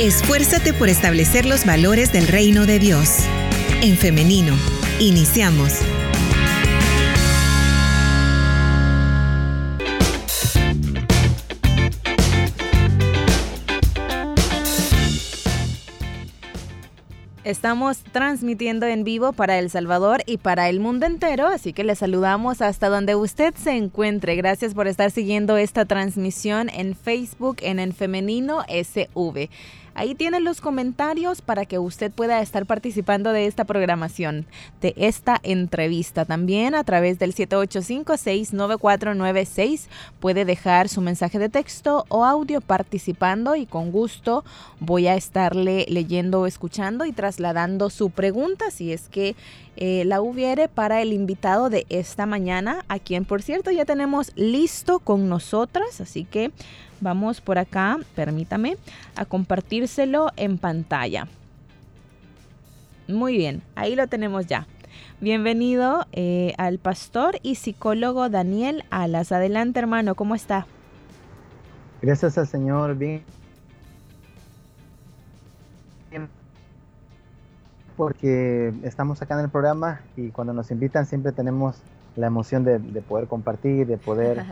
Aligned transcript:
Esfuérzate 0.00 0.72
por 0.72 0.88
establecer 0.88 1.44
los 1.44 1.64
valores 1.64 2.12
del 2.12 2.26
reino 2.26 2.66
de 2.66 2.78
Dios. 2.78 3.18
En 3.82 3.96
femenino, 3.96 4.54
iniciamos. 4.98 5.80
Estamos 17.44 17.98
transmitiendo 18.12 18.86
en 18.86 19.04
vivo 19.04 19.32
para 19.32 19.58
El 19.58 19.68
Salvador 19.68 20.22
y 20.26 20.38
para 20.38 20.68
el 20.68 20.80
mundo 20.80 21.06
entero, 21.06 21.48
así 21.48 21.72
que 21.72 21.84
le 21.84 21.96
saludamos 21.96 22.62
hasta 22.62 22.88
donde 22.88 23.14
usted 23.14 23.52
se 23.56 23.72
encuentre. 23.72 24.36
Gracias 24.36 24.74
por 24.74 24.86
estar 24.86 25.10
siguiendo 25.10 25.56
esta 25.56 25.84
transmisión 25.84 26.70
en 26.70 26.94
Facebook 26.94 27.56
en 27.60 27.78
En 27.78 27.92
Femenino 27.92 28.62
SV. 28.68 29.50
Ahí 29.94 30.14
tienen 30.14 30.44
los 30.44 30.60
comentarios 30.60 31.42
para 31.42 31.66
que 31.66 31.78
usted 31.78 32.10
pueda 32.10 32.40
estar 32.40 32.66
participando 32.66 33.32
de 33.32 33.46
esta 33.46 33.64
programación, 33.64 34.46
de 34.80 34.94
esta 34.96 35.38
entrevista. 35.42 36.24
También 36.24 36.74
a 36.74 36.84
través 36.84 37.18
del 37.18 37.34
785-69496 37.34 39.86
puede 40.18 40.44
dejar 40.44 40.88
su 40.88 41.00
mensaje 41.00 41.38
de 41.38 41.48
texto 41.48 42.04
o 42.08 42.24
audio 42.24 42.60
participando 42.60 43.54
y 43.54 43.66
con 43.66 43.92
gusto 43.92 44.44
voy 44.80 45.06
a 45.08 45.14
estarle 45.14 45.86
leyendo, 45.88 46.46
escuchando 46.46 47.04
y 47.04 47.12
trasladando 47.12 47.90
su 47.90 48.10
pregunta 48.10 48.70
si 48.70 48.92
es 48.92 49.08
que 49.08 49.36
eh, 49.76 50.04
la 50.04 50.20
hubiere 50.20 50.68
para 50.68 51.02
el 51.02 51.12
invitado 51.12 51.70
de 51.70 51.86
esta 51.88 52.26
mañana, 52.26 52.84
a 52.88 52.98
quien 52.98 53.24
por 53.24 53.42
cierto 53.42 53.70
ya 53.70 53.84
tenemos 53.84 54.32
listo 54.36 54.98
con 54.98 55.28
nosotras, 55.28 56.00
así 56.00 56.24
que 56.24 56.50
Vamos 57.02 57.40
por 57.40 57.58
acá, 57.58 57.98
permítame, 58.14 58.76
a 59.16 59.24
compartírselo 59.24 60.30
en 60.36 60.56
pantalla. 60.56 61.26
Muy 63.08 63.36
bien, 63.36 63.60
ahí 63.74 63.96
lo 63.96 64.06
tenemos 64.06 64.46
ya. 64.46 64.68
Bienvenido 65.20 66.06
eh, 66.12 66.54
al 66.58 66.78
pastor 66.78 67.40
y 67.42 67.56
psicólogo 67.56 68.28
Daniel 68.28 68.84
Alas. 68.90 69.32
Adelante, 69.32 69.80
hermano, 69.80 70.14
¿cómo 70.14 70.36
está? 70.36 70.64
Gracias 72.02 72.38
al 72.38 72.46
Señor, 72.46 72.94
bien. 72.94 73.24
Porque 78.02 78.72
estamos 78.82 79.22
acá 79.22 79.34
en 79.34 79.44
el 79.44 79.48
programa 79.48 80.00
y 80.16 80.30
cuando 80.30 80.52
nos 80.52 80.72
invitan 80.72 81.06
siempre 81.06 81.30
tenemos 81.30 81.76
la 82.16 82.26
emoción 82.26 82.64
de, 82.64 82.80
de 82.80 83.00
poder 83.00 83.28
compartir, 83.28 83.86
de 83.86 83.96
poder 83.96 84.44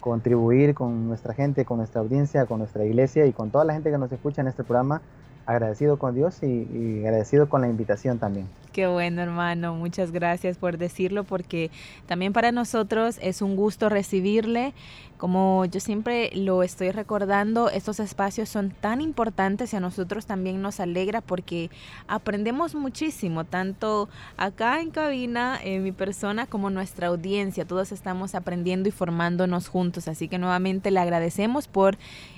contribuir 0.00 0.74
con 0.74 1.06
nuestra 1.06 1.34
gente, 1.34 1.64
con 1.64 1.78
nuestra 1.78 2.00
audiencia, 2.00 2.46
con 2.46 2.58
nuestra 2.58 2.84
iglesia 2.84 3.26
y 3.26 3.32
con 3.32 3.50
toda 3.50 3.64
la 3.64 3.74
gente 3.74 3.92
que 3.92 3.98
nos 3.98 4.10
escucha 4.10 4.40
en 4.40 4.48
este 4.48 4.64
programa. 4.64 5.02
Agradecido 5.46 6.00
con 6.00 6.16
Dios 6.16 6.42
y, 6.42 7.04
agradecido 7.04 7.48
con 7.48 7.60
la 7.60 7.68
invitación 7.68 8.18
también. 8.18 8.48
Qué 8.72 8.88
bueno, 8.88 9.22
hermano. 9.22 9.76
Muchas 9.76 10.10
gracias 10.10 10.58
por 10.58 10.78
decirlo 10.78 11.22
porque 11.22 11.70
también 12.06 12.32
para 12.32 12.50
nosotros 12.50 13.20
es 13.22 13.40
un 13.40 13.54
gusto 13.54 13.88
recibirle 13.88 14.74
como 15.18 15.64
yo 15.64 15.80
siempre 15.80 16.30
lo 16.34 16.62
estoy 16.62 16.90
recordando, 16.90 17.70
estos 17.70 18.00
espacios 18.00 18.48
son 18.48 18.70
tan 18.70 19.00
importantes 19.00 19.72
y 19.72 19.76
a 19.76 19.80
nosotros 19.80 20.26
también 20.26 20.62
nos 20.62 20.80
alegra 20.80 21.20
porque 21.20 21.70
aprendemos 22.08 22.74
muchísimo, 22.74 23.44
tanto 23.44 24.08
acá 24.36 24.80
en 24.80 24.90
cabina, 24.90 25.58
en 25.62 25.82
mi 25.82 25.92
persona, 25.92 26.46
como 26.46 26.70
nuestra 26.70 27.08
audiencia. 27.08 27.64
Todos 27.64 27.92
estamos 27.92 28.34
aprendiendo 28.34 28.88
y 28.88 28.92
formándonos 28.92 29.68
juntos. 29.68 30.08
Así 30.08 30.28
que 30.28 30.38
nuevamente 30.38 30.90
le 30.90 31.00
agradecemos 31.00 31.68
por 31.68 31.96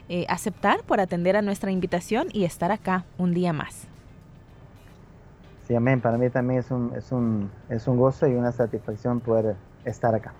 eh, 0.08 0.24
aceptar, 0.28 0.82
por 0.84 1.00
atender 1.00 1.36
a 1.36 1.42
nuestra 1.42 1.70
invitación 1.70 2.28
y 2.32 2.44
estar 2.44 2.72
acá 2.72 3.04
un 3.18 3.34
día 3.34 3.52
más. 3.52 3.88
Sí, 5.66 5.74
amén. 5.74 6.00
Para 6.00 6.16
mí 6.16 6.30
también 6.30 6.60
es 6.60 6.70
un, 6.70 6.92
es 6.96 7.12
un, 7.12 7.50
es 7.68 7.86
un 7.86 7.98
gozo 7.98 8.26
y 8.26 8.34
una 8.34 8.52
satisfacción 8.52 9.20
poder 9.20 9.56
estar 9.84 10.14
acá. 10.14 10.32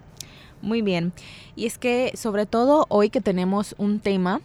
Muy 0.62 0.82
bien. 0.82 1.12
Y 1.56 1.66
es 1.66 1.78
que 1.78 2.12
sobre 2.14 2.46
todo 2.46 2.86
hoy 2.88 3.10
que 3.10 3.20
tenemos 3.20 3.74
un 3.78 4.00
tema 4.00 4.40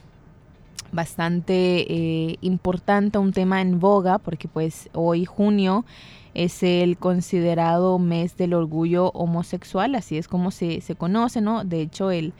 bastante 0.91 1.53
eh, 1.91 2.37
importante, 2.41 3.17
un 3.17 3.33
tema 3.33 3.61
en 3.61 3.79
boga, 3.79 4.19
porque 4.19 4.47
pues 4.47 4.89
hoy 4.93 5.25
junio 5.25 5.85
es 6.33 6.63
el 6.63 6.97
considerado 6.97 7.99
mes 7.99 8.37
del 8.37 8.53
orgullo 8.53 9.09
homosexual, 9.09 9.95
así 9.95 10.17
es 10.17 10.27
como 10.27 10.51
se, 10.51 10.81
se 10.81 10.95
conoce, 10.95 11.41
¿no? 11.41 11.63
De 11.63 11.81
hecho, 11.81 12.11
el, 12.11 12.33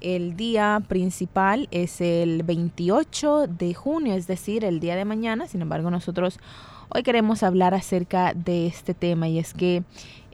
el 0.00 0.36
día 0.36 0.82
principal 0.86 1.68
es 1.70 2.00
el 2.00 2.42
28 2.42 3.46
de 3.46 3.74
junio, 3.74 4.14
es 4.14 4.26
decir, 4.26 4.64
el 4.64 4.80
día 4.80 4.96
de 4.96 5.04
mañana. 5.04 5.46
Sin 5.46 5.62
embargo, 5.62 5.90
nosotros 5.90 6.38
hoy 6.90 7.02
queremos 7.02 7.42
hablar 7.42 7.74
acerca 7.74 8.32
de 8.34 8.66
este 8.66 8.94
tema 8.94 9.28
y 9.28 9.38
es 9.38 9.54
que 9.54 9.82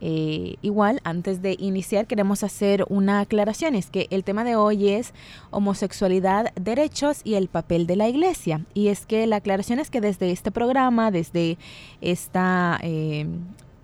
eh, 0.07 0.57
igual, 0.61 1.01
antes 1.05 1.41
de 1.41 1.57
iniciar, 1.59 2.07
queremos 2.07 2.43
hacer 2.43 2.85
una 2.91 3.21
aclaración. 3.21 3.75
Es 3.75 3.89
que 3.89 4.07
el 4.11 4.23
tema 4.23 4.45
de 4.45 4.55
hoy 4.55 4.91
es 4.91 5.15
homosexualidad, 5.51 6.53
derechos 6.57 7.23
y 7.25 7.37
el 7.37 7.49
papel 7.49 7.87
de 7.87 7.97
la 7.97 8.09
iglesia. 8.09 8.61
Y 8.75 8.89
es 8.89 9.07
que 9.07 9.27
la 9.27 9.37
aclaración 9.37 9.79
es 9.79 9.89
que 9.91 10.03
desde 10.03 10.31
este 10.31 10.51
programa, 10.51 11.11
desde 11.11 11.57
esta 12.03 12.79
eh, 12.83 13.27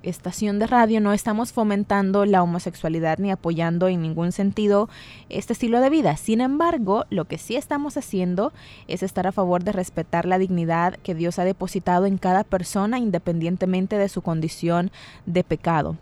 estación 0.03 0.59
de 0.59 0.67
radio 0.67 1.01
no 1.01 1.13
estamos 1.13 1.53
fomentando 1.53 2.25
la 2.25 2.43
homosexualidad 2.43 3.19
ni 3.19 3.31
apoyando 3.31 3.89
en 3.89 4.03
ningún 4.03 4.33
sentido 4.33 4.89
este 5.29 5.53
estilo 5.53 5.81
de 5.81 5.91
vida. 5.91 6.17
Sin 6.17 6.41
embargo, 6.41 7.05
lo 7.11 7.27
que 7.27 7.39
sí 7.39 7.57
estamos 7.57 7.97
haciendo 7.97 8.53
es 8.89 9.03
estar 9.03 9.27
a 9.27 9.33
favor 9.33 9.65
de 9.65 9.73
respetar 9.73 10.27
la 10.27 10.39
dignidad 10.39 10.97
que 11.03 11.15
Dios 11.15 11.39
ha 11.39 11.45
depositado 11.45 12.07
en 12.07 12.19
cada 12.19 12.45
persona 12.45 12.99
independientemente 12.99 13.97
de 13.97 14.09
su 14.09 14.23
condición 14.23 14.91
de 15.27 15.45
pecado. 15.45 15.97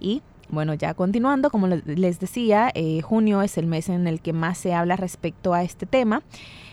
Y 0.00 0.22
bueno, 0.52 0.74
ya 0.74 0.92
continuando, 0.92 1.50
como 1.50 1.66
les 1.66 2.20
decía, 2.20 2.70
eh, 2.74 3.00
junio 3.00 3.40
es 3.40 3.56
el 3.56 3.66
mes 3.66 3.88
en 3.88 4.06
el 4.06 4.20
que 4.20 4.34
más 4.34 4.58
se 4.58 4.74
habla 4.74 4.96
respecto 4.96 5.54
a 5.54 5.62
este 5.62 5.86
tema. 5.86 6.22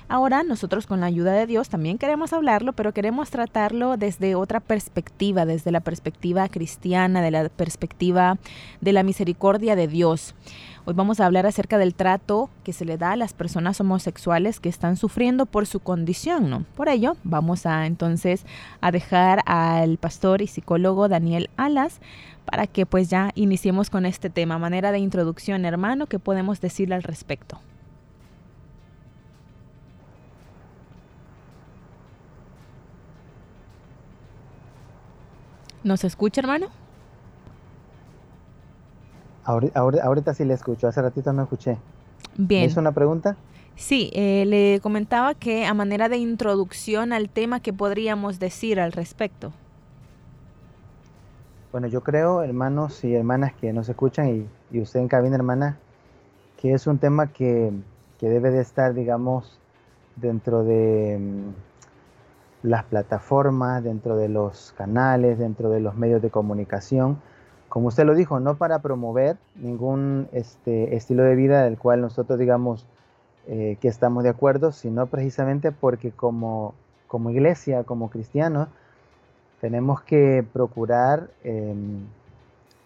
Ahora 0.10 0.44
nosotros 0.44 0.86
con 0.86 1.00
la 1.00 1.06
ayuda 1.06 1.32
de 1.32 1.46
Dios 1.46 1.70
también 1.70 1.98
queremos 1.98 2.34
hablarlo, 2.34 2.74
pero 2.74 2.94
queremos 2.94 3.30
tratarlo 3.30 3.96
desde 3.96 4.36
otra 4.36 4.60
perspectiva, 4.60 5.46
desde 5.46 5.72
la 5.72 5.80
perspectiva 5.80 6.50
cristiana, 6.50 7.22
de 7.22 7.32
la 7.32 7.48
perspectiva 7.48 8.38
de 8.82 8.92
la 8.92 9.04
misericordia 9.04 9.78
de 9.78 9.88
Dios. 9.88 10.36
Hoy 10.90 10.96
vamos 10.96 11.20
a 11.20 11.28
hablar 11.28 11.46
acerca 11.46 11.78
del 11.78 11.94
trato 11.94 12.50
que 12.64 12.74
se 12.74 12.84
le 12.84 12.98
da 12.98 13.12
a 13.12 13.16
las 13.16 13.34
personas 13.34 13.80
homosexuales 13.80 14.60
que 14.60 14.70
están 14.70 14.98
sufriendo 14.98 15.46
por 15.46 15.68
su 15.68 15.82
condición, 15.82 16.50
¿no? 16.50 16.66
Por 16.76 16.90
ello, 16.90 17.16
vamos 17.24 17.68
a 17.68 17.86
entonces 17.86 18.44
a 18.82 18.90
dejar 18.90 19.44
al 19.46 20.00
pastor 20.00 20.42
y 20.42 20.48
psicólogo 20.48 21.08
Daniel 21.08 21.52
Alas 21.58 22.00
para 22.44 22.66
que 22.66 22.88
pues 22.88 23.08
ya 23.08 23.30
iniciemos 23.36 23.92
con 23.92 24.08
este 24.08 24.32
tema, 24.32 24.58
manera 24.58 24.92
de 24.92 24.98
introducción, 24.98 25.64
hermano, 25.64 26.08
¿qué 26.08 26.18
podemos 26.18 26.60
decirle 26.60 26.96
al 26.96 27.04
respecto? 27.04 27.60
¿Nos 35.84 36.04
escucha, 36.04 36.42
hermano? 36.42 36.79
Ahorita, 39.50 39.80
ahorita, 39.80 40.34
sí 40.36 40.46
le 40.46 40.54
escucho, 40.54 40.88
hace 40.88 41.02
ratito 41.02 41.34
no 41.34 41.42
escuché. 41.42 41.80
Bien. 42.38 42.66
¿Es 42.66 42.78
una 42.78 42.92
pregunta? 42.92 43.36
Sí, 43.76 44.12
eh, 44.14 44.46
le 44.46 44.80
comentaba 44.80 45.34
que 45.34 45.66
a 45.66 45.74
manera 45.74 46.08
de 46.08 46.18
introducción 46.18 47.14
al 47.14 47.30
tema, 47.30 47.60
¿qué 47.60 47.74
podríamos 47.74 48.38
decir 48.38 48.80
al 48.80 48.92
respecto? 48.92 49.52
Bueno, 51.72 51.88
yo 51.88 52.04
creo, 52.04 52.44
hermanos 52.44 53.04
y 53.04 53.16
hermanas 53.16 53.54
que 53.60 53.74
nos 53.74 53.90
escuchan 53.90 54.30
y, 54.30 54.78
y 54.78 54.82
usted 54.82 55.00
en 55.00 55.08
cabina, 55.08 55.36
hermana, 55.36 55.80
que 56.62 56.74
es 56.74 56.86
un 56.86 57.00
tema 57.00 57.34
que, 57.34 57.72
que 58.20 58.30
debe 58.30 58.52
de 58.52 58.62
estar, 58.62 58.94
digamos, 58.94 59.60
dentro 60.16 60.64
de 60.64 61.18
mm, 61.20 62.68
las 62.68 62.84
plataformas, 62.84 63.84
dentro 63.84 64.16
de 64.16 64.30
los 64.30 64.76
canales, 64.78 65.40
dentro 65.40 65.72
de 65.72 65.80
los 65.80 65.96
medios 65.96 66.22
de 66.22 66.30
comunicación. 66.30 67.20
Como 67.70 67.88
usted 67.88 68.04
lo 68.06 68.16
dijo, 68.16 68.40
no 68.40 68.56
para 68.56 68.80
promover 68.80 69.38
ningún 69.56 70.28
este, 70.32 70.96
estilo 70.96 71.24
de 71.24 71.36
vida 71.36 71.64
del 71.64 71.78
cual 71.78 72.02
nosotros 72.02 72.40
digamos 72.40 72.88
eh, 73.48 73.78
que 73.80 73.88
estamos 73.88 74.24
de 74.24 74.30
acuerdo, 74.30 74.72
sino 74.72 75.08
precisamente 75.08 75.72
porque 75.72 76.12
como, 76.12 76.74
iglesia, 77.30 77.84
como 77.84 78.10
cristianos, 78.10 78.70
tenemos 79.62 80.02
que 80.02 80.44
procurar 80.52 81.30
em, 81.44 82.06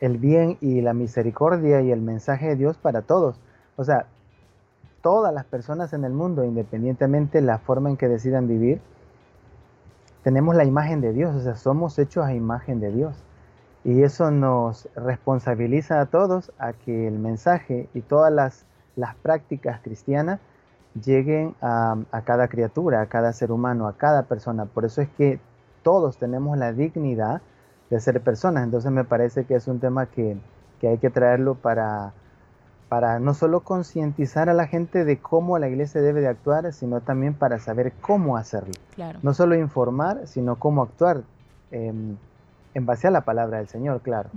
el 0.01 0.17
bien 0.17 0.57
y 0.59 0.81
la 0.81 0.93
misericordia 0.93 1.81
y 1.81 1.91
el 1.91 2.01
mensaje 2.01 2.49
de 2.49 2.55
Dios 2.57 2.77
para 2.77 3.01
todos. 3.03 3.39
O 3.77 3.85
sea, 3.85 4.07
todas 5.01 5.33
las 5.33 5.45
personas 5.45 5.93
en 5.93 6.03
el 6.03 6.13
mundo, 6.13 6.43
independientemente 6.43 7.39
de 7.39 7.45
la 7.45 7.57
forma 7.57 7.89
en 7.89 7.97
que 7.97 8.07
decidan 8.07 8.47
vivir, 8.47 8.81
tenemos 10.23 10.55
la 10.55 10.63
imagen 10.63 11.01
de 11.01 11.13
Dios, 11.13 11.35
o 11.35 11.39
sea, 11.39 11.55
somos 11.55 11.99
hechos 11.99 12.25
a 12.25 12.33
imagen 12.33 12.79
de 12.79 12.91
Dios. 12.91 13.15
Y 13.85 14.03
eso 14.03 14.31
nos 14.31 14.87
responsabiliza 14.95 15.99
a 15.99 16.05
todos 16.05 16.51
a 16.57 16.73
que 16.73 17.07
el 17.07 17.19
mensaje 17.19 17.89
y 17.93 18.01
todas 18.01 18.31
las, 18.31 18.65
las 18.95 19.15
prácticas 19.15 19.81
cristianas 19.81 20.39
lleguen 21.03 21.55
a, 21.61 21.97
cada 22.23 22.47
criatura, 22.47 23.01
a 23.01 23.07
cada 23.07 23.33
ser 23.33 23.51
humano, 23.51 23.87
a 23.87 23.97
cada 23.97 24.23
persona. 24.23 24.65
Por 24.65 24.85
eso 24.85 25.01
es 25.01 25.09
que 25.09 25.39
todos 25.81 26.17
tenemos 26.17 26.57
la 26.57 26.71
dignidad 26.71 27.41
de 27.89 27.99
ser 27.99 28.21
personas. 28.21 28.63
Entonces 28.63 28.91
me 28.91 29.03
parece 29.03 29.45
que 29.45 29.55
es 29.55 29.67
un 29.67 29.79
tema 29.79 30.05
que, 30.05 30.37
hay 30.81 30.97
que 30.97 31.09
traerlo 31.09 31.55
para, 31.55 32.11
para 32.89 33.19
no 33.19 33.33
solo 33.33 33.61
concientizar 33.61 34.49
a 34.49 34.53
la 34.53 34.67
gente 34.67 35.05
de 35.05 35.17
cómo 35.17 35.57
la 35.57 35.69
iglesia 35.69 36.01
debe 36.01 36.19
de 36.19 36.27
actuar, 36.27 36.73
sino 36.73 36.99
también 36.99 37.33
para 37.33 37.59
saber 37.59 37.93
cómo 38.01 38.35
hacerlo. 38.35 38.73
No 39.21 39.33
solo 39.33 39.55
informar, 39.55 40.27
sino 40.27 40.57
cómo 40.57 40.83
actuar 40.83 41.23
em, 41.71 42.17
en 42.73 42.85
base 42.85 43.07
a 43.07 43.11
la 43.11 43.21
palabra 43.21 43.57
del 43.57 43.67
Señor, 43.67 44.01
claro. 44.01 44.29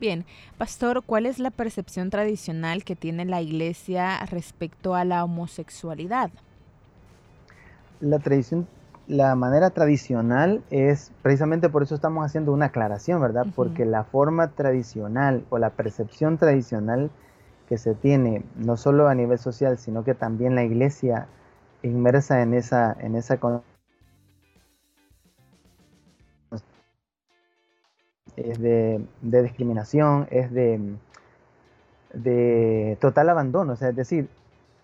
Bien, 0.00 0.24
pastor, 0.56 1.02
¿cuál 1.04 1.26
es 1.26 1.38
la 1.38 1.50
percepción 1.50 2.08
tradicional 2.08 2.84
que 2.84 2.96
tiene 2.96 3.24
la 3.24 3.42
iglesia 3.42 4.18
respecto 4.26 4.94
a 4.94 5.04
la 5.04 5.24
homosexualidad? 5.24 6.30
La 8.00 8.18
tradición, 8.18 8.66
la 9.08 9.34
manera 9.34 9.70
tradicional 9.70 10.62
es, 10.70 11.12
precisamente 11.20 11.68
por 11.68 11.82
eso 11.82 11.94
estamos 11.94 12.24
haciendo 12.24 12.52
una 12.52 12.66
aclaración, 12.66 13.20
¿verdad? 13.20 13.46
Porque 13.54 13.84
la 13.84 14.04
forma 14.04 14.48
tradicional 14.48 15.44
o 15.50 15.58
la 15.58 15.70
percepción 15.70 16.38
tradicional 16.38 17.10
que 17.68 17.76
se 17.76 17.94
tiene, 17.94 18.42
no 18.56 18.76
solo 18.76 19.08
a 19.08 19.14
nivel 19.14 19.38
social, 19.38 19.78
sino 19.78 20.02
que 20.02 20.14
también 20.14 20.54
la 20.54 20.64
iglesia 20.64 21.28
inmersa 21.82 22.42
en 22.42 22.54
esa, 22.54 22.96
en 23.00 23.16
esa 23.16 23.38
es 28.44 28.60
de, 28.60 29.02
discriminación, 29.22 30.26
es 30.30 30.52
de, 30.52 30.80
de, 32.12 32.96
total 33.00 33.28
abandono. 33.28 33.74
O 33.74 33.76
sea, 33.76 33.90
es 33.90 33.96
decir, 33.96 34.28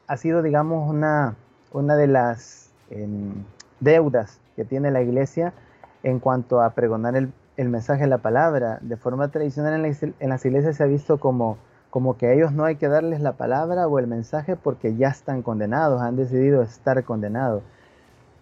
ha 0.06 0.17
sido, 0.17 0.43
digamos, 0.43 0.88
una, 0.88 1.37
una 1.73 1.97
de 1.97 2.06
las 2.06 2.70
em, 2.91 3.44
deudas 3.81 4.41
que 4.55 4.64
tiene 4.64 4.91
la 4.91 5.03
iglesia 5.03 5.53
en 6.03 6.20
cuanto 6.20 6.62
a 6.62 6.70
pregonar 6.70 7.17
el, 7.17 7.32
mensaje 7.69 8.03
de 8.03 8.08
la 8.08 8.19
palabra. 8.19 8.79
De 8.81 8.97
forma 8.97 9.29
tradicional 9.29 9.75
en, 9.75 10.29
las 10.29 10.44
iglesias 10.44 10.76
se 10.76 10.82
ha 10.82 10.87
visto 10.87 11.19
como, 11.19 11.58
como 11.91 12.17
que 12.17 12.26
a 12.26 12.32
ellos 12.32 12.53
no 12.53 12.64
hay 12.64 12.76
que 12.76 12.88
darles 12.88 13.20
la 13.20 13.32
palabra 13.32 13.88
o 13.88 13.99
el 13.99 14.06
mensaje 14.06 14.56
porque 14.56 14.97
ya 14.97 15.08
están 15.08 15.43
condenados, 15.43 16.00
han 16.00 16.17
decidido 16.17 16.62
estar 16.62 17.03
condenados. 17.05 17.62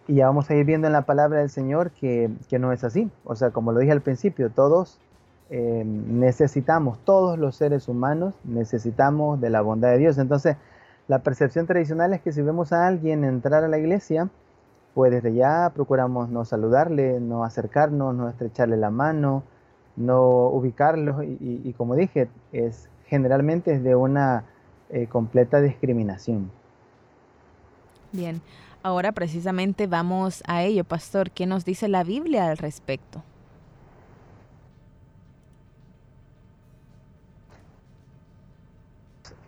Y 0.07 0.17
ya 0.17 0.27
vamos 0.27 0.51
a 0.51 0.55
ir 0.55 0.67
viendo 0.67 0.87
en 0.87 0.93
la 0.93 1.03
palabra 1.03 1.39
del 1.39 1.49
Señor 1.49 1.91
que, 1.91 2.31
no 2.59 2.73
es 2.73 2.85
así. 2.85 3.11
O 3.25 3.35
sea, 3.35 3.51
como 3.51 3.73
lo 3.73 3.81
dije 3.81 3.93
al 3.93 4.03
principio, 4.03 4.51
todos 4.51 5.01
eh, 5.51 5.83
necesitamos, 5.85 6.99
todos 7.05 7.39
los 7.39 7.57
seres 7.57 7.89
humanos 7.89 8.35
necesitamos 8.45 9.41
de 9.41 9.51
la 9.51 9.61
bondad 9.61 9.91
de 9.91 9.99
Dios. 9.99 10.19
Entonces, 10.19 10.57
la 11.09 11.21
percepción 11.21 11.67
tradicional 11.67 12.13
es 12.15 12.23
que 12.23 12.33
si 12.33 12.43
vemos 12.43 12.73
a 12.73 12.87
alguien 12.87 13.25
entrar 13.25 13.65
a 13.65 13.69
la 13.69 13.79
iglesia, 13.79 14.29
pues 14.95 15.13
desde 15.13 15.35
ya 15.35 15.71
procuramos 15.75 16.29
no 16.31 16.45
saludarle, 16.45 17.21
no 17.21 17.45
acercarnos, 17.45 18.15
no 18.15 18.29
estrecharle 18.29 18.77
la 18.77 18.91
mano, 18.91 19.43
no 19.97 20.49
ubicarlo. 20.49 21.23
Y, 21.23 21.75
como 21.77 21.95
dije, 21.95 22.29
es 22.53 22.89
generalmente 23.07 23.75
es 23.75 23.83
de 23.83 23.95
una 23.95 24.45
eh, 24.89 25.07
completa 25.09 25.61
discriminación. 25.61 26.51
Bien, 28.13 28.41
Ahora 28.85 29.13
precisamente 29.13 29.87
vamos 29.87 30.43
a 30.47 30.63
ello, 30.63 30.85
pastor. 30.85 31.31
¿Qué 31.31 31.47
nos 31.47 31.65
dice 31.65 31.89
la 31.89 32.05
Biblia 32.05 32.51
al 32.51 32.59
respecto? 32.59 33.23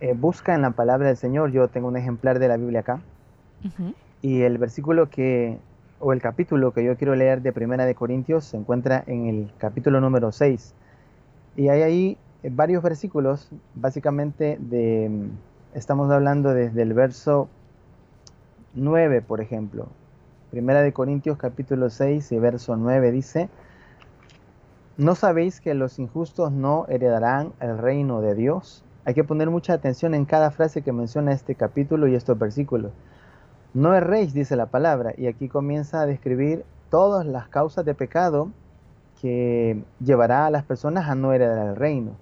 Eh, 0.01 0.15
busca 0.15 0.55
en 0.55 0.63
la 0.63 0.71
palabra 0.73 1.09
del 1.09 1.17
Señor. 1.17 1.51
Yo 1.53 1.69
tengo 1.69 1.89
un 1.89 1.97
ejemplar 1.97 2.39
de 2.39 2.49
la 2.49 2.57
Biblia 2.57 2.81
acá. 2.81 3.01
Y 4.23 4.43
el 4.43 4.59
versículo 4.59 5.11
que, 5.11 5.59
o 5.99 6.13
el 6.13 6.21
capítulo 6.21 6.73
que 6.73 6.85
yo 6.85 6.97
quiero 6.97 7.15
leer 7.15 7.43
de 7.43 7.53
Primera 7.53 7.85
de 7.85 7.95
Corintios 7.95 8.45
se 8.45 8.57
encuentra 8.57 9.03
en 9.07 9.27
el 9.27 9.53
capítulo 9.59 10.01
número 10.01 10.31
6. 10.31 10.75
Y 11.57 11.69
hay 11.69 11.83
ahí 11.83 12.19
varios 12.51 12.83
versículos, 12.83 13.51
básicamente 13.75 14.59
de, 14.61 15.29
estamos 15.75 16.11
hablando 16.11 16.55
desde 16.55 16.83
el 16.83 16.93
verso 16.95 17.49
9, 18.75 19.23
por 19.23 19.41
ejemplo. 19.41 19.89
Primera 20.51 20.83
de 20.83 20.93
Corintios 20.93 21.39
capítulo 21.39 21.91
6 21.91 22.31
y 22.33 22.39
verso 22.39 22.77
9 22.77 23.11
dice, 23.11 23.49
¿no 24.97 25.15
sabéis 25.15 25.61
que 25.61 25.75
los 25.75 25.99
injustos 25.99 26.53
no 26.53 26.87
heredarán 26.89 27.53
el 27.61 27.79
reino 27.79 28.21
de 28.21 28.35
Dios? 28.35 28.85
Hay 29.07 29.15
que 29.15 29.23
poner 29.23 29.51
mucha 29.51 29.73
atención 29.73 30.15
en 30.15 30.25
cada 30.25 30.51
frase 30.51 30.83
que 30.83 30.93
menciona 30.93 31.33
este 31.33 31.55
capítulo 31.55 32.09
y 32.09 32.17
estos 32.17 32.37
versículos. 32.37 32.91
No 33.73 33.95
erréis, 33.95 34.35
dice 34.35 34.57
la 34.57 34.67
palabra, 34.67 35.15
y 35.17 35.29
aquí 35.29 35.49
comienza 35.49 36.01
a 36.01 36.07
describir 36.07 36.65
todas 36.91 37.25
las 37.25 37.49
causas 37.49 37.85
de 37.85 37.95
pecado 37.95 38.51
que 39.21 39.81
llevará 40.01 40.47
a 40.47 40.51
las 40.51 40.65
personas 40.65 41.09
a 41.09 41.15
no 41.15 41.33
heredar 41.33 41.69
el 41.69 41.77
reino. 41.77 42.17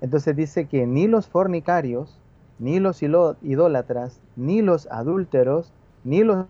Entonces 0.00 0.34
dice 0.34 0.66
que 0.66 0.84
ni 0.84 1.06
los 1.06 1.28
fornicarios, 1.28 2.18
ni 2.58 2.80
los 2.80 3.04
idólatras, 3.04 4.20
ni 4.34 4.62
los 4.62 4.88
adúlteros, 4.90 5.72
ni 6.02 6.24
los 6.24 6.46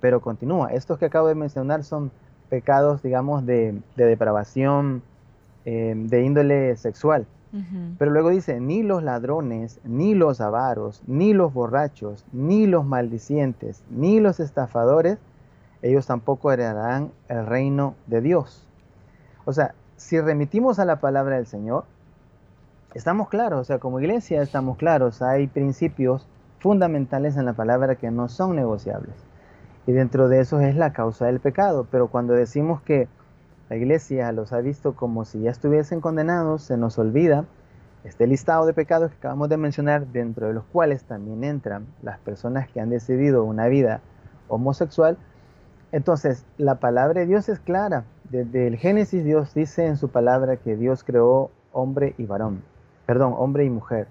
pero 0.00 0.20
continúa. 0.20 0.68
Estos 0.68 0.98
que 0.98 1.06
acabo 1.06 1.28
de 1.28 1.34
mencionar 1.34 1.82
son 1.82 2.10
pecados, 2.50 3.02
digamos, 3.02 3.46
de, 3.46 3.80
depravación, 3.96 5.02
eh, 5.64 5.94
de 5.96 6.22
índole 6.22 6.76
sexual. 6.76 7.26
Pero 7.98 8.12
luego 8.12 8.30
dice, 8.30 8.60
ni 8.60 8.84
los 8.84 9.02
ladrones, 9.02 9.80
ni 9.82 10.14
los 10.14 10.40
avaros, 10.40 11.02
ni 11.08 11.32
los 11.32 11.52
borrachos, 11.52 12.24
ni 12.32 12.68
los 12.68 12.84
maldicientes, 12.84 13.82
ni 13.90 14.20
los 14.20 14.38
estafadores, 14.38 15.18
ellos 15.82 16.06
tampoco 16.06 16.52
heredarán 16.52 17.10
el 17.28 17.46
reino 17.46 17.96
de 18.06 18.20
Dios. 18.20 18.68
O 19.46 19.52
sea, 19.52 19.74
si 19.96 20.20
remitimos 20.20 20.78
a 20.78 20.84
la 20.84 21.00
palabra 21.00 21.36
del 21.36 21.46
Señor, 21.46 21.86
estamos 22.94 23.28
claros, 23.28 23.62
o 23.62 23.64
sea, 23.64 23.78
como 23.78 23.98
iglesia 23.98 24.42
estamos 24.42 24.76
claros, 24.76 25.20
hay 25.20 25.48
principios 25.48 26.28
fundamentales 26.60 27.36
en 27.36 27.46
la 27.46 27.54
palabra 27.54 27.96
que 27.96 28.12
no 28.12 28.28
son 28.28 28.54
negociables. 28.54 29.14
Y 29.86 29.92
dentro 29.92 30.28
de 30.28 30.40
eso 30.40 30.60
es 30.60 30.76
la 30.76 30.92
causa 30.92 31.26
del 31.26 31.40
pecado. 31.40 31.86
Pero 31.90 32.08
cuando 32.08 32.34
decimos 32.34 32.82
que 32.82 33.08
la 33.68 33.76
iglesia 33.76 34.30
los 34.32 34.52
ha 34.52 34.60
visto 34.60 34.94
como 34.94 35.24
si 35.24 35.40
ya 35.40 35.50
estuviesen 35.50 36.00
condenados, 36.00 36.62
se 36.62 36.76
nos 36.76 36.98
olvida 36.98 37.44
este 38.04 38.26
listado 38.26 38.66
de 38.66 38.72
pecados 38.72 39.10
que 39.10 39.18
acabamos 39.18 39.48
de 39.48 39.56
mencionar, 39.56 40.06
dentro 40.06 40.46
de 40.46 40.54
los 40.54 40.64
cuales 40.64 41.04
también 41.04 41.44
entran 41.44 41.86
las 42.02 42.18
personas 42.18 42.68
que 42.68 42.80
han 42.80 42.90
decidido 42.90 43.44
una 43.44 43.68
vida 43.68 44.00
homosexual. 44.48 45.18
Entonces, 45.92 46.44
la 46.56 46.76
palabra 46.76 47.20
de 47.20 47.26
Dios 47.26 47.48
es 47.48 47.60
clara. 47.60 48.04
Desde 48.30 48.66
el 48.66 48.76
Génesis 48.76 49.24
Dios 49.24 49.54
dice 49.54 49.86
en 49.86 49.96
su 49.96 50.08
palabra 50.08 50.56
que 50.56 50.76
Dios 50.76 51.04
creó 51.04 51.50
hombre 51.72 52.14
y 52.16 52.24
varón 52.24 52.62
perdón, 53.10 53.34
hombre 53.36 53.64
y 53.64 53.70
mujer. 53.70 54.06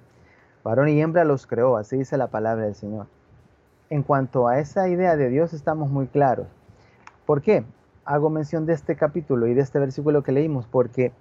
Varón 0.62 0.90
y 0.90 1.02
hembra 1.02 1.24
los 1.24 1.48
creó, 1.48 1.78
así 1.78 1.96
dice 1.96 2.18
la 2.18 2.28
palabra 2.28 2.66
del 2.66 2.76
Señor. 2.76 3.08
En 3.90 4.04
cuanto 4.04 4.48
a 4.48 4.60
esa 4.60 4.88
idea 4.88 5.16
de 5.16 5.30
Dios 5.30 5.54
estamos 5.54 5.90
muy 5.90 6.08
claros. 6.08 6.48
¿Por 7.26 7.42
qué? 7.42 7.64
Hago 8.06 8.30
mención 8.30 8.66
de 8.66 8.74
este 8.74 8.96
capítulo 8.96 9.48
y 9.48 9.54
de 9.54 9.62
este 9.62 9.80
versículo 9.80 10.24
que 10.24 10.32
leímos, 10.32 10.66
porque 10.68 11.12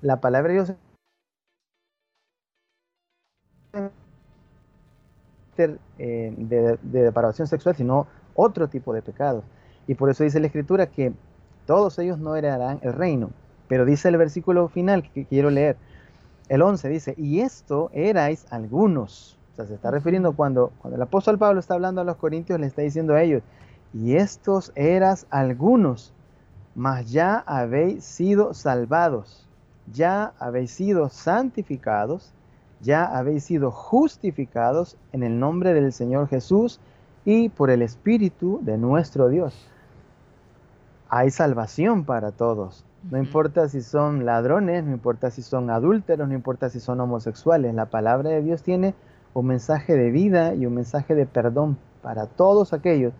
la 0.00 0.20
palabra 0.20 0.52
de 0.52 0.54
Dios 0.54 0.72
eh, 5.56 6.34
de, 6.36 6.78
de 6.82 7.02
depravación 7.02 7.46
sexual, 7.46 7.76
sino 7.76 8.06
otro 8.34 8.68
tipo 8.68 8.92
de 8.92 9.02
pecado. 9.02 9.44
Y 9.86 9.94
por 9.94 10.10
eso 10.10 10.24
dice 10.24 10.40
la 10.40 10.46
Escritura 10.46 10.86
que 10.86 11.12
todos 11.66 11.98
ellos 11.98 12.18
no 12.18 12.36
heredarán 12.36 12.80
el 12.82 12.92
reino. 12.92 13.30
Pero 13.68 13.84
dice 13.84 14.08
el 14.08 14.16
versículo 14.16 14.68
final 14.68 15.10
que 15.10 15.24
quiero 15.24 15.50
leer, 15.50 15.76
el 16.48 16.62
11 16.62 16.88
dice, 16.88 17.14
y 17.16 17.40
esto 17.40 17.90
erais 17.94 18.46
algunos. 18.50 19.38
O 19.54 19.56
sea, 19.56 19.66
se 19.66 19.74
está 19.74 19.92
refiriendo 19.92 20.32
cuando, 20.32 20.72
cuando 20.78 20.96
el 20.96 21.02
apóstol 21.02 21.38
Pablo 21.38 21.60
está 21.60 21.74
hablando 21.74 22.00
a 22.00 22.04
los 22.04 22.16
corintios, 22.16 22.58
le 22.58 22.66
está 22.66 22.82
diciendo 22.82 23.14
a 23.14 23.22
ellos, 23.22 23.44
y 23.92 24.16
estos 24.16 24.72
eras 24.74 25.28
algunos, 25.30 26.12
mas 26.74 27.12
ya 27.12 27.38
habéis 27.46 28.04
sido 28.04 28.52
salvados, 28.52 29.46
ya 29.92 30.32
habéis 30.40 30.72
sido 30.72 31.08
santificados, 31.08 32.32
ya 32.80 33.04
habéis 33.04 33.44
sido 33.44 33.70
justificados 33.70 34.96
en 35.12 35.22
el 35.22 35.38
nombre 35.38 35.72
del 35.72 35.92
Señor 35.92 36.26
Jesús 36.26 36.80
y 37.24 37.48
por 37.48 37.70
el 37.70 37.82
Espíritu 37.82 38.58
de 38.62 38.76
nuestro 38.76 39.28
Dios. 39.28 39.68
Hay 41.08 41.30
salvación 41.30 42.04
para 42.04 42.32
todos. 42.32 42.84
No 43.08 43.18
importa 43.18 43.68
si 43.68 43.82
son 43.82 44.26
ladrones, 44.26 44.82
no 44.82 44.92
importa 44.92 45.30
si 45.30 45.42
son 45.42 45.70
adúlteros, 45.70 46.26
no 46.26 46.34
importa 46.34 46.70
si 46.70 46.80
son 46.80 47.00
homosexuales. 47.00 47.72
La 47.72 47.86
palabra 47.86 48.30
de 48.30 48.42
Dios 48.42 48.62
tiene 48.62 48.94
un 49.34 49.46
mensaje 49.46 49.94
de 49.94 50.10
vida 50.10 50.54
y 50.54 50.66
un 50.66 50.74
mensaje 50.74 51.14
de 51.14 51.26
perdón 51.26 51.76
para 52.02 52.26
todos 52.26 52.72
aquellos 52.72 53.12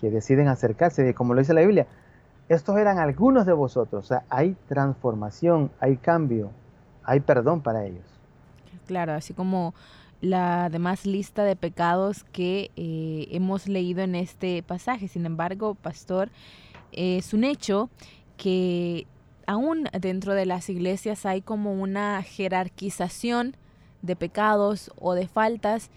que 0.00 0.10
deciden 0.10 0.48
acercarse. 0.48 1.12
Como 1.14 1.34
lo 1.34 1.40
dice 1.40 1.52
la 1.52 1.60
Biblia, 1.60 1.86
estos 2.48 2.76
eran 2.78 2.98
algunos 2.98 3.44
de 3.44 3.52
vosotros. 3.52 4.04
O 4.04 4.08
sea, 4.08 4.22
hay 4.30 4.56
transformación, 4.68 5.70
hay 5.80 5.96
cambio, 5.96 6.50
hay 7.04 7.20
perdón 7.20 7.60
para 7.60 7.84
ellos. 7.84 8.04
Claro, 8.86 9.12
así 9.12 9.34
como 9.34 9.74
la 10.20 10.68
demás 10.70 11.06
lista 11.06 11.44
de 11.44 11.56
pecados 11.56 12.24
que 12.24 12.70
eh, 12.76 13.28
hemos 13.30 13.68
leído 13.68 14.02
en 14.02 14.14
este 14.14 14.62
pasaje. 14.62 15.08
Sin 15.08 15.26
embargo, 15.26 15.74
pastor, 15.74 16.30
es 16.92 17.34
un 17.34 17.44
hecho 17.44 17.90
que 18.36 19.06
aún 19.46 19.88
dentro 20.00 20.34
de 20.34 20.46
las 20.46 20.68
iglesias 20.70 21.26
hay 21.26 21.42
como 21.42 21.72
una 21.72 22.22
jerarquización 22.22 23.56
de 24.02 24.16
pecados 24.16 24.90
o 24.96 25.14
de 25.14 25.28
faltas 25.28 25.90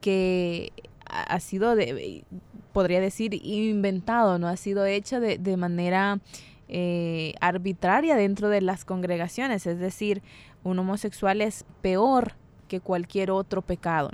que 0.00 0.72
ha 1.06 1.40
sido, 1.40 1.74
de, 1.74 2.24
podría 2.72 3.00
decir, 3.00 3.34
inventado, 3.34 4.38
¿no? 4.38 4.48
Ha 4.48 4.56
sido 4.56 4.84
hecho 4.86 5.20
de, 5.20 5.56
manera 5.56 6.20
eh, 6.68 7.34
arbitraria 7.40 8.14
dentro 8.16 8.48
de 8.48 8.60
las 8.60 8.84
congregaciones. 8.84 9.66
Es 9.66 9.78
decir, 9.78 10.22
un 10.64 10.78
homosexual 10.78 11.40
es 11.40 11.64
peor 11.80 12.32
que 12.68 12.80
cualquier 12.80 13.30
otro 13.30 13.62
pecado. 13.62 14.10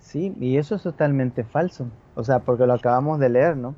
Sí, 0.00 0.34
y 0.40 0.56
eso 0.56 0.74
es 0.74 0.82
totalmente 0.82 1.44
falso. 1.44 1.86
O 2.14 2.24
sea, 2.24 2.40
porque 2.40 2.66
lo 2.66 2.74
acabamos 2.74 3.18
de 3.18 3.28
leer, 3.28 3.56
¿no? 3.56 3.74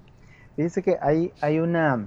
Dice 0.57 0.83
que 0.83 0.99
hay, 1.01 1.33
hay, 1.41 1.59
una, 1.59 2.07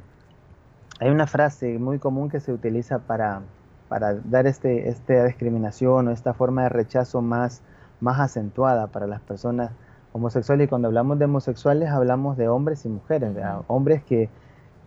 hay 0.99 1.09
una 1.09 1.27
frase 1.27 1.77
muy 1.79 1.99
común 1.99 2.29
que 2.29 2.39
se 2.39 2.51
utiliza 2.51 2.99
para, 2.99 3.41
para 3.89 4.15
dar 4.15 4.47
este, 4.47 4.89
esta 4.89 5.25
discriminación 5.25 6.07
o 6.07 6.11
esta 6.11 6.33
forma 6.33 6.63
de 6.63 6.69
rechazo 6.69 7.21
más, 7.21 7.61
más 8.01 8.19
acentuada 8.19 8.87
para 8.87 9.07
las 9.07 9.21
personas 9.21 9.71
homosexuales. 10.13 10.65
Y 10.65 10.69
cuando 10.69 10.87
hablamos 10.87 11.19
de 11.19 11.25
homosexuales 11.25 11.89
hablamos 11.89 12.37
de 12.37 12.47
hombres 12.47 12.85
y 12.85 12.89
mujeres, 12.89 13.31
hombres 13.67 14.03
que, 14.03 14.29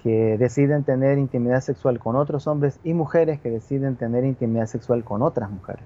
que 0.03 0.37
deciden 0.39 0.85
tener 0.85 1.19
intimidad 1.19 1.61
sexual 1.61 1.99
con 1.99 2.17
otros 2.17 2.47
hombres 2.47 2.79
y 2.85 2.95
mujeres 2.95 3.41
que 3.41 3.51
deciden 3.51 3.97
tener 3.97 4.25
intimidad 4.25 4.67
sexual 4.67 5.05
con 5.05 5.23
otras 5.23 5.51
mujeres. 5.51 5.85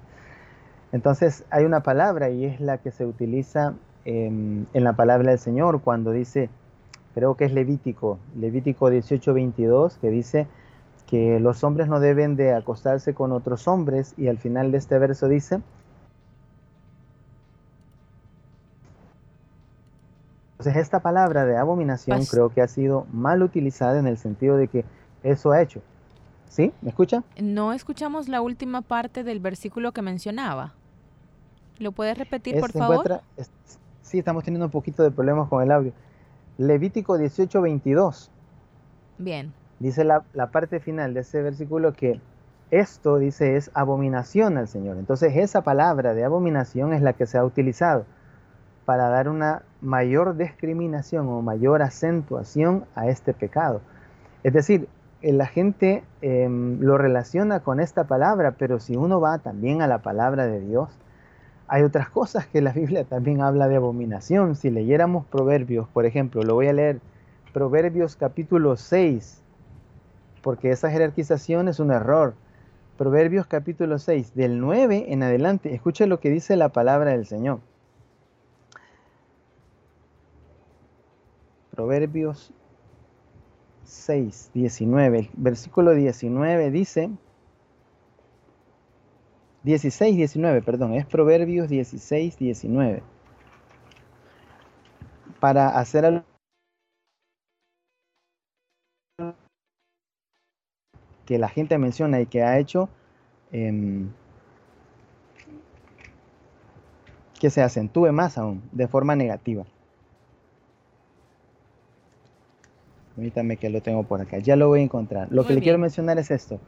Entonces 0.91 1.45
hay 1.49 1.65
una 1.65 1.81
palabra 1.81 2.29
y 2.29 2.45
es 2.45 2.61
la 2.61 2.77
que 2.77 2.91
se 2.91 3.05
utiliza 3.05 3.73
en 4.05 4.67
la 4.71 4.93
palabra 4.93 5.31
del 5.31 5.39
Señor 5.39 5.81
cuando 5.81 6.11
dice, 6.11 6.49
creo 7.15 7.35
que 7.35 7.45
es 7.45 7.53
Levítico, 7.53 8.19
Levítico 8.37 8.91
18:22, 8.91 9.97
que 9.99 10.09
dice 10.11 10.47
que 11.07 11.39
los 11.39 11.63
hombres 11.63 11.87
no 11.87 11.99
deben 11.99 12.35
de 12.35 12.53
acostarse 12.53 13.13
con 13.13 13.31
otros 13.31 13.67
hombres 13.67 14.13
y 14.17 14.27
al 14.27 14.37
final 14.37 14.71
de 14.71 14.77
este 14.77 14.97
verso 14.97 15.27
dice, 15.27 15.61
Entonces 20.57 20.81
esta 20.81 20.99
palabra 21.01 21.45
de 21.45 21.57
abominación 21.57 22.17
pues 22.17 22.31
creo 22.31 22.49
que 22.49 22.61
ha 22.61 22.67
sido 22.67 23.05
mal 23.11 23.43
utilizada 23.43 23.99
en 23.99 24.07
el 24.07 24.17
sentido 24.17 24.57
de 24.57 24.67
que 24.67 24.83
eso 25.21 25.51
ha 25.51 25.61
hecho. 25.61 25.81
¿Sí? 26.49 26.71
¿Me 26.81 26.89
escucha? 26.89 27.23
No 27.39 27.73
escuchamos 27.73 28.29
la 28.29 28.41
última 28.41 28.81
parte 28.81 29.23
del 29.23 29.39
versículo 29.39 29.91
que 29.91 30.01
mencionaba. 30.01 30.73
¿Lo 31.77 31.91
puedes 31.91 32.17
repetir, 32.17 32.59
por 32.59 32.71
favor? 32.71 33.21
sí, 34.01 34.17
estamos 34.17 34.43
teniendo 34.43 34.65
un 34.65 34.71
poquito 34.71 35.03
de 35.03 35.11
problemas 35.11 35.49
con 35.49 35.61
el 35.61 35.71
audio. 35.71 35.91
Levítico 36.57 37.17
18, 37.17 37.61
22. 37.61 38.31
Bien. 39.19 39.53
Dice 39.79 40.03
la, 40.03 40.21
parte 40.51 40.79
final 40.79 41.13
de 41.13 41.21
ese 41.21 41.41
versículo 41.41 41.93
que 41.93 42.21
esto, 42.71 43.17
dice, 43.17 43.57
es 43.57 43.71
abominación 43.73 44.57
al 44.57 44.67
Señor. 44.67 44.97
Entonces 44.97 45.35
esa 45.35 45.61
palabra 45.61 46.13
de 46.13 46.23
abominación 46.23 46.93
es 46.93 47.01
la 47.01 47.13
que 47.13 47.25
se 47.25 47.37
ha 47.37 47.43
utilizado 47.43 48.05
para 48.85 49.09
dar 49.09 49.29
una 49.29 49.63
mayor 49.81 50.37
discriminación 50.37 51.27
o 51.27 51.41
mayor 51.41 51.81
acentuación 51.81 52.85
a 52.95 53.07
este 53.07 53.33
pecado. 53.33 53.81
Es 54.43 54.53
decir, 54.53 54.87
eh, 55.21 55.33
la 55.33 55.47
gente 55.47 56.03
em, 56.21 56.79
lo 56.79 56.97
relaciona 56.97 57.61
con 57.61 57.79
esta 57.79 58.05
palabra, 58.05 58.51
pero 58.57 58.79
si 58.79 58.95
uno 58.95 59.19
va 59.19 59.39
también 59.39 59.81
a 59.81 59.87
la 59.87 59.99
palabra 59.99 60.45
de 60.45 60.59
Dios, 60.61 60.89
hay 61.67 61.83
otras 61.83 62.09
cosas 62.09 62.45
que 62.45 62.61
la 62.61 62.71
Biblia 62.71 63.05
también 63.05 63.41
habla 63.41 63.67
de 63.67 63.75
abominación. 63.75 64.55
Si 64.55 64.69
leyéramos 64.69 65.25
Proverbios, 65.25 65.87
por 65.87 66.05
ejemplo, 66.05 66.43
lo 66.43 66.53
voy 66.53 66.67
a 66.67 66.73
leer, 66.73 66.99
Proverbios 67.53 68.15
capítulo 68.15 68.75
6, 68.75 69.41
porque 70.45 70.69
esa 70.69 70.91
jerarquización 70.91 71.69
es 71.69 71.79
un 71.79 71.89
error. 71.89 72.35
Proverbios 72.99 73.47
capítulo 73.47 73.97
6, 73.97 74.35
del 74.35 74.59
9 74.59 75.05
en 75.07 75.23
adelante, 75.23 75.73
escuche 75.73 76.05
lo 76.05 76.19
que 76.19 76.29
dice 76.29 76.55
la 76.55 76.69
palabra 76.69 77.13
del 77.13 77.25
Señor. 77.25 77.61
Proverbios 81.71 82.53
6, 83.85 84.51
19. 84.53 85.31
versículo 85.33 85.95
19 85.95 86.69
dice, 86.69 87.09
16, 89.63 90.15
19, 90.15 90.61
perdón, 90.61 90.93
es 90.93 91.07
Proverbios 91.07 91.69
16, 91.69 92.37
19. 92.37 93.01
Para 95.39 95.69
hacer 95.69 96.23
que 101.25 101.39
la 101.39 101.49
gente 101.49 101.77
menciona 101.77 102.21
y 102.21 102.25
que 102.25 102.43
ha 102.43 102.59
hecho 102.59 102.89
em, 103.51 104.09
que 107.39 107.49
se 107.49 107.61
acentúe 107.61 108.11
más 108.11 108.37
aún 108.37 108.61
de 108.71 108.87
forma 108.87 109.15
negativa. 109.15 109.65
Permítame 113.15 113.57
que 113.57 113.69
lo 113.69 113.81
tengo 113.81 114.03
por 114.03 114.21
acá. 114.21 114.39
Ya 114.39 114.55
lo 114.55 114.67
voy 114.67 114.81
a 114.81 114.83
encontrar. 114.83 115.27
Lo 115.31 115.45
que 115.45 115.53
le 115.53 115.61
quiero 115.61 115.77
mencionar 115.77 116.17
es 116.19 116.31
esto. 116.31 116.59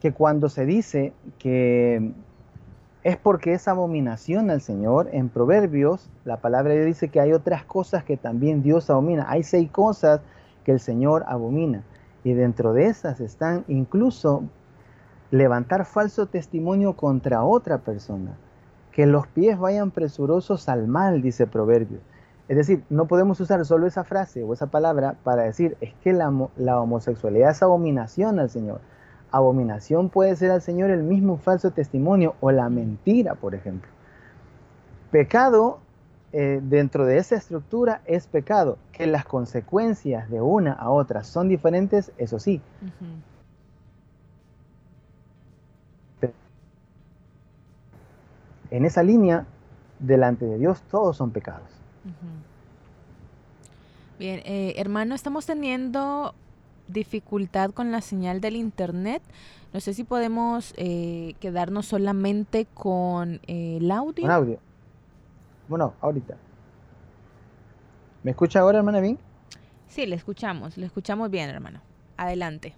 Que 0.00 0.12
cuando 0.12 0.50
se 0.50 0.66
dice 0.66 1.14
que 1.38 2.12
es 3.02 3.16
porque 3.16 3.54
es 3.54 3.66
abominación 3.66 4.50
al 4.50 4.60
Señor, 4.60 5.08
en 5.12 5.30
Proverbios 5.30 6.10
la 6.24 6.38
palabra 6.38 6.72
de 6.72 6.80
Dios 6.80 6.86
dice 6.86 7.08
que 7.08 7.20
hay 7.20 7.32
otras 7.32 7.64
cosas 7.64 8.04
que 8.04 8.16
también 8.16 8.62
Dios 8.62 8.90
abomina. 8.90 9.26
Hay 9.28 9.42
seis 9.42 9.70
cosas 9.70 10.20
que 10.64 10.72
el 10.72 10.80
Señor 10.80 11.24
abomina. 11.28 11.82
Y 12.26 12.34
dentro 12.34 12.72
de 12.72 12.86
esas 12.86 13.20
están 13.20 13.64
incluso 13.68 14.42
levantar 15.30 15.84
falso 15.84 16.26
testimonio 16.26 16.94
contra 16.94 17.44
otra 17.44 17.78
persona. 17.78 18.36
Que 18.90 19.06
los 19.06 19.26
pies 19.28 19.58
vayan 19.58 19.90
presurosos 19.90 20.68
al 20.68 20.88
mal, 20.88 21.22
dice 21.22 21.46
Proverbios 21.46 22.00
es 22.48 22.56
decir, 22.56 22.84
no 22.90 23.06
podemos 23.06 23.40
usar 23.40 23.64
solo 23.64 23.86
esa 23.86 24.04
frase 24.04 24.44
o 24.44 24.52
esa 24.52 24.68
palabra 24.68 25.16
para 25.24 25.42
decir 25.42 25.76
es 25.80 25.92
que 25.94 26.12
la, 26.12 26.28
homosexualidad 26.28 27.50
es 27.50 27.62
abominación 27.62 28.38
al 28.38 28.50
Señor. 28.50 28.80
Abominación 29.32 30.10
puede 30.10 30.36
ser 30.36 30.52
al 30.52 30.62
Señor 30.62 30.90
el 30.90 31.02
mismo 31.02 31.38
falso 31.38 31.72
testimonio 31.72 32.36
o 32.40 32.52
la 32.52 32.68
mentira, 32.70 33.34
por 33.34 33.56
ejemplo. 33.56 33.90
Pecado 35.10 35.80
eh, 36.32 36.60
dentro 36.62 37.06
de 37.06 37.18
esa 37.18 37.36
estructura 37.36 38.02
es 38.04 38.26
pecado. 38.26 38.78
Que 38.92 39.06
las 39.06 39.24
consecuencias 39.24 40.28
de 40.30 40.40
una 40.40 40.72
a 40.72 40.90
otra 40.90 41.24
son 41.24 41.48
diferentes, 41.48 42.12
eso 42.18 42.38
sí. 42.38 42.60
En 48.70 48.84
esa 48.84 49.02
línea, 49.02 49.46
delante 49.98 50.44
de 50.44 50.58
Dios, 50.58 50.82
todos 50.90 51.16
son 51.16 51.30
pecados. 51.30 51.68
Bien, 54.18 54.40
eh, 54.44 54.74
hermano, 54.76 55.14
estamos 55.14 55.46
teniendo 55.46 56.34
dificultad 56.88 57.70
con 57.70 57.92
la 57.92 58.00
señal 58.00 58.40
del 58.40 58.56
internet. 58.56 59.22
No 59.72 59.80
sé 59.80 59.94
si 59.94 60.04
podemos 60.04 60.72
eh, 60.76 61.34
quedarnos 61.40 61.86
solamente 61.86 62.66
con 62.72 63.40
eh, 63.46 63.78
el 63.80 63.90
audio. 63.90 64.22
Con 64.22 64.30
audio. 64.30 64.58
Bueno, 65.68 65.94
ahorita. 66.00 66.36
¿Me 68.22 68.30
escucha 68.32 68.60
ahora, 68.60 68.78
hermana 68.78 69.00
bien? 69.00 69.18
Sí, 69.88 70.06
le 70.06 70.16
escuchamos, 70.16 70.76
le 70.76 70.86
escuchamos 70.86 71.30
bien, 71.30 71.48
hermano. 71.48 71.80
Adelante. 72.16 72.74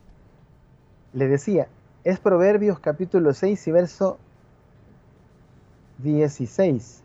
Le 1.13 1.27
decía, 1.27 1.69
es 2.05 2.19
Proverbios 2.19 2.79
capítulo 2.81 3.33
6 3.33 3.67
y 3.67 3.73
verso 3.73 4.19
16. 5.99 7.03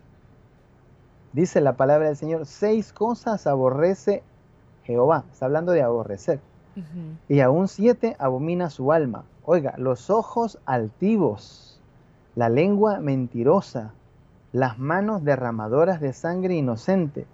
Dice 1.34 1.62
la 1.62 1.74
palabra 1.74 2.08
del 2.08 2.16
Señor, 2.16 2.46
seis 2.46 2.94
cosas 2.94 3.48
aborrece 3.48 4.22
Jehová. 4.84 5.25
Está 5.32 5.46
hablando 5.46 5.72
de 5.72 5.82
aborrecer. 5.82 6.40
Y 7.28 7.40
aún 7.40 7.68
siete 7.68 8.16
abomina 8.20 8.70
su 8.70 8.92
alma. 8.92 9.25
Oiga, 9.44 9.74
los 9.78 10.10
ojos 10.10 10.60
altivos, 10.66 11.80
la 12.36 12.50
lengua 12.50 13.00
mentirosa, 13.00 13.94
las 14.54 14.78
manos 14.78 15.24
derramadoras 15.24 16.00
de 16.00 16.14
sangre 16.14 16.56
inocente, 16.56 17.26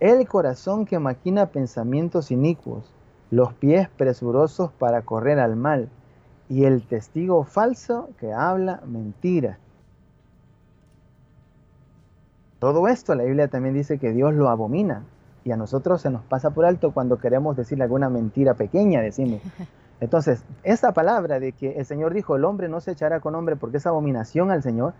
el 0.00 0.26
corazón 0.26 0.86
que 0.86 0.98
maquina 0.98 1.46
pensamientos 1.46 2.30
inicuos, 2.30 2.90
los 3.30 3.52
pies 3.52 3.88
presurosos 3.90 4.72
para 4.72 5.02
correr 5.02 5.38
al 5.38 5.56
mal, 5.56 5.90
y 6.48 6.64
el 6.64 6.82
testigo 6.86 7.44
falso 7.44 8.08
que 8.18 8.32
habla 8.32 8.80
mentira. 8.86 9.58
Todo 12.58 12.88
esto 12.88 13.14
la 13.14 13.24
Biblia 13.24 13.48
también 13.48 13.74
dice 13.74 13.98
que 13.98 14.12
Dios 14.12 14.32
lo 14.34 14.48
abomina 14.48 15.04
y 15.44 15.52
a 15.52 15.56
nosotros 15.56 16.00
se 16.00 16.10
nos 16.10 16.22
pasa 16.24 16.50
por 16.50 16.64
alto 16.64 16.92
cuando 16.92 17.18
queremos 17.18 17.56
decir 17.56 17.80
alguna 17.82 18.08
mentira 18.08 18.54
pequeña, 18.54 19.02
decimos. 19.02 19.42
Entonces, 20.00 20.44
esta 20.62 20.92
palabra 20.92 21.40
de 21.40 21.52
que 21.52 21.72
el 21.72 21.84
Señor 21.84 22.14
dijo, 22.14 22.36
el 22.36 22.44
hombre 22.44 22.68
no 22.68 22.80
se 22.80 22.92
echará 22.92 23.20
con 23.20 23.34
hombre 23.34 23.56
porque 23.56 23.76
es 23.76 23.86
abominación 23.86 24.50
al 24.50 24.62
Señor, 24.62 24.94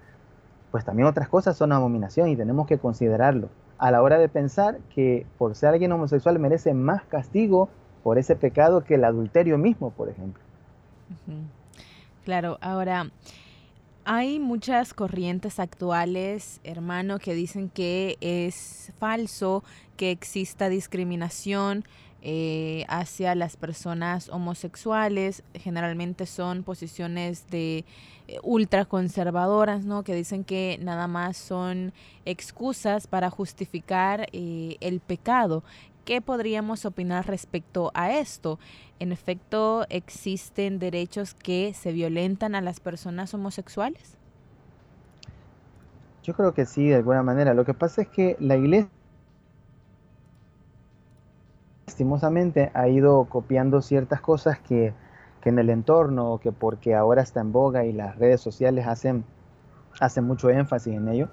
pues 0.71 0.85
también 0.85 1.09
otras 1.09 1.29
cosas 1.29 1.57
son 1.57 1.73
abominación 1.73 2.29
y 2.29 2.37
tenemos 2.37 2.67
que 2.67 2.79
considerarlo 2.79 3.49
a 3.79 3.91
la 3.91 4.03
hora 4.03 4.19
de 4.19 4.29
pensar 4.29 4.79
que 4.95 5.27
por 5.39 5.55
ser 5.55 5.71
alguien 5.71 5.93
homosexual 5.93 6.39
merece 6.39 6.75
más 6.75 7.03
castigo 7.05 7.69
por 8.03 8.19
ese 8.19 8.37
pecado 8.37 8.85
que 8.85 8.95
el 8.95 9.05
adulterio 9.05 9.59
mismo, 9.59 9.91
por 9.91 10.09
ejemplo. 10.09 10.43
Claro, 12.25 12.59
ahora 12.61 13.11
hay 14.05 14.41
muchas 14.41 14.95
corrientes 14.95 15.61
actuales, 15.61 16.61
hermano, 16.65 17.19
que 17.19 17.35
dicen 17.35 17.69
que 17.69 18.17
es 18.21 18.93
falso 18.99 19.63
que 19.97 20.11
exista 20.11 20.69
discriminación 20.69 21.85
eh, 22.21 22.85
hacia 22.89 23.35
las 23.35 23.57
personas 23.57 24.29
homosexuales. 24.29 25.45
Generalmente 25.55 26.27
son 26.27 26.65
posiciones 26.65 27.47
de 27.49 27.85
eh, 28.27 28.39
ultraconservadoras, 28.43 29.85
¿no? 29.85 30.03
Que 30.03 30.15
dicen 30.15 30.43
que 30.43 30.79
nada 30.83 31.07
más 31.07 31.37
son 31.37 31.93
excusas 32.25 33.07
para 33.07 33.31
justificar 33.31 34.27
eh, 34.33 34.77
el 34.81 34.99
pecado. 35.01 35.63
¿Qué 36.05 36.21
podríamos 36.21 36.85
opinar 36.87 37.27
respecto 37.27 37.93
a 37.95 38.13
esto? 38.13 38.59
En 38.99 39.13
efecto, 39.13 39.87
¿existen 39.89 40.79
derechos 40.79 41.35
que 41.35 41.73
se 41.75 41.93
violentan 41.93 42.55
a 42.55 42.61
las 42.61 42.81
personas 42.81 43.33
homosexuales? 43.35 44.17
Yo 46.25 46.35
creo 46.35 46.53
que 46.53 46.67
sí, 46.67 46.89
de 46.89 46.97
alguna 46.97 47.23
manera. 47.23 47.55
Lo 47.55 47.65
que 47.65 47.75
pasa 47.75 48.03
es 48.03 48.09
que 48.09 48.37
la 48.41 48.57
iglesia 48.57 48.91
lastimosamente 51.89 52.71
ha 52.75 52.87
ido 52.89 53.25
copiando 53.31 53.81
ciertas 53.81 54.21
cosas 54.21 54.59
que, 54.59 54.93
en 55.45 55.59
el 55.59 55.71
entorno, 55.71 56.39
que 56.43 56.53
porque 56.53 56.95
ahora 56.95 57.23
está 57.23 57.41
en 57.41 57.53
boga 57.53 57.87
y 57.87 57.93
las 57.95 58.19
redes 58.19 58.43
sociales 58.43 58.87
hacen, 58.87 59.25
hacen 59.99 60.25
mucho 60.25 60.51
énfasis 60.51 60.93
en 60.93 61.09
ello. 61.09 61.29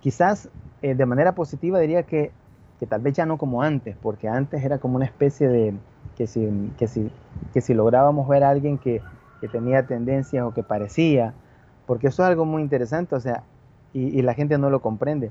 Quizás 0.00 0.48
eh, 0.80 0.94
de 0.94 1.04
manera 1.04 1.34
positiva 1.34 1.78
diría 1.78 2.04
que, 2.04 2.30
que, 2.80 2.86
tal 2.86 3.02
vez 3.02 3.12
ya 3.12 3.26
no 3.26 3.36
como 3.36 3.60
antes, 3.60 3.94
porque 4.00 4.28
antes 4.28 4.64
era 4.64 4.78
como 4.78 4.96
una 4.96 5.04
especie 5.04 5.46
de 5.50 5.74
que 6.16 6.26
si, 6.26 6.72
que 6.78 6.88
si, 6.88 7.10
que 7.52 7.60
si 7.60 7.74
lográbamos 7.74 8.26
ver 8.26 8.44
a 8.44 8.48
alguien 8.48 8.78
que, 8.78 9.02
que 9.42 9.48
tenía 9.48 9.86
tendencias 9.86 10.42
o 10.46 10.54
que 10.54 10.62
parecía, 10.62 11.34
porque 11.86 12.06
eso 12.06 12.22
es 12.22 12.30
algo 12.30 12.46
muy 12.46 12.62
interesante, 12.62 13.14
o 13.14 13.20
sea, 13.20 13.42
y 13.92 14.22
la 14.22 14.32
gente 14.32 14.56
no 14.56 14.70
lo 14.70 14.80
comprende 14.80 15.30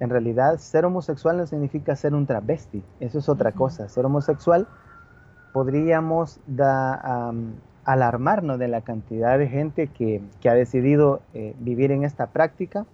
en 0.00 0.10
realidad, 0.10 0.58
ser 0.58 0.84
homosexual 0.84 1.36
no 1.38 1.46
significa 1.46 1.96
ser 1.96 2.14
un 2.14 2.26
travesti, 2.26 2.84
eso 3.00 3.18
es 3.18 3.28
otra 3.28 3.52
cosa. 3.52 3.88
Ser 3.88 4.06
homosexual 4.06 4.68
podríamos 5.52 6.40
alarmarnos 7.84 8.58
de 8.58 8.68
la 8.68 8.82
cantidad 8.82 9.38
de 9.38 9.48
gente 9.48 9.88
que, 9.88 10.22
ha 10.48 10.54
decidido 10.54 11.20
eh, 11.34 11.54
vivir 11.58 11.90
en 11.90 12.04
esta 12.04 12.28
práctica 12.28 12.86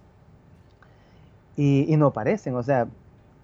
y, 1.55 1.95
no 1.97 2.11
parecen. 2.11 2.55
O 2.55 2.63
sea, 2.63 2.87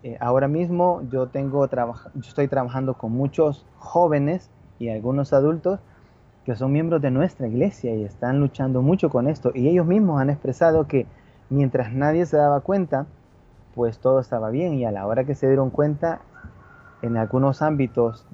eh, 0.03 0.17
ahora 0.19 0.47
mismo 0.47 1.03
yo, 1.11 1.27
tengo 1.27 1.69
yo 1.69 1.93
estoy 2.21 2.47
trabajando 2.47 2.95
con 2.95 3.11
muchos 3.11 3.65
jóvenes 3.77 4.49
y 4.79 4.89
algunos 4.89 5.33
adultos 5.33 5.79
que 6.45 6.55
son 6.55 6.71
miembros 6.71 7.01
de 7.01 7.11
nuestra 7.11 7.47
iglesia 7.47 7.93
y 7.93 8.03
están 8.03 8.39
luchando 8.39 8.81
mucho 8.81 9.09
con 9.09 9.27
esto. 9.27 9.51
Y 9.53 9.67
ellos 9.67 9.85
mismos 9.85 10.19
han 10.19 10.31
expresado 10.31 10.87
que 10.87 11.05
mientras 11.49 11.93
nadie 11.93 12.25
se 12.25 12.37
daba 12.37 12.61
cuenta, 12.61 13.05
pues 13.75 13.99
todo 13.99 14.19
estaba 14.19 14.49
bien 14.49 14.75
y 14.75 14.85
a 14.85 14.91
la 14.91 15.05
hora 15.07 15.23
que 15.23 15.35
se 15.35 15.47
dieron 15.47 15.69
cuenta, 15.69 16.21
en 17.01 17.17
algunos 17.17 17.61
ámbitos 17.61 18.25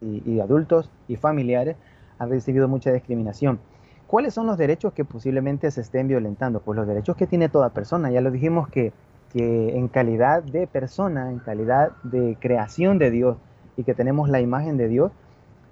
y, 0.00 0.40
adultos 0.40 0.90
y 1.06 1.16
familiares 1.16 1.76
han 2.18 2.30
recibido 2.30 2.68
mucha 2.68 2.92
discriminación. 2.92 3.60
¿Cuáles 4.06 4.34
son 4.34 4.46
los 4.46 4.58
derechos 4.58 4.92
que 4.92 5.04
posiblemente 5.04 5.70
se 5.70 5.80
estén 5.80 6.08
violentando? 6.08 6.60
Pues 6.60 6.76
los 6.76 6.86
derechos 6.86 7.16
que 7.16 7.26
tiene 7.26 7.48
toda 7.48 7.70
persona. 7.70 8.10
Ya 8.10 8.20
lo 8.20 8.30
dijimos 8.30 8.68
que, 8.68 8.92
que 9.32 9.78
en 9.78 9.88
calidad 9.88 10.42
de 10.42 10.66
persona, 10.66 11.30
en 11.30 11.38
calidad 11.38 11.92
de 12.02 12.36
creación 12.38 12.98
de 12.98 13.10
Dios 13.10 13.36
y 13.76 13.84
que 13.84 13.94
tenemos 13.94 14.28
la 14.28 14.40
imagen 14.40 14.76
de 14.76 14.88
Dios, 14.88 15.12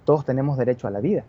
todos 0.05 0.25
tenemos 0.25 0.57
derecho 0.57 0.87
a 0.87 0.91
la 0.91 1.01
vida. 1.01 1.23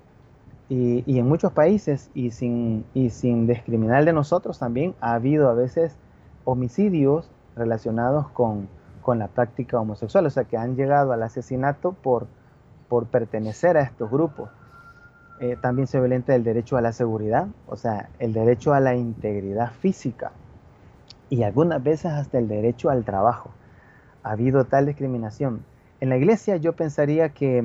Y, 0.74 1.18
en 1.18 1.28
muchos 1.28 1.52
países, 1.52 2.10
y 2.14 2.30
sin, 2.30 2.86
y 2.94 3.10
sin 3.10 3.46
discriminar 3.46 4.06
de 4.06 4.14
nosotros 4.14 4.58
también, 4.58 4.94
ha 5.02 5.12
habido 5.12 5.50
a 5.50 5.52
veces 5.52 5.94
homicidios 6.44 7.30
relacionados 7.54 8.28
con, 8.28 8.68
con 9.02 9.18
la 9.18 9.28
práctica 9.28 9.78
homosexual, 9.78 10.24
o 10.24 10.30
sea, 10.30 10.44
que 10.44 10.56
han 10.56 10.74
llegado 10.74 11.12
al 11.12 11.22
asesinato 11.22 11.92
por, 11.92 12.26
por 12.88 13.04
pertenecer 13.04 13.76
a 13.76 13.82
estos 13.82 14.10
grupos. 14.10 14.48
Eh, 15.40 15.58
también 15.60 15.88
se 15.88 15.98
violenta 15.98 16.34
el 16.34 16.42
derecho 16.42 16.78
a 16.78 16.80
la 16.80 16.92
seguridad, 16.92 17.48
o 17.66 17.76
sea, 17.76 18.08
el 18.18 18.32
derecho 18.32 18.72
a 18.72 18.80
la 18.80 18.94
integridad 18.94 19.72
física 19.72 20.32
y 21.28 21.42
algunas 21.42 21.82
veces 21.82 22.12
hasta 22.12 22.38
el 22.38 22.48
derecho 22.48 22.88
al 22.88 23.04
trabajo. 23.04 23.50
Ha 24.22 24.30
habido 24.30 24.64
tal 24.64 24.86
discriminación. 24.86 25.66
En 26.00 26.08
la 26.08 26.16
iglesia 26.16 26.56
yo 26.56 26.72
pensaría 26.72 27.28
que, 27.28 27.62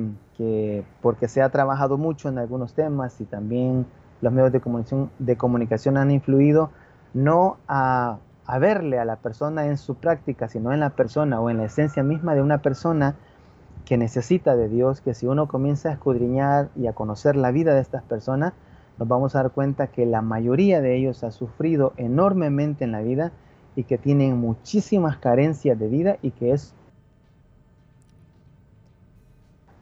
porque 1.02 1.26
se 1.26 1.42
ha 1.42 1.48
trabajado 1.48 1.98
mucho 1.98 2.28
en 2.28 2.38
algunos 2.38 2.74
temas 2.74 3.20
y 3.20 3.24
también 3.24 3.86
los 4.20 4.32
medios 4.32 4.52
de 4.52 4.60
comunicación, 4.60 5.10
de 5.18 5.36
comunicación 5.36 5.96
han 5.96 6.10
influido, 6.10 6.70
no 7.14 7.56
a, 7.66 8.18
verle 8.60 8.98
a 8.98 9.04
la 9.04 9.16
persona 9.16 9.66
en 9.66 9.76
su 9.76 9.96
práctica, 9.96 10.48
sino 10.48 10.72
en 10.72 10.80
la 10.80 10.90
persona 10.90 11.40
o 11.40 11.50
en 11.50 11.58
la 11.58 11.64
esencia 11.64 12.02
misma 12.02 12.34
de 12.34 12.42
una 12.42 12.58
persona 12.58 13.16
que 13.84 13.98
necesita 13.98 14.56
de 14.56 14.68
Dios, 14.68 15.00
que 15.00 15.14
si 15.14 15.26
uno 15.26 15.48
comienza 15.48 15.88
a 15.88 15.92
escudriñar 15.92 16.68
y 16.76 16.86
a 16.86 16.92
conocer 16.92 17.36
la 17.36 17.50
vida 17.50 17.74
de 17.74 17.80
estas 17.80 18.02
personas, 18.02 18.52
nos 18.98 19.08
vamos 19.08 19.34
a 19.34 19.42
dar 19.42 19.52
cuenta 19.52 19.88
que 19.88 20.06
la 20.06 20.22
mayoría 20.22 20.80
de 20.80 20.96
ellos 20.96 21.24
ha 21.24 21.30
sufrido 21.30 21.92
enormemente 21.96 22.84
en 22.84 22.92
la 22.92 23.00
vida 23.00 23.32
y 23.76 23.84
que 23.84 23.98
tienen 23.98 24.38
muchísimas 24.38 25.18
carencias 25.18 25.78
de 25.78 25.88
vida 25.88 26.16
y 26.22 26.32
que 26.32 26.52
es 26.52 26.74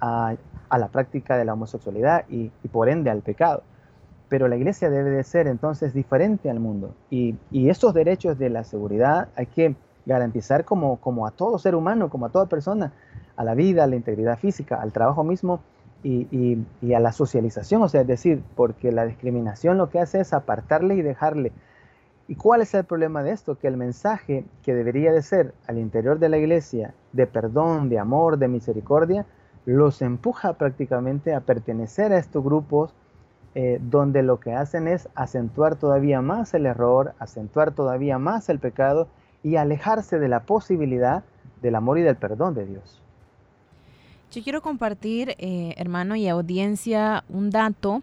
a, 0.01 0.37
la 0.71 0.89
práctica 0.89 1.37
de 1.37 1.45
la 1.45 1.55
homosexualidad 1.55 2.25
y, 2.29 2.51
por 2.71 2.89
ende 2.89 3.11
al 3.11 3.23
pecado. 3.23 3.63
Pero 4.29 4.49
la 4.49 4.57
iglesia 4.57 4.91
debe 4.91 5.11
de 5.11 5.23
ser 5.23 5.47
entonces 5.47 5.95
diferente 5.95 6.51
al 6.51 6.59
mundo 6.59 6.95
y, 7.11 7.37
y 7.53 7.71
esos 7.71 7.95
derechos 7.95 8.39
de 8.39 8.51
la 8.51 8.65
seguridad 8.65 9.29
hay 9.37 9.47
que 9.47 9.77
garantizar 10.07 10.65
como, 10.65 11.27
a 11.27 11.31
todo 11.33 11.59
ser 11.59 11.75
humano, 11.75 12.09
como 12.09 12.27
a 12.27 12.29
toda 12.31 12.47
persona, 12.47 12.93
a 13.37 13.45
la 13.45 13.55
vida, 13.55 13.85
a 13.85 13.87
la 13.87 13.97
integridad 13.97 14.39
física, 14.39 14.81
al 14.81 14.93
trabajo 14.93 15.25
mismo 15.25 15.61
y, 16.03 16.59
y, 16.81 16.95
a 16.95 17.01
la 17.01 17.13
socialización, 17.13 17.83
o 17.83 17.89
sea, 17.89 18.03
es 18.03 18.07
decir, 18.07 18.43
porque 18.55 18.93
la 18.93 19.05
discriminación 19.05 19.77
lo 19.77 19.91
que 19.91 19.99
hace 19.99 20.21
es 20.21 20.33
apartarle 20.33 20.95
y 20.95 21.03
dejarle. 21.03 21.53
¿Y 22.29 22.37
cuál 22.37 22.61
es 22.61 22.73
el 22.75 22.85
problema 22.85 23.23
de 23.23 23.33
esto? 23.33 23.57
Que 23.59 23.69
el 23.69 23.77
mensaje 23.77 24.45
que 24.63 24.75
debería 24.75 25.13
de 25.13 25.23
ser 25.23 25.55
al 25.67 25.79
interior 25.79 26.19
de 26.19 26.29
la 26.29 26.39
iglesia 26.39 26.95
de 27.13 27.27
perdón, 27.27 27.89
de 27.89 27.99
amor, 27.99 28.39
de 28.39 28.49
misericordia, 28.49 29.27
los 29.67 30.01
empuja 30.01 30.55
prácticamente 30.55 31.35
a 31.35 31.41
pertenecer 31.41 32.13
a 32.13 32.19
estos 32.19 32.43
grupos 32.43 32.95
eh, 33.55 33.79
donde 33.83 34.23
lo 34.23 34.39
que 34.39 34.53
hacen 34.53 34.87
es 34.87 35.09
acentuar 35.15 35.77
todavía 35.77 36.23
más 36.23 36.55
el 36.55 36.67
error, 36.67 37.15
acentuar 37.19 37.73
todavía 37.73 38.19
más 38.19 38.49
el 38.49 38.59
pecado 38.59 39.09
y 39.43 39.57
alejarse 39.57 40.19
de 40.19 40.29
la 40.29 40.41
posibilidad 40.41 41.25
del 41.63 41.75
amor 41.75 41.99
y 41.99 42.03
del 42.03 42.17
perdón 42.17 42.55
de 42.55 42.67
Dios. 42.67 43.03
Yo 44.31 44.43
quiero 44.43 44.61
compartir, 44.61 45.35
eh, 45.39 45.75
hermano 45.79 46.17
y 46.17 46.29
audiencia, 46.29 47.25
un 47.29 47.51
dato 47.51 48.03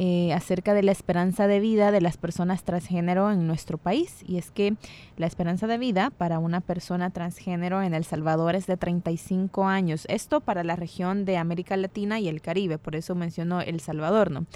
eh, 0.00 0.32
acerca 0.32 0.74
de 0.74 0.84
la 0.84 0.92
esperanza 0.92 1.48
de 1.48 1.58
vida 1.58 1.90
de 1.90 2.00
las 2.00 2.16
personas 2.16 2.62
transgénero 2.62 3.32
en 3.32 3.48
nuestro 3.48 3.78
país. 3.78 4.22
Y 4.24 4.38
es 4.38 4.52
que 4.52 4.76
la 5.16 5.26
esperanza 5.26 5.66
de 5.66 5.76
vida 5.76 6.10
para 6.10 6.38
una 6.38 6.60
persona 6.60 7.10
transgénero 7.10 7.82
en 7.82 7.94
El 7.94 8.04
Salvador 8.04 8.54
es 8.54 8.68
de 8.68 8.76
35 8.76 9.66
años. 9.66 10.06
Esto 10.08 10.40
para 10.40 10.62
la 10.62 10.76
región 10.76 11.24
de 11.24 11.36
América 11.36 11.76
Latina 11.76 12.20
y 12.20 12.28
el 12.28 12.40
Caribe, 12.40 12.78
por 12.78 12.94
eso 12.94 13.16
menciono 13.16 13.60
El 13.60 13.80
Salvador, 13.80 14.30
¿no? 14.30 14.46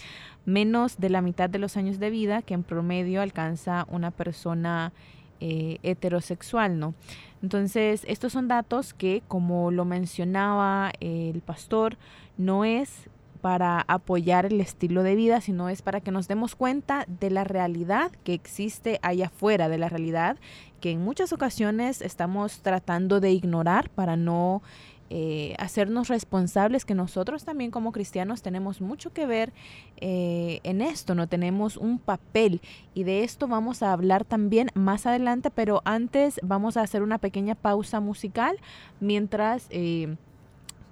Menos 0.44 1.00
de 1.00 1.10
la 1.10 1.22
mitad 1.22 1.50
de 1.50 1.58
los 1.58 1.76
años 1.76 1.98
de 1.98 2.10
vida 2.10 2.42
que 2.42 2.54
en 2.54 2.62
promedio 2.62 3.20
alcanza 3.20 3.84
una 3.90 4.12
persona 4.12 4.92
eh, 5.40 5.78
heterosexual, 5.82 6.78
¿no? 6.78 6.94
Entonces, 7.42 8.04
estos 8.06 8.32
son 8.32 8.46
datos 8.46 8.94
que, 8.94 9.24
como 9.26 9.72
lo 9.72 9.84
mencionaba 9.84 10.92
el 11.00 11.40
pastor, 11.40 11.96
no 12.38 12.64
es 12.64 13.08
para 13.42 13.84
apoyar 13.88 14.46
el 14.46 14.60
estilo 14.60 15.02
de 15.02 15.16
vida, 15.16 15.42
sino 15.42 15.68
es 15.68 15.82
para 15.82 16.00
que 16.00 16.12
nos 16.12 16.28
demos 16.28 16.54
cuenta 16.54 17.04
de 17.20 17.28
la 17.28 17.44
realidad 17.44 18.12
que 18.24 18.32
existe 18.32 18.98
allá 19.02 19.26
afuera, 19.26 19.68
de 19.68 19.78
la 19.78 19.90
realidad 19.90 20.38
que 20.80 20.90
en 20.90 21.02
muchas 21.02 21.32
ocasiones 21.32 22.02
estamos 22.02 22.60
tratando 22.60 23.20
de 23.20 23.30
ignorar 23.30 23.90
para 23.90 24.16
no 24.16 24.62
eh, 25.10 25.54
hacernos 25.58 26.08
responsables 26.08 26.86
que 26.86 26.94
nosotros 26.94 27.44
también 27.44 27.70
como 27.70 27.92
cristianos 27.92 28.40
tenemos 28.40 28.80
mucho 28.80 29.12
que 29.12 29.26
ver 29.26 29.52
eh, 29.98 30.60
en 30.62 30.80
esto, 30.80 31.14
no 31.14 31.26
tenemos 31.26 31.76
un 31.76 31.98
papel 31.98 32.62
y 32.94 33.04
de 33.04 33.22
esto 33.22 33.46
vamos 33.46 33.82
a 33.82 33.92
hablar 33.92 34.24
también 34.24 34.70
más 34.74 35.04
adelante, 35.04 35.50
pero 35.50 35.82
antes 35.84 36.40
vamos 36.42 36.76
a 36.76 36.80
hacer 36.80 37.02
una 37.02 37.18
pequeña 37.18 37.54
pausa 37.54 38.00
musical 38.00 38.56
mientras... 39.00 39.66
Eh, 39.70 40.16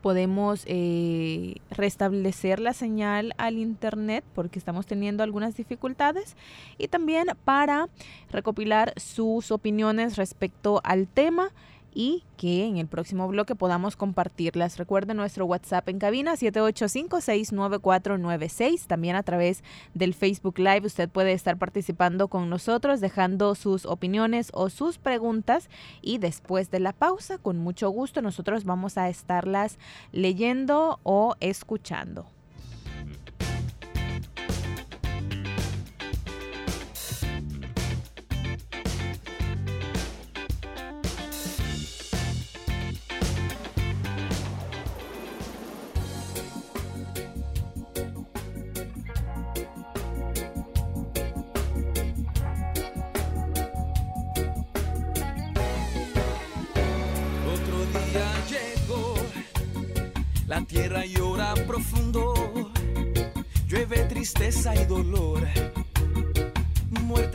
podemos 0.01 0.65
eh, 0.67 1.57
restablecer 1.71 2.61
la 2.61 2.73
señal 2.73 3.35
al 3.39 3.59
internet 3.59 4.25
porque 4.35 4.59
estamos 4.59 4.87
teniendo 4.87 5.23
algunas 5.23 5.57
dificultades 5.57 6.37
y 6.79 6.89
también 6.89 7.29
para 7.45 7.89
recopilar 8.31 8.93
sus 8.97 9.51
opiniones 9.51 10.17
respecto 10.17 10.81
al 10.85 11.07
tema 11.07 11.51
y 11.95 12.25
que 12.37 12.67
en 12.67 12.77
el 12.77 12.87
próximo 12.87 13.27
bloque 13.29 13.55
podamos 13.55 13.97
compartirlas. 13.97 14.77
Recuerden 14.79 15.17
nuestro 15.17 15.47
WhatsApp 15.47 15.89
en 15.89 15.99
cabina 15.99 16.35
785-69496. 16.35 18.87
También 18.87 19.17
a 19.17 19.23
través 19.23 19.65
del 19.95 20.13
Facebook 20.15 20.59
Live 20.59 20.87
usted 20.87 21.09
puede 21.09 21.33
estar 21.33 21.57
participando 21.59 22.29
con 22.29 22.51
nosotros, 22.51 23.01
dejando 23.01 23.55
sus 23.55 23.87
opiniones 23.87 24.51
o 24.55 24.71
sus 24.71 24.99
preguntas. 24.99 25.69
Y 26.03 26.19
después 26.19 26.71
de 26.71 26.81
la 26.81 26.93
pausa, 26.93 27.39
con 27.39 27.59
mucho 27.59 27.89
gusto, 27.91 28.21
nosotros 28.23 28.65
vamos 28.65 28.99
a 28.99 29.09
estarlas 29.09 29.79
leyendo 30.13 30.99
o 31.03 31.35
escuchando. 31.41 32.27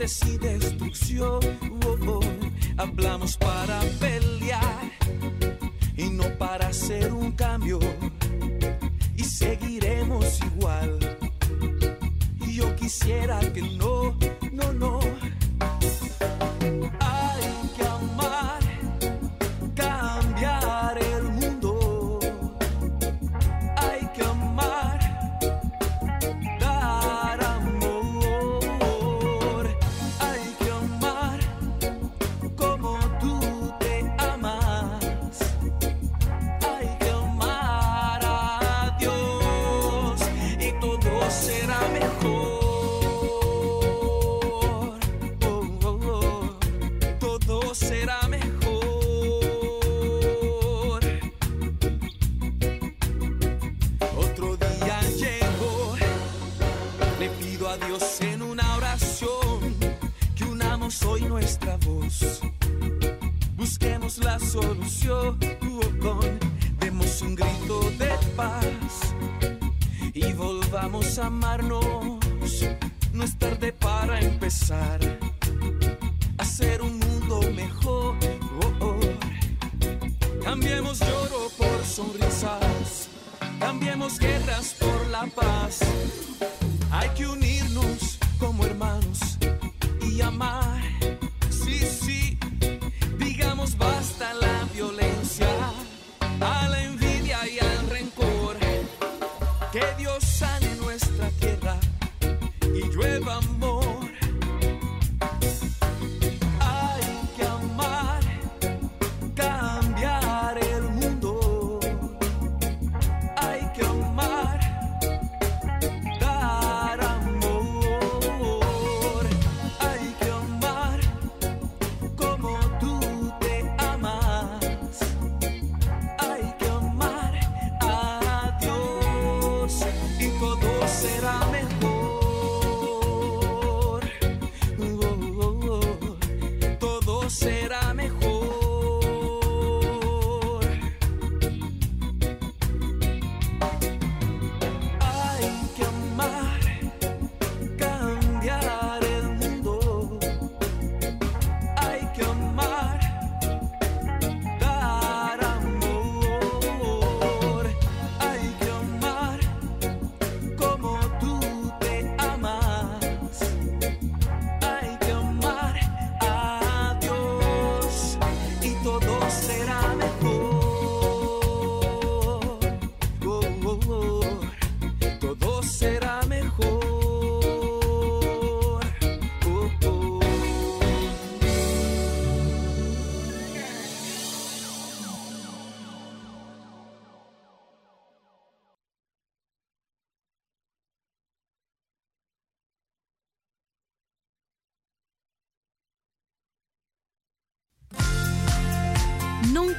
Y 0.06 0.38
destrucción. 0.38 1.40
Oh, 1.84 1.96
oh. 2.06 2.20
Hablamos 2.76 3.36
para 3.36 3.80
pelear 3.98 4.92
y 5.96 6.10
no 6.10 6.24
para 6.38 6.68
hacer 6.68 7.12
un 7.12 7.32
cambio, 7.32 7.80
y 9.16 9.24
seguiremos 9.24 10.38
igual. 10.44 11.18
Yo 12.46 12.76
quisiera 12.76 13.40
que 13.52 13.62
no, 13.62 14.16
no, 14.52 14.72
no 14.74 15.05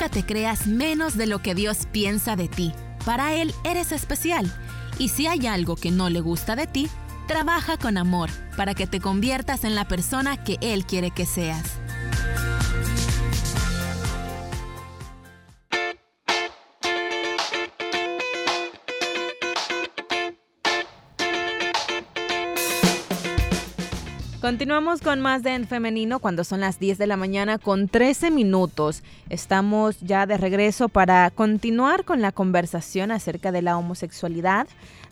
te 0.05 0.23
creas 0.23 0.67
menos 0.67 1.17
de 1.17 1.25
lo 1.25 1.39
que 1.39 1.55
Dios 1.55 1.87
piensa 1.91 2.35
de 2.35 2.47
ti. 2.47 2.73
Para 3.05 3.33
Él 3.33 3.53
eres 3.63 3.91
especial. 3.91 4.51
Y 4.99 5.09
si 5.09 5.27
hay 5.27 5.47
algo 5.47 5.75
que 5.75 5.91
no 5.91 6.09
le 6.09 6.21
gusta 6.21 6.55
de 6.55 6.67
ti, 6.67 6.87
trabaja 7.27 7.77
con 7.77 7.97
amor 7.97 8.29
para 8.55 8.73
que 8.73 8.87
te 8.87 9.01
conviertas 9.01 9.63
en 9.63 9.75
la 9.75 9.87
persona 9.87 10.41
que 10.43 10.57
Él 10.61 10.85
quiere 10.85 11.11
que 11.11 11.25
seas. 11.25 11.79
Continuamos 24.47 25.01
con 25.01 25.19
más 25.19 25.43
de 25.43 25.55
En 25.55 25.67
Femenino 25.67 26.19
cuando 26.19 26.45
son 26.45 26.61
las 26.61 26.79
10 26.79 26.97
de 26.97 27.05
la 27.05 27.17
mañana 27.17 27.57
con 27.57 27.89
13 27.89 28.31
minutos. 28.31 29.03
Estamos 29.27 29.99
ya 29.99 30.25
de 30.25 30.37
regreso 30.37 30.87
para 30.87 31.29
continuar 31.31 32.05
con 32.05 32.21
la 32.21 32.31
conversación 32.31 33.11
acerca 33.11 33.51
de 33.51 33.61
la 33.61 33.77
homosexualidad, 33.77 34.65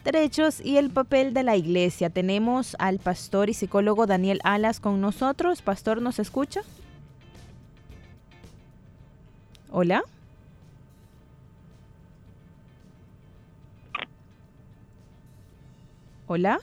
derechos 0.06 0.62
y 0.62 0.78
el 0.78 0.90
papel 0.90 1.34
de 1.34 1.44
la 1.44 1.58
iglesia. 1.58 2.10
Tenemos 2.10 2.78
al 2.80 3.00
pastor 3.00 3.50
y 3.50 3.54
psicólogo 3.54 4.06
Daniel 4.06 4.40
Alas 4.46 4.80
con 4.80 5.02
nosotros. 5.02 5.62
Pastor, 5.62 6.02
¿nos 6.02 6.18
escucha? 6.18 6.62
Hola. 9.70 10.02
Hola. 16.26 16.62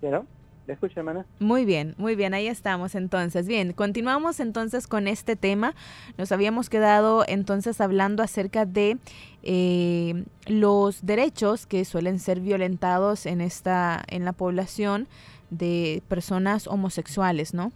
¿Pero? 0.00 0.24
¿Le 0.66 0.72
escucha, 0.72 0.98
hermana? 0.98 1.24
Muy 1.38 1.64
bien, 1.64 1.94
muy 1.96 2.16
bien, 2.16 2.34
ahí 2.34 2.48
estamos 2.48 2.96
entonces. 2.96 3.46
Bien, 3.46 3.72
continuamos 3.72 4.40
entonces 4.40 4.88
con 4.88 5.06
este 5.06 5.36
tema. 5.36 5.74
Nos 6.18 6.32
habíamos 6.32 6.68
quedado 6.68 7.24
entonces 7.28 7.80
hablando 7.80 8.22
acerca 8.22 8.66
de 8.66 8.98
eh, 9.44 10.24
los 10.46 11.06
derechos 11.06 11.66
que 11.66 11.84
suelen 11.84 12.18
ser 12.18 12.40
violentados 12.40 13.26
en 13.26 13.40
esta, 13.40 14.02
en 14.08 14.24
la 14.24 14.32
población 14.32 15.06
de 15.50 16.02
personas 16.08 16.66
homosexuales, 16.66 17.54
¿no? 17.54 17.70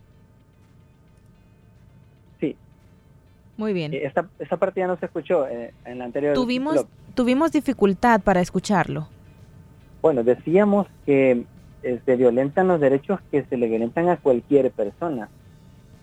Sí. 2.40 2.56
Muy 3.56 3.72
bien. 3.72 3.94
Eh, 3.94 4.04
esta, 4.04 4.28
esta 4.40 4.56
parte 4.56 4.80
ya 4.80 4.88
no 4.88 4.96
se 4.96 5.06
escuchó 5.06 5.46
eh, 5.46 5.72
en 5.84 5.98
la 5.98 6.06
anterior. 6.06 6.34
Tuvimos, 6.34 6.84
tuvimos 7.14 7.52
dificultad 7.52 8.20
para 8.20 8.40
escucharlo. 8.40 9.06
Bueno, 10.02 10.24
decíamos 10.24 10.88
que 11.06 11.44
se 11.82 12.16
violentan 12.16 12.68
los 12.68 12.80
derechos 12.80 13.20
que 13.30 13.44
se 13.44 13.56
le 13.56 13.68
violentan 13.68 14.08
a 14.08 14.16
cualquier 14.16 14.70
persona. 14.70 15.28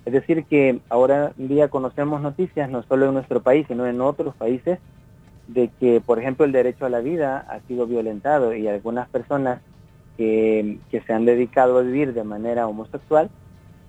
Es 0.06 0.14
decir, 0.14 0.46
que 0.46 0.80
ahora 0.90 1.34
en 1.38 1.50
día 1.50 1.68
conocemos 1.68 2.22
noticias, 2.22 2.70
no 2.70 2.82
solo 2.84 3.08
en 3.08 3.14
nuestro 3.14 3.42
país, 3.42 3.66
sino 3.68 3.86
en 3.86 4.00
otros 4.00 4.34
países, 4.36 4.80
de 5.48 5.70
que, 5.80 6.02
por 6.02 6.20
ejemplo, 6.20 6.46
el 6.46 6.52
derecho 6.52 6.86
a 6.86 6.90
la 6.90 7.00
vida 7.00 7.46
ha 7.50 7.60
sido 7.68 7.88
violentado 7.88 8.54
y 8.54 8.68
algunas 8.68 9.10
personas 9.10 9.60
que, 10.18 10.80
se 10.92 11.14
han 11.14 11.26
dedicado 11.26 11.78
a 11.78 11.82
vivir 11.82 12.14
de 12.14 12.24
manera 12.24 12.68
homosexual 12.68 13.30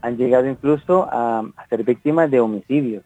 han 0.00 0.16
llegado 0.16 0.48
incluso 0.48 1.08
a, 1.10 1.44
ser 1.68 1.84
víctimas 1.84 2.30
de 2.30 2.40
homicidios. 2.40 3.02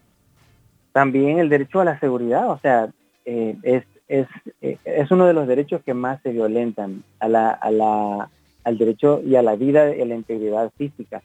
También 0.92 1.38
el 1.38 1.49
derecho 1.49 1.81
a 1.81 1.85
la 1.85 1.99
seguridad, 2.01 2.51
o 2.51 2.59
sea, 2.59 2.90
eh, 3.25 3.57
es, 3.62 3.85
es, 4.09 4.27
eh, 4.61 4.77
es, 4.85 5.11
uno 5.11 5.27
de 5.27 5.33
los 5.33 5.47
derechos 5.47 5.83
que 5.85 5.95
más 5.95 6.21
se 6.23 6.33
violentan, 6.33 7.03
a 7.21 7.29
la, 7.29 7.51
a 7.51 7.71
la 7.71 8.31
al 8.64 8.79
derecho 8.79 9.20
y 9.25 9.37
a 9.37 9.42
la 9.42 9.57
vida 9.57 9.94
y 9.94 10.01
a 10.01 10.07
la 10.07 10.14
integridad 10.14 10.72
física. 10.77 11.22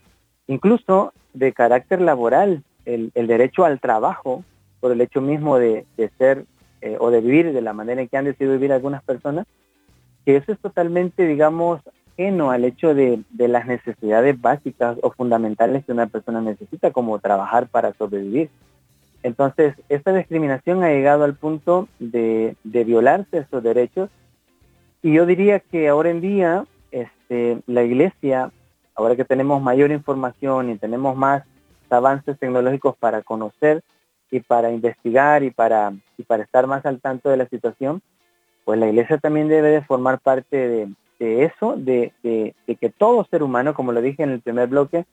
Incluso 0.48 1.14
de 1.34 1.54
carácter 1.54 2.02
laboral, 2.02 2.64
el, 2.86 3.12
derecho 3.14 3.66
al 3.66 3.80
trabajo, 3.80 4.44
por 4.80 4.92
el 4.92 5.02
hecho 5.02 5.22
mismo 5.22 5.58
de, 5.58 5.86
ser 6.18 6.46
eh, 6.82 6.98
o 7.00 7.12
de 7.12 7.22
vivir 7.22 7.54
de 7.54 7.62
la 7.62 7.74
manera 7.74 8.02
en 8.02 8.08
que 8.08 8.18
han 8.18 8.26
decidido 8.26 8.54
vivir 8.54 8.72
algunas 8.72 9.04
personas, 9.04 9.46
que 10.26 10.38
eso 10.38 10.52
es 10.52 10.60
totalmente, 10.60 11.28
digamos, 11.28 11.82
ajeno 12.14 12.50
al 12.50 12.66
hecho 12.66 12.96
de, 12.96 13.24
las 13.38 13.68
necesidades 13.68 14.40
básicas 14.40 14.98
o 15.02 15.12
fundamentales 15.12 15.86
que 15.86 15.92
una 15.92 16.08
persona 16.08 16.42
necesita, 16.42 16.92
como 16.92 17.20
trabajar 17.20 17.68
para 17.68 17.94
sobrevivir. 17.94 18.50
Entonces, 19.24 19.76
esta 19.90 20.14
discriminación 20.14 20.84
ha 20.84 20.90
llegado 20.90 21.24
al 21.24 21.36
punto 21.36 21.88
de, 22.00 22.56
de 22.64 22.84
violarse 22.84 23.40
esos 23.40 23.62
derechos 23.62 24.10
y 25.02 25.14
yo 25.14 25.26
diría 25.26 25.60
que 25.60 25.88
ahora 25.88 26.10
en 26.10 26.22
día 26.22 26.66
este, 27.28 27.62
la 27.68 27.84
iglesia, 27.84 28.52
ahora 28.96 29.18
que 29.18 29.26
tenemos 29.26 29.62
mayor 29.62 29.92
información 29.92 30.70
y 30.70 30.78
tenemos 30.78 31.18
más 31.18 31.44
avances 31.90 32.40
tecnológicos 32.40 32.96
para 32.98 33.22
conocer 33.22 33.84
y 34.32 34.40
para 34.40 34.72
investigar 34.72 35.44
y 35.44 35.52
para, 35.52 35.94
y 36.18 36.24
para 36.24 36.44
estar 36.44 36.68
más 36.68 36.86
al 36.86 37.02
tanto 37.02 37.30
de 37.30 37.38
la 37.38 37.48
situación, 37.48 38.02
pues 38.64 38.80
la 38.80 38.88
iglesia 38.88 39.18
también 39.18 39.50
debe 39.50 39.70
de 39.70 39.82
formar 39.82 40.20
parte 40.20 40.88
de, 41.20 41.44
eso, 41.44 41.76
de, 41.78 42.14
que 42.24 42.90
todo 42.98 43.26
ser 43.30 43.44
humano, 43.44 43.74
como 43.74 43.92
lo 43.92 44.02
dije 44.02 44.24
en 44.24 44.32
el 44.32 44.42
primer 44.42 44.70
bloque, 44.70 45.06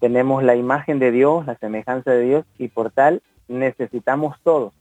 tenemos 0.00 0.42
la 0.42 0.56
imagen 0.56 0.98
de 0.98 1.12
Dios, 1.12 1.46
la 1.46 1.56
semejanza 1.58 2.10
de 2.10 2.22
Dios, 2.22 2.44
y 2.58 2.68
por 2.68 2.90
tal 2.90 3.22
necesitamos 3.46 4.36
todos 4.42 4.72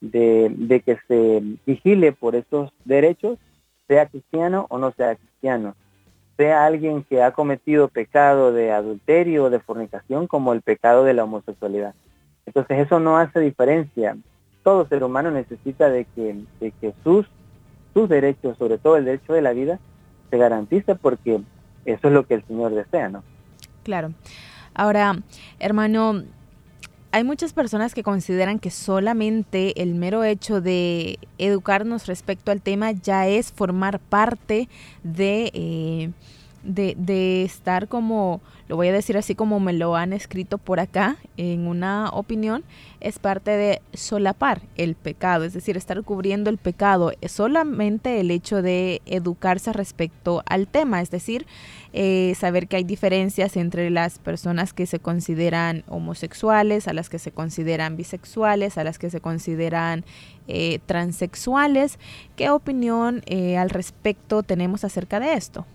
de, 0.00 0.52
de 0.56 0.80
que 0.80 0.98
se 1.08 1.42
vigile 1.66 2.12
por 2.12 2.36
esos 2.36 2.70
derechos 2.84 3.38
sea 3.88 4.06
cristiano 4.06 4.66
o 4.68 4.78
no 4.78 4.92
sea 4.92 5.16
cristiano, 5.16 5.74
sea 6.36 6.66
alguien 6.66 7.02
que 7.02 7.22
ha 7.22 7.32
cometido 7.32 7.88
pecado 7.88 8.52
de 8.52 8.72
adulterio 8.72 9.44
o 9.44 9.50
de 9.50 9.60
fornicación 9.60 10.26
como 10.26 10.52
el 10.52 10.62
pecado 10.62 11.04
de 11.04 11.14
la 11.14 11.24
homosexualidad. 11.24 11.94
Entonces 12.44 12.78
eso 12.78 13.00
no 13.00 13.18
hace 13.18 13.40
diferencia. 13.40 14.16
Todo 14.62 14.86
ser 14.88 15.02
humano 15.02 15.30
necesita 15.30 15.88
de 15.88 16.04
que, 16.04 16.36
que 16.80 16.94
sus, 17.02 17.26
sus 17.94 18.08
derechos, 18.08 18.56
sobre 18.58 18.78
todo 18.78 18.96
el 18.96 19.04
derecho 19.04 19.32
de 19.32 19.42
la 19.42 19.52
vida, 19.52 19.78
se 20.30 20.38
garantice 20.38 20.94
porque 20.94 21.40
eso 21.84 22.08
es 22.08 22.12
lo 22.12 22.26
que 22.26 22.34
el 22.34 22.44
Señor 22.46 22.74
desea, 22.74 23.08
¿no? 23.08 23.22
Claro. 23.82 24.12
Ahora, 24.74 25.16
hermano, 25.58 26.24
hay 27.16 27.24
muchas 27.24 27.54
personas 27.54 27.94
que 27.94 28.02
consideran 28.02 28.58
que 28.58 28.70
solamente 28.70 29.80
el 29.80 29.94
mero 29.94 30.22
hecho 30.22 30.60
de 30.60 31.18
educarnos 31.38 32.06
respecto 32.06 32.50
al 32.52 32.60
tema 32.60 32.90
ya 32.92 33.26
es 33.26 33.52
formar 33.52 34.00
parte 34.00 34.68
de, 35.02 35.50
eh, 35.54 36.10
de, 36.66 36.94
de, 36.98 37.44
estar 37.44 37.88
como, 37.88 38.40
lo 38.68 38.76
voy 38.76 38.88
a 38.88 38.92
decir 38.92 39.16
así 39.16 39.34
como 39.34 39.60
me 39.60 39.72
lo 39.72 39.96
han 39.96 40.12
escrito 40.12 40.58
por 40.58 40.80
acá 40.80 41.16
en 41.36 41.66
una 41.66 42.10
opinión, 42.10 42.64
es 43.00 43.18
parte 43.18 43.52
de 43.52 43.82
solapar 43.94 44.62
el 44.76 44.94
pecado, 44.94 45.44
es 45.44 45.52
decir, 45.52 45.76
estar 45.76 46.02
cubriendo 46.02 46.50
el 46.50 46.58
pecado. 46.58 47.12
Es 47.20 47.32
solamente 47.32 48.20
el 48.20 48.30
hecho 48.30 48.62
de 48.62 49.02
educarse 49.06 49.72
respecto 49.72 50.42
al 50.46 50.66
tema, 50.66 51.00
es 51.00 51.10
decir, 51.10 51.46
eh, 51.92 52.34
saber 52.38 52.68
que 52.68 52.76
hay 52.76 52.84
diferencias 52.84 53.56
entre 53.56 53.90
las 53.90 54.18
personas 54.18 54.72
que 54.72 54.86
se 54.86 54.98
consideran 54.98 55.84
homosexuales, 55.88 56.88
a 56.88 56.92
las 56.92 57.08
que 57.08 57.18
se 57.18 57.32
consideran 57.32 57.96
bisexuales, 57.96 58.76
a 58.76 58.84
las 58.84 58.98
que 58.98 59.08
se 59.08 59.20
consideran 59.20 60.04
eh, 60.48 60.80
transexuales. 60.86 61.98
¿Qué 62.36 62.50
opinión 62.50 63.22
eh, 63.26 63.56
al 63.56 63.70
respecto 63.70 64.42
tenemos 64.42 64.84
acerca 64.84 65.20
de 65.20 65.34
esto? 65.34 65.66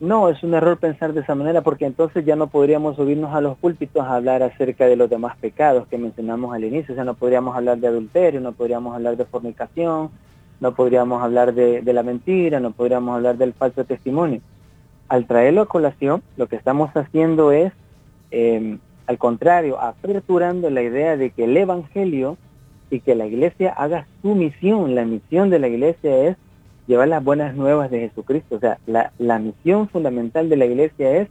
No, 0.00 0.28
es 0.28 0.40
un 0.44 0.54
error 0.54 0.78
pensar 0.78 1.12
de 1.12 1.22
esa 1.22 1.34
manera 1.34 1.62
porque 1.62 1.84
entonces 1.84 2.24
ya 2.24 2.36
no 2.36 2.46
podríamos 2.46 2.94
subirnos 2.94 3.34
a 3.34 3.40
los 3.40 3.58
púlpitos 3.58 4.06
a 4.06 4.14
hablar 4.14 4.44
acerca 4.44 4.86
de 4.86 4.94
los 4.94 5.10
demás 5.10 5.36
pecados 5.38 5.88
que 5.88 5.98
mencionamos 5.98 6.54
al 6.54 6.62
inicio. 6.64 6.92
O 6.92 6.94
sea, 6.94 7.04
no 7.04 7.14
podríamos 7.14 7.56
hablar 7.56 7.78
de 7.78 7.88
adulterio, 7.88 8.40
no 8.40 8.52
podríamos 8.52 8.94
hablar 8.94 9.16
de 9.16 9.24
fornicación, 9.24 10.10
no 10.60 10.74
podríamos 10.74 11.20
hablar 11.20 11.52
de, 11.52 11.82
la 11.92 12.04
mentira, 12.04 12.60
no 12.60 12.70
podríamos 12.70 13.16
hablar 13.16 13.38
del 13.38 13.54
falso 13.54 13.84
testimonio. 13.84 14.40
Al 15.08 15.26
traerlo 15.26 15.62
a 15.62 15.66
colación, 15.66 16.22
lo 16.36 16.46
que 16.46 16.56
estamos 16.56 16.90
haciendo 16.94 17.50
es, 17.50 17.72
em, 18.30 18.78
al 19.06 19.18
contrario, 19.18 19.80
aperturando 19.80 20.70
la 20.70 20.82
idea 20.82 21.16
de 21.16 21.30
que 21.30 21.44
el 21.44 21.56
Evangelio 21.56 22.36
y 22.88 23.00
que 23.00 23.16
la 23.16 23.26
iglesia 23.26 23.72
haga 23.72 24.06
su 24.22 24.36
misión. 24.36 24.94
La 24.94 25.04
misión 25.04 25.50
de 25.50 25.58
la 25.58 25.66
iglesia 25.66 26.28
es 26.28 26.36
llevar 26.88 27.06
las 27.06 27.22
buenas 27.22 27.54
nuevas 27.54 27.90
de 27.90 28.00
Jesucristo. 28.00 28.56
O 28.56 28.58
sea, 28.58 28.78
la, 28.86 29.38
misión 29.38 29.88
fundamental 29.88 30.48
de 30.48 30.56
la 30.56 30.64
iglesia 30.64 31.18
es 31.18 31.28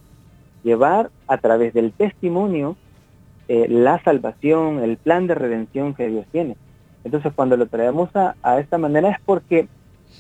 llevar 0.64 1.10
a 1.28 1.38
través 1.40 1.74
del 1.74 1.92
testimonio 1.92 2.78
eh, 3.50 3.68
la 3.68 4.02
salvación, 4.04 4.80
el 4.80 4.98
plan 4.98 5.28
de 5.28 5.36
redención 5.36 5.94
que 5.94 6.08
Dios 6.08 6.26
tiene. 6.32 6.56
Entonces 7.04 7.34
cuando 7.36 7.58
lo 7.58 7.66
traemos 7.66 8.10
a, 8.16 8.36
esta 8.60 8.78
manera 8.78 9.10
es 9.10 9.18
porque 9.26 9.68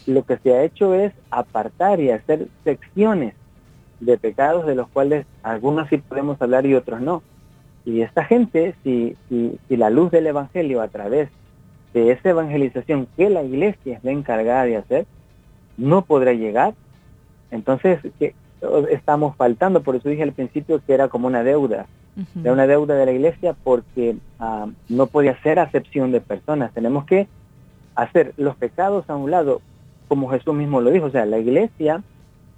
lo 0.05 0.23
que 0.25 0.37
se 0.37 0.53
ha 0.53 0.63
hecho 0.63 0.93
es 0.93 1.13
apartar 1.29 1.99
y 1.99 2.09
hacer 2.09 2.47
secciones 2.63 3.33
de 3.99 4.17
pecados 4.17 4.65
de 4.65 4.75
los 4.75 4.87
cuales 4.89 5.25
algunos 5.43 5.87
sí 5.89 5.97
podemos 5.97 6.41
hablar 6.41 6.65
y 6.65 6.75
otros 6.75 6.99
no. 7.01 7.21
Y 7.85 8.01
esta 8.01 8.23
gente, 8.25 8.75
si 8.83 9.15
la 9.69 9.89
luz 9.89 10.11
del 10.11 10.27
Evangelio 10.27 10.81
a 10.81 10.87
través 10.87 11.29
de 11.93 12.11
esa 12.11 12.29
evangelización 12.29 13.07
que 13.15 13.29
la 13.29 13.43
iglesia 13.43 13.97
es 13.97 14.03
la 14.03 14.11
encargada 14.11 14.65
de 14.65 14.77
hacer, 14.77 15.05
no 15.77 16.03
podrá 16.03 16.33
llegar, 16.33 16.73
entonces 17.51 17.99
¿qué 18.19 18.33
estamos 18.89 19.35
faltando. 19.35 19.81
Por 19.81 19.95
eso 19.95 20.09
dije 20.09 20.23
al 20.23 20.33
principio 20.33 20.81
que 20.85 20.93
era 20.93 21.07
como 21.07 21.27
una 21.27 21.43
deuda 21.43 21.85
de 22.33 22.51
una 22.51 22.65
deuda 22.65 22.95
de 22.95 23.05
la 23.05 23.11
iglesia 23.11 23.55
porque 23.63 24.17
ah, 24.39 24.67
no 24.89 25.05
puede 25.05 25.29
hacer 25.29 25.59
acepción 25.59 26.11
de 26.11 26.19
personas. 26.19 26.73
Tenemos 26.73 27.05
que 27.05 27.27
hacer 27.93 28.33
los 28.37 28.55
pecados 28.55 29.07
a 29.07 29.15
un 29.15 29.29
lado, 29.29 29.61
como 30.07 30.27
Jesús 30.29 30.55
mismo 30.55 30.81
lo 30.81 30.89
dijo. 30.89 31.05
O 31.05 31.11
sea, 31.11 31.27
la 31.27 31.37
iglesia 31.37 32.01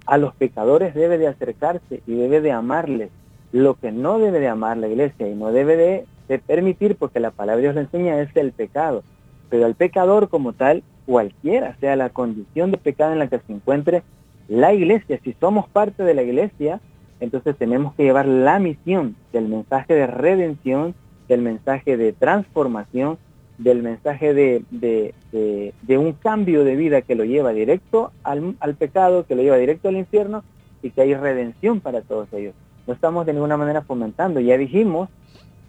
a 0.06 0.16
los 0.16 0.34
pecadores 0.34 0.94
debe 0.94 1.18
de 1.18 1.28
acercarse 1.28 2.02
y 2.06 2.14
debe 2.14 2.40
de 2.40 2.52
amarles. 2.52 3.10
Lo 3.52 3.74
que 3.74 3.92
no 3.92 4.18
debe 4.18 4.40
de 4.40 4.48
amar 4.48 4.78
la 4.78 4.88
iglesia 4.88 5.28
y 5.28 5.34
no 5.34 5.52
debe 5.52 5.76
de, 5.76 6.06
de 6.28 6.38
permitir, 6.38 6.96
porque 6.96 7.20
la 7.20 7.30
palabra 7.30 7.56
de 7.56 7.62
Dios 7.62 7.74
le 7.74 7.82
enseña, 7.82 8.18
es 8.18 8.34
el 8.36 8.52
pecado. 8.52 9.02
Pero 9.50 9.66
al 9.66 9.74
pecador 9.74 10.30
como 10.30 10.54
tal, 10.54 10.82
cualquiera 11.10 11.76
sea 11.80 11.96
la 11.96 12.10
condición 12.10 12.70
de 12.70 12.78
pecado 12.78 13.12
en 13.12 13.18
la 13.18 13.26
que 13.26 13.40
se 13.40 13.52
encuentre, 13.52 14.04
la 14.46 14.72
iglesia, 14.72 15.18
si 15.24 15.34
somos 15.40 15.68
parte 15.68 16.04
de 16.04 16.14
la 16.14 16.22
iglesia, 16.22 16.78
entonces 17.18 17.56
tenemos 17.56 17.94
que 17.94 18.04
llevar 18.04 18.28
la 18.28 18.60
misión 18.60 19.16
del 19.32 19.48
mensaje 19.48 19.92
de 19.92 20.06
redención, 20.06 20.94
del 21.26 21.42
mensaje 21.42 21.96
de 21.96 22.12
transformación, 22.12 23.18
del 23.58 23.82
mensaje 23.82 24.34
de, 24.34 24.62
de, 24.70 25.98
un 25.98 26.12
cambio 26.12 26.62
de 26.62 26.76
vida 26.76 27.02
que 27.02 27.16
lo 27.16 27.24
lleva 27.24 27.52
directo 27.52 28.12
al, 28.22 28.54
al, 28.60 28.76
pecado, 28.76 29.26
que 29.26 29.34
lo 29.34 29.42
lleva 29.42 29.56
directo 29.56 29.88
al 29.88 29.96
infierno 29.96 30.44
y 30.80 30.90
que 30.90 31.02
hay 31.02 31.14
redención 31.14 31.80
para 31.80 32.02
todos 32.02 32.32
ellos. 32.32 32.54
No 32.86 32.94
estamos 32.94 33.26
de 33.26 33.32
ninguna 33.32 33.56
manera 33.56 33.82
fomentando. 33.82 34.38
Ya 34.38 34.56
dijimos 34.56 35.08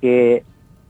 que, 0.01 0.43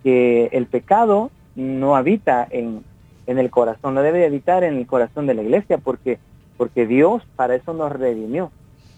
que 0.03 0.49
el 0.51 0.65
pecado 0.65 1.31
no 1.55 1.95
habita 1.95 2.45
en, 2.49 2.83
en 3.31 3.39
el 3.39 3.49
corazón, 3.49 3.95
no 3.95 4.01
debe 4.01 4.25
habitar 4.25 4.63
en 4.63 4.75
el 4.77 4.87
corazón 4.87 5.27
de 5.27 5.33
la 5.33 5.41
iglesia 5.41 5.77
porque, 5.77 6.19
porque 6.57 6.85
Dios 6.85 7.23
para 7.35 7.55
eso 7.55 7.73
nos 7.73 7.91
redimió. 7.91 8.51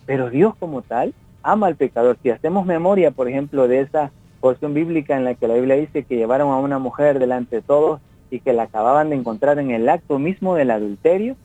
Pero 0.05 0.29
Dios 0.29 0.55
como 0.59 0.81
tal 0.81 1.13
ama 1.43 1.67
al 1.67 1.75
pecador. 1.75 2.17
Si 2.21 2.29
hacemos 2.29 2.65
memoria, 2.65 3.11
por 3.11 3.27
ejemplo, 3.27 3.67
de 3.67 3.81
esa 3.81 4.11
porción 4.39 4.73
bíblica 4.73 5.15
en 5.15 5.23
la 5.23 5.35
que 5.35 5.47
la 5.47 5.53
Biblia 5.53 5.75
dice 5.75 6.03
que 6.03 6.17
llevaron 6.17 6.49
a 6.51 6.57
una 6.57 6.79
mujer 6.79 7.19
delante 7.19 7.57
de 7.57 7.61
todos 7.61 8.01
y 8.29 8.39
que 8.39 8.53
la 8.53 8.63
acababan 8.63 9.09
de 9.09 9.15
encontrar 9.15 9.59
en 9.59 9.71
el 9.71 9.87
acto 9.87 10.19
mismo 10.19 10.55
del 10.55 10.71
adulterio, 10.71 11.35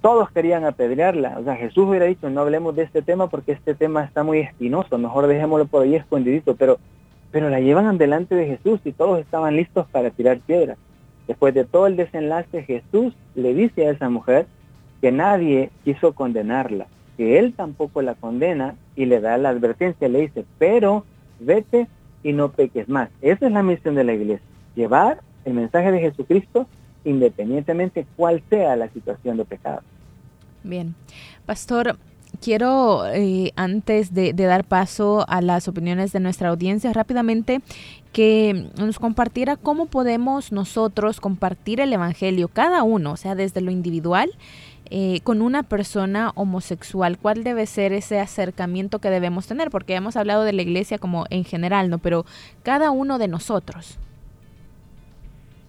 todos 0.00 0.30
querían 0.30 0.64
apedrearla. 0.64 1.36
O 1.38 1.44
sea, 1.44 1.54
Jesús 1.56 1.84
hubiera 1.88 2.06
dicho, 2.06 2.28
no 2.28 2.40
hablemos 2.40 2.74
de 2.74 2.82
este 2.82 3.02
tema 3.02 3.28
porque 3.28 3.52
este 3.52 3.74
tema 3.74 4.02
está 4.02 4.24
muy 4.24 4.40
espinoso, 4.40 4.98
mejor 4.98 5.26
dejémoslo 5.26 5.66
por 5.66 5.82
ahí 5.82 5.94
escondidito, 5.94 6.56
pero, 6.56 6.78
pero 7.30 7.50
la 7.50 7.60
llevan 7.60 7.98
delante 7.98 8.34
de 8.34 8.46
Jesús 8.46 8.80
y 8.84 8.92
todos 8.92 9.20
estaban 9.20 9.54
listos 9.54 9.86
para 9.92 10.10
tirar 10.10 10.38
piedras. 10.40 10.78
Después 11.26 11.54
de 11.54 11.64
todo 11.64 11.86
el 11.86 11.96
desenlace, 11.96 12.62
Jesús 12.64 13.14
le 13.34 13.54
dice 13.54 13.86
a 13.86 13.90
esa 13.90 14.08
mujer 14.08 14.46
que 15.00 15.12
nadie 15.12 15.70
quiso 15.84 16.12
condenarla, 16.12 16.86
que 17.16 17.38
él 17.38 17.54
tampoco 17.54 18.02
la 18.02 18.14
condena 18.14 18.76
y 18.96 19.06
le 19.06 19.20
da 19.20 19.36
la 19.38 19.50
advertencia, 19.50 20.08
le 20.08 20.22
dice, 20.22 20.44
pero 20.58 21.04
vete 21.40 21.88
y 22.22 22.32
no 22.32 22.52
peques 22.52 22.88
más. 22.88 23.08
Esa 23.20 23.46
es 23.46 23.52
la 23.52 23.62
misión 23.62 23.94
de 23.94 24.04
la 24.04 24.14
iglesia, 24.14 24.46
llevar 24.74 25.20
el 25.44 25.54
mensaje 25.54 25.90
de 25.92 26.00
Jesucristo 26.00 26.66
independientemente 27.04 28.06
cuál 28.16 28.42
sea 28.48 28.76
la 28.76 28.88
situación 28.88 29.36
de 29.36 29.44
pecado. 29.44 29.82
Bien, 30.62 30.94
pastor, 31.46 31.96
quiero, 32.40 33.06
eh, 33.06 33.52
antes 33.56 34.14
de, 34.14 34.32
dar 34.32 34.64
paso 34.64 35.24
a 35.28 35.40
las 35.40 35.68
opiniones 35.68 36.12
de 36.12 36.20
nuestra 36.20 36.48
audiencia, 36.48 36.92
rápidamente 36.92 37.60
que 38.12 38.68
nos 38.78 38.98
compartiera 38.98 39.56
cómo 39.56 39.86
podemos 39.86 40.52
nosotros 40.52 41.20
compartir 41.20 41.80
el 41.80 41.92
Evangelio, 41.92 42.48
cada 42.48 42.82
uno, 42.82 43.12
o 43.12 43.16
sea, 43.16 43.34
desde 43.34 43.60
lo 43.60 43.70
individual, 43.70 44.30
eh, 44.90 45.20
con 45.24 45.40
una 45.40 45.62
persona 45.62 46.32
homosexual? 46.34 47.16
¿Cuál 47.16 47.44
debe 47.44 47.64
ser 47.64 47.94
ese 47.94 48.20
acercamiento 48.20 48.98
que 48.98 49.08
debemos 49.08 49.46
tener? 49.46 49.70
Porque 49.70 49.94
hemos 49.94 50.16
hablado 50.16 50.44
de 50.44 50.52
la 50.52 50.60
iglesia 50.60 50.98
como 50.98 51.24
en 51.30 51.44
general, 51.44 51.88
¿no? 51.88 51.98
Pero 51.98 52.26
cada 52.62 52.90
uno 52.90 53.18
de 53.18 53.28
nosotros. 53.28 53.98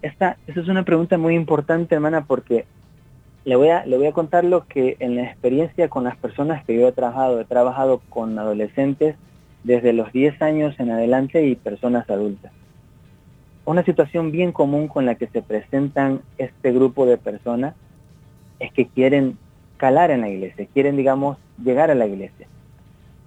Esta, 0.01 0.35
es 0.47 0.67
una 0.67 0.83
pregunta 0.83 1.17
muy 1.17 1.35
importante, 1.35 1.95
hermana, 1.95 2.25
porque 2.25 2.65
le 3.45 3.55
voy, 3.55 3.69
a, 3.69 3.85
le 3.85 3.97
voy 3.97 4.07
a 4.07 4.13
contar 4.13 4.43
lo 4.45 4.67
que 4.67 4.95
en 4.99 5.15
la 5.15 5.23
experiencia 5.23 5.89
con 5.89 6.05
las 6.05 6.15
personas 6.15 6.63
que 6.63 6.75
yo 6.75 6.87
he 6.87 6.91
trabajado, 6.91 7.41
he 7.41 7.45
trabajado 7.45 8.01
con 8.09 8.39
adolescentes 8.39 9.15
desde 9.63 9.93
los 9.93 10.11
10 10.13 10.41
años 10.41 10.79
en 10.79 10.91
adelante 10.91 11.45
y 11.45 11.55
personas 11.55 12.09
adultas. 12.09 12.51
Una 13.65 13.83
situación 13.83 14.31
bien 14.31 14.51
común 14.51 14.87
con 14.87 15.05
la 15.05 15.15
que 15.15 15.27
se 15.27 15.41
presentan 15.41 16.21
este 16.37 16.71
grupo 16.71 17.05
de 17.05 17.17
personas 17.17 17.75
es 18.59 18.71
que 18.71 18.87
quieren 18.87 19.37
calar 19.77 20.11
en 20.11 20.21
la 20.21 20.29
iglesia, 20.29 20.67
quieren, 20.73 20.95
digamos, 20.95 21.37
llegar 21.61 21.91
a 21.91 21.95
la 21.95 22.05
iglesia. 22.05 22.47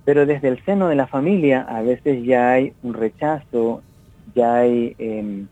Pero 0.05 0.25
desde 0.25 0.49
el 0.49 0.63
seno 0.65 0.89
de 0.89 0.95
la 0.95 1.07
familia 1.07 1.63
a 1.63 1.83
veces 1.83 2.25
ya 2.25 2.53
hay 2.53 2.73
un 2.83 2.95
rechazo, 2.95 3.83
ya 4.35 4.57
hay 4.57 4.95
em, 4.99 5.49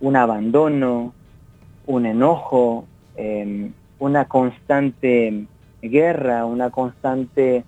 un 0.00 0.16
abandono, 0.16 1.12
un 1.86 2.06
enojo, 2.06 2.86
em, 3.16 3.72
una 3.98 4.26
constante 4.26 5.46
guerra, 5.82 6.44
una 6.44 6.70
constante 6.70 7.64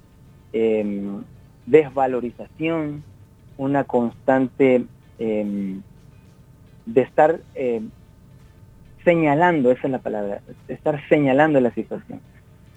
em, 0.53 1.23
desvalorización, 1.67 3.03
una 3.57 3.85
constante 3.85 4.87
de 5.19 7.03
estar 7.03 7.41
señalando, 9.05 9.71
esa 9.71 9.87
es 9.87 9.91
la 9.91 9.99
palabra, 9.99 10.41
estar 10.69 11.01
señalando 11.09 11.61
la 11.61 11.71
situación. 11.73 12.21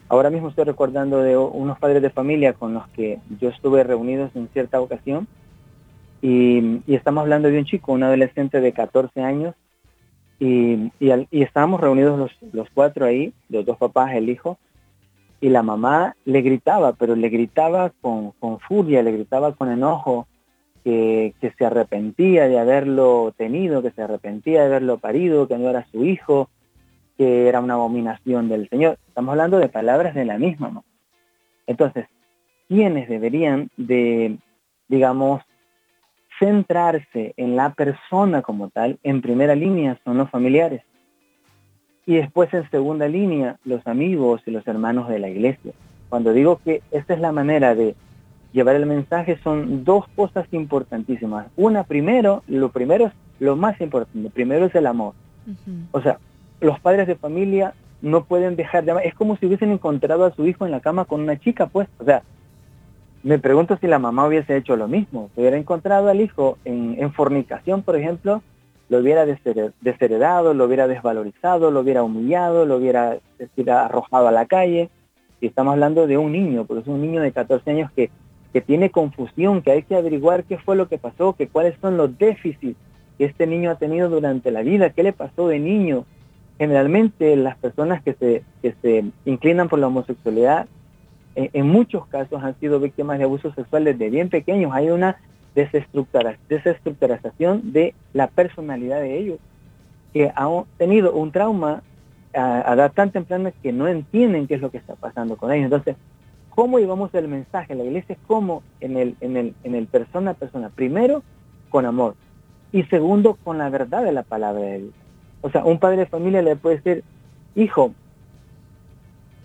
Ahora 0.09 0.29
mismo 0.29 0.49
estoy 0.49 0.65
recordando 0.65 1.21
de 1.21 1.35
unos 1.37 1.79
padres 1.79 2.01
de 2.01 2.09
familia 2.09 2.53
con 2.53 2.73
los 2.73 2.87
que 2.89 3.19
yo 3.39 3.49
estuve 3.49 3.83
reunidos 3.83 4.29
en 4.35 4.47
cierta 4.49 4.79
ocasión 4.79 5.27
y, 6.21 6.81
estamos 6.87 7.23
hablando 7.23 7.49
de 7.49 7.57
un 7.57 7.65
chico, 7.65 7.91
un 7.93 8.03
adolescente 8.03 8.61
de 8.61 8.73
14 8.73 9.21
años 9.21 9.55
y, 10.39 10.91
y, 10.99 11.41
estábamos 11.41 11.79
reunidos 11.79 12.17
los, 12.19 12.53
los 12.53 12.69
cuatro 12.73 13.05
ahí, 13.05 13.33
los 13.49 13.65
dos 13.65 13.77
papás, 13.77 14.13
el 14.13 14.29
hijo, 14.29 14.57
y 15.39 15.49
la 15.49 15.63
mamá 15.63 16.15
le 16.25 16.41
gritaba, 16.41 16.93
pero 16.93 17.15
le 17.15 17.29
gritaba 17.29 17.91
con, 18.01 18.31
con 18.31 18.59
furia, 18.59 19.03
le 19.03 19.11
gritaba 19.11 19.53
con 19.53 19.71
enojo, 19.71 20.27
que, 20.83 21.33
se 21.57 21.65
arrepentía 21.65 22.47
de 22.47 22.59
haberlo 22.59 23.33
tenido, 23.37 23.81
que 23.81 23.91
se 23.91 24.01
arrepentía 24.01 24.61
de 24.61 24.67
haberlo 24.67 24.97
parido, 24.97 25.47
que 25.47 25.57
no 25.57 25.69
era 25.69 25.85
su 25.91 26.03
hijo, 26.03 26.49
que 27.17 27.47
era 27.47 27.61
una 27.61 27.75
abominación 27.75 28.49
del 28.49 28.69
Señor. 28.69 28.97
Estamos 29.07 29.31
hablando 29.31 29.59
de 29.59 29.69
palabras 29.69 30.13
de 30.15 30.25
la 30.25 30.37
misma. 30.37 30.69
¿no? 30.69 30.83
Entonces, 31.67 32.07
quienes 32.67 33.07
deberían 33.07 33.69
de, 33.77 34.37
digamos, 34.87 35.41
centrarse 36.43 37.33
en 37.37 37.55
la 37.55 37.73
persona 37.73 38.41
como 38.41 38.69
tal, 38.69 38.99
en 39.03 39.21
primera 39.21 39.55
línea 39.55 39.97
son 40.03 40.17
los 40.17 40.29
familiares. 40.29 40.81
Y 42.05 42.15
después 42.15 42.53
en 42.53 42.69
segunda 42.69 43.07
línea, 43.07 43.57
los 43.63 43.85
amigos 43.87 44.41
y 44.45 44.51
los 44.51 44.67
hermanos 44.67 45.07
de 45.07 45.19
la 45.19 45.29
iglesia. 45.29 45.71
Cuando 46.09 46.33
digo 46.33 46.59
que 46.63 46.81
esta 46.91 47.13
es 47.13 47.21
la 47.21 47.31
manera 47.31 47.75
de 47.75 47.95
llevar 48.51 48.75
el 48.75 48.85
mensaje 48.85 49.39
son 49.41 49.85
dos 49.85 50.05
cosas 50.17 50.45
importantísimas. 50.51 51.47
Una, 51.55 51.85
primero, 51.85 52.43
lo 52.47 52.69
primero 52.69 53.05
es 53.05 53.13
lo 53.39 53.55
más 53.55 53.79
importante, 53.79 54.29
primero 54.29 54.65
es 54.65 54.75
el 54.75 54.85
amor. 54.85 55.13
O 55.91 56.01
sea, 56.01 56.19
los 56.59 56.77
padres 56.81 57.07
de 57.07 57.15
familia 57.15 57.73
no 58.01 58.25
pueden 58.25 58.57
dejar 58.57 58.83
de 58.83 58.91
amar. 58.91 59.05
Es 59.05 59.15
como 59.15 59.37
si 59.37 59.45
hubiesen 59.45 59.71
encontrado 59.71 60.25
a 60.25 60.35
su 60.35 60.45
hijo 60.45 60.65
en 60.65 60.71
la 60.71 60.81
cama 60.81 61.05
con 61.05 61.21
una 61.21 61.39
chica, 61.39 61.67
pues. 61.67 61.87
O 61.99 62.03
sea, 62.03 62.21
me 63.23 63.39
pregunto 63.39 63.77
si 63.79 63.87
la 63.87 63.99
mamá 63.99 64.27
hubiese 64.27 64.57
hecho 64.57 64.75
lo 64.75 64.87
mismo. 64.87 65.29
Si 65.33 65.41
hubiera 65.41 65.57
encontrado 65.57 66.09
al 66.09 66.19
hijo 66.19 66.57
en, 66.65 67.11
fornicación, 67.13 67.81
por 67.81 67.95
ejemplo, 67.95 68.43
lo 68.89 68.99
hubiera 68.99 69.25
desheredado, 69.25 70.53
lo 70.53 70.65
hubiera 70.65 70.87
desvalorizado, 70.87 71.71
lo 71.71 71.79
hubiera 71.79 72.03
humillado, 72.03 72.65
lo 72.65 72.75
hubiera 72.75 73.19
arrojado 73.85 74.27
a 74.27 74.31
la 74.31 74.45
calle. 74.45 74.89
Y 75.39 75.47
estamos 75.47 75.73
hablando 75.73 76.05
de 76.05 76.17
un 76.17 76.33
niño, 76.33 76.65
porque 76.65 76.81
es 76.81 76.87
un 76.87 77.01
niño 77.01 77.21
de 77.21 77.31
14 77.31 77.71
años 77.71 77.91
que 77.93 78.09
tiene 78.61 78.91
confusión, 78.91 79.61
que 79.61 79.71
hay 79.71 79.83
que 79.83 79.95
averiguar 79.95 80.43
qué 80.43 80.57
fue 80.57 80.75
lo 80.75 80.89
que 80.89 80.97
pasó, 80.97 81.33
que 81.33 81.47
cuáles 81.47 81.75
son 81.79 81.95
los 81.95 82.17
déficits 82.17 82.77
que 83.17 83.25
este 83.25 83.47
niño 83.47 83.71
ha 83.71 83.75
tenido 83.75 84.09
durante 84.09 84.51
la 84.51 84.61
vida, 84.63 84.89
qué 84.89 85.01
le 85.01 85.13
pasó 85.13 85.47
de 85.47 85.59
niño. 85.59 86.05
Generalmente 86.57 87.35
las 87.37 87.57
personas 87.57 88.03
que 88.03 88.13
se 88.61 89.05
inclinan 89.25 89.69
por 89.69 89.79
la 89.79 89.87
homosexualidad, 89.87 90.67
en, 91.35 91.67
muchos 91.67 92.05
casos 92.07 92.43
han 92.43 92.59
sido 92.59 92.79
víctimas 92.79 93.17
de 93.17 93.25
abusos 93.25 93.53
sexuales 93.55 93.97
desde 93.97 94.11
bien 94.11 94.29
pequeños. 94.29 94.71
Hay 94.73 94.89
una 94.89 95.17
desestructuración 95.55 97.73
de 97.73 97.93
la 98.13 98.27
personalidad 98.27 98.99
de 98.99 99.17
ellos, 99.17 99.39
que 100.13 100.31
han 100.35 100.63
tenido 100.77 101.13
un 101.13 101.31
trauma 101.31 101.81
a, 102.33 102.71
a 102.71 102.73
edad 102.73 102.91
tan 102.93 103.11
temprana 103.11 103.51
que 103.51 103.73
no 103.73 103.87
entienden 103.87 104.47
qué 104.47 104.55
es 104.55 104.61
lo 104.61 104.71
que 104.71 104.77
está 104.77 104.95
pasando 104.95 105.37
con 105.37 105.51
ellos. 105.51 105.65
Entonces, 105.65 105.95
cómo 106.55 106.79
llevamos 106.79 107.13
el 107.13 107.27
mensaje. 107.27 107.75
La 107.75 107.83
iglesia 107.83 108.13
es 108.13 108.19
como 108.27 108.63
en 108.79 108.97
el, 108.97 109.15
en 109.21 109.37
el, 109.37 109.55
en 109.63 109.75
el 109.75 109.87
persona 109.87 110.31
a 110.31 110.35
persona. 110.35 110.69
Primero, 110.69 111.23
con 111.69 111.85
amor. 111.85 112.15
Y 112.71 112.83
segundo, 112.83 113.37
con 113.43 113.57
la 113.57 113.69
verdad 113.69 114.03
de 114.03 114.11
la 114.11 114.23
palabra 114.23 114.61
de 114.61 114.79
Dios. 114.79 114.93
O 115.41 115.49
sea, 115.49 115.65
un 115.65 115.79
padre 115.79 115.97
de 115.97 116.05
familia 116.05 116.41
le 116.41 116.55
puede 116.55 116.77
decir, 116.77 117.03
hijo, 117.55 117.93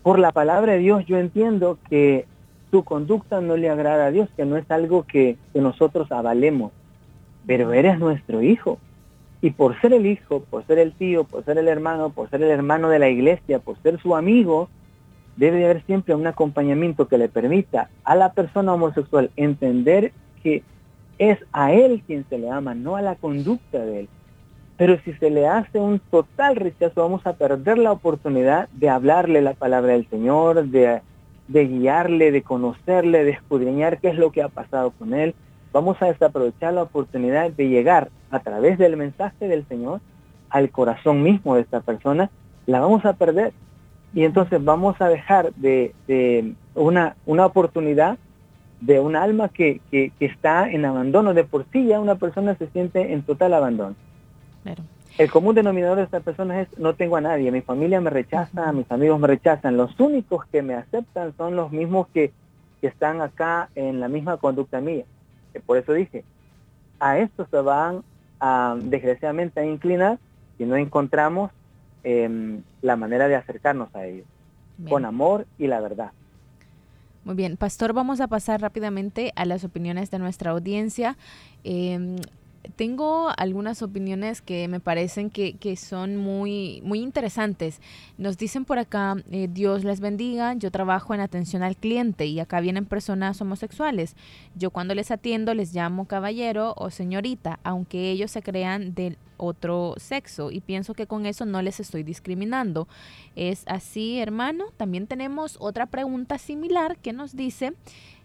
por 0.08 0.18
la 0.18 0.32
palabra 0.32 0.72
de 0.72 0.78
Dios 0.78 1.04
yo 1.04 1.18
entiendo 1.18 1.76
que 1.90 2.24
tu 2.70 2.82
conducta 2.82 3.42
no 3.42 3.58
le 3.58 3.68
agrada 3.68 4.06
a 4.06 4.10
Dios, 4.10 4.30
que 4.38 4.46
no 4.46 4.56
es 4.56 4.64
algo 4.70 5.02
que, 5.02 5.36
que 5.52 5.60
nosotros 5.60 6.10
avalemos, 6.10 6.72
pero 7.46 7.74
eres 7.74 7.98
nuestro 7.98 8.40
hijo. 8.40 8.78
Y 9.42 9.50
por 9.50 9.78
ser 9.82 9.92
el 9.92 10.06
hijo, 10.06 10.40
por 10.48 10.66
ser 10.66 10.78
el 10.78 10.94
tío, 10.94 11.24
por 11.24 11.44
ser 11.44 11.58
el 11.58 11.68
hermano, 11.68 12.08
por 12.08 12.30
ser 12.30 12.42
el 12.42 12.50
hermano 12.50 12.88
de 12.88 12.98
la 12.98 13.10
iglesia, 13.10 13.58
por 13.58 13.76
ser 13.82 14.00
su 14.00 14.16
amigo, 14.16 14.70
debe 15.36 15.58
de 15.58 15.66
haber 15.66 15.84
siempre 15.84 16.14
un 16.14 16.26
acompañamiento 16.26 17.06
que 17.06 17.18
le 17.18 17.28
permita 17.28 17.90
a 18.02 18.14
la 18.14 18.32
persona 18.32 18.72
homosexual 18.72 19.30
entender 19.36 20.12
que 20.42 20.62
es 21.18 21.38
a 21.52 21.74
él 21.74 22.02
quien 22.06 22.24
se 22.30 22.38
le 22.38 22.50
ama, 22.50 22.74
no 22.74 22.96
a 22.96 23.02
la 23.02 23.16
conducta 23.16 23.80
de 23.80 24.00
él. 24.00 24.08
Pero 24.78 24.96
si 25.04 25.12
se 25.14 25.28
le 25.28 25.48
hace 25.48 25.80
un 25.80 25.98
total 25.98 26.54
rechazo, 26.54 27.02
vamos 27.02 27.26
a 27.26 27.32
perder 27.32 27.78
la 27.78 27.90
oportunidad 27.90 28.68
de 28.70 28.88
hablarle 28.88 29.42
la 29.42 29.54
palabra 29.54 29.92
del 29.92 30.08
Señor, 30.08 30.68
de, 30.68 31.02
guiarle, 31.48 32.30
de 32.30 32.42
conocerle, 32.42 33.24
de 33.24 33.32
escudriñar 33.32 33.98
qué 33.98 34.10
es 34.10 34.14
lo 34.14 34.30
que 34.30 34.40
ha 34.40 34.48
pasado 34.48 34.92
con 34.92 35.14
él. 35.14 35.34
Vamos 35.72 36.00
a 36.00 36.06
desaprovechar 36.06 36.74
la 36.74 36.84
oportunidad 36.84 37.50
de 37.50 37.68
llegar 37.68 38.10
a 38.30 38.38
través 38.38 38.78
del 38.78 38.96
mensaje 38.96 39.48
del 39.48 39.66
Señor 39.66 40.00
al 40.48 40.70
corazón 40.70 41.24
mismo 41.24 41.56
de 41.56 41.62
esta 41.62 41.80
persona, 41.80 42.30
la 42.66 42.78
vamos 42.78 43.04
a 43.04 43.14
perder. 43.14 43.52
Y 44.14 44.22
entonces 44.22 44.64
vamos 44.64 45.00
a 45.00 45.08
dejar 45.08 45.52
de, 45.54 46.54
una, 46.76 47.16
una 47.26 47.46
oportunidad 47.46 48.16
de 48.80 49.00
un 49.00 49.16
alma 49.16 49.48
que, 49.48 49.80
que, 49.90 50.12
está 50.20 50.70
en 50.70 50.84
abandono. 50.84 51.34
De 51.34 51.42
por 51.42 51.66
sí 51.72 51.86
ya 51.86 51.98
una 51.98 52.14
persona 52.14 52.54
se 52.54 52.68
siente 52.68 53.12
en 53.12 53.22
total 53.22 53.54
abandono. 53.54 53.96
El 55.18 55.30
común 55.30 55.54
denominador 55.54 55.96
de 55.96 56.04
estas 56.04 56.22
personas 56.22 56.68
es 56.68 56.78
no 56.78 56.94
tengo 56.94 57.16
a 57.16 57.20
nadie, 57.20 57.50
mi 57.50 57.60
familia 57.60 58.00
me 58.00 58.10
rechaza, 58.10 58.72
mis 58.72 58.90
amigos 58.90 59.18
me 59.18 59.26
rechazan. 59.26 59.76
Los 59.76 59.98
únicos 59.98 60.46
que 60.46 60.62
me 60.62 60.74
aceptan 60.74 61.34
son 61.36 61.56
los 61.56 61.72
mismos 61.72 62.06
que, 62.14 62.32
que 62.80 62.86
están 62.86 63.20
acá 63.20 63.68
en 63.74 63.98
la 63.98 64.08
misma 64.08 64.36
conducta 64.36 64.80
mía. 64.80 65.04
Por 65.66 65.76
eso 65.76 65.92
dije, 65.92 66.24
a 67.00 67.18
esto 67.18 67.46
se 67.50 67.56
van 67.56 68.04
a, 68.40 68.76
desgraciadamente 68.80 69.60
a 69.60 69.64
inclinar 69.64 70.18
si 70.56 70.64
no 70.64 70.76
encontramos 70.76 71.50
em, 72.04 72.62
la 72.82 72.96
manera 72.96 73.28
de 73.28 73.36
acercarnos 73.36 73.94
a 73.94 74.06
ellos, 74.06 74.26
con 74.88 75.04
amor 75.04 75.46
y 75.58 75.66
la 75.66 75.80
verdad. 75.80 76.12
Muy 77.24 77.34
bien, 77.34 77.56
Pastor, 77.56 77.92
vamos 77.92 78.20
a 78.20 78.28
pasar 78.28 78.60
rápidamente 78.60 79.32
a 79.36 79.44
las 79.44 79.64
opiniones 79.64 80.10
de 80.10 80.18
nuestra 80.18 80.52
audiencia. 80.52 81.16
Em, 81.64 82.16
tengo 82.76 83.30
algunas 83.36 83.82
opiniones 83.82 84.42
que 84.42 84.68
me 84.68 84.80
parecen 84.80 85.30
que, 85.30 85.76
son 85.76 86.16
muy, 86.16 86.80
muy 86.84 87.00
interesantes. 87.00 87.80
Nos 88.16 88.36
dicen 88.38 88.64
por 88.64 88.78
acá, 88.78 89.16
eh, 89.30 89.48
Dios 89.50 89.84
les 89.84 90.00
bendiga, 90.00 90.54
yo 90.54 90.70
trabajo 90.70 91.14
en 91.14 91.20
atención 91.20 91.62
al 91.62 91.76
cliente 91.76 92.26
y 92.26 92.40
acá 92.40 92.60
vienen 92.60 92.86
personas 92.86 93.40
homosexuales. 93.40 94.16
Yo 94.54 94.70
cuando 94.70 94.94
les 94.94 95.10
atiendo 95.10 95.54
les 95.54 95.74
llamo 95.74 96.06
caballero 96.06 96.74
o 96.76 96.90
señorita, 96.90 97.58
aunque 97.62 98.10
ellos 98.10 98.30
se 98.30 98.42
crean 98.42 98.94
del 98.94 99.18
otro 99.36 99.94
sexo 99.98 100.50
y 100.50 100.60
pienso 100.60 100.94
que 100.94 101.06
con 101.06 101.24
eso 101.24 101.46
no 101.46 101.62
les 101.62 101.80
estoy 101.80 102.02
discriminando. 102.02 102.88
¿Es 103.36 103.62
así, 103.66 104.18
hermano? 104.18 104.64
También 104.76 105.06
tenemos 105.06 105.56
otra 105.60 105.86
pregunta 105.86 106.38
similar 106.38 106.98
que 106.98 107.12
nos 107.12 107.34
dice... 107.36 107.72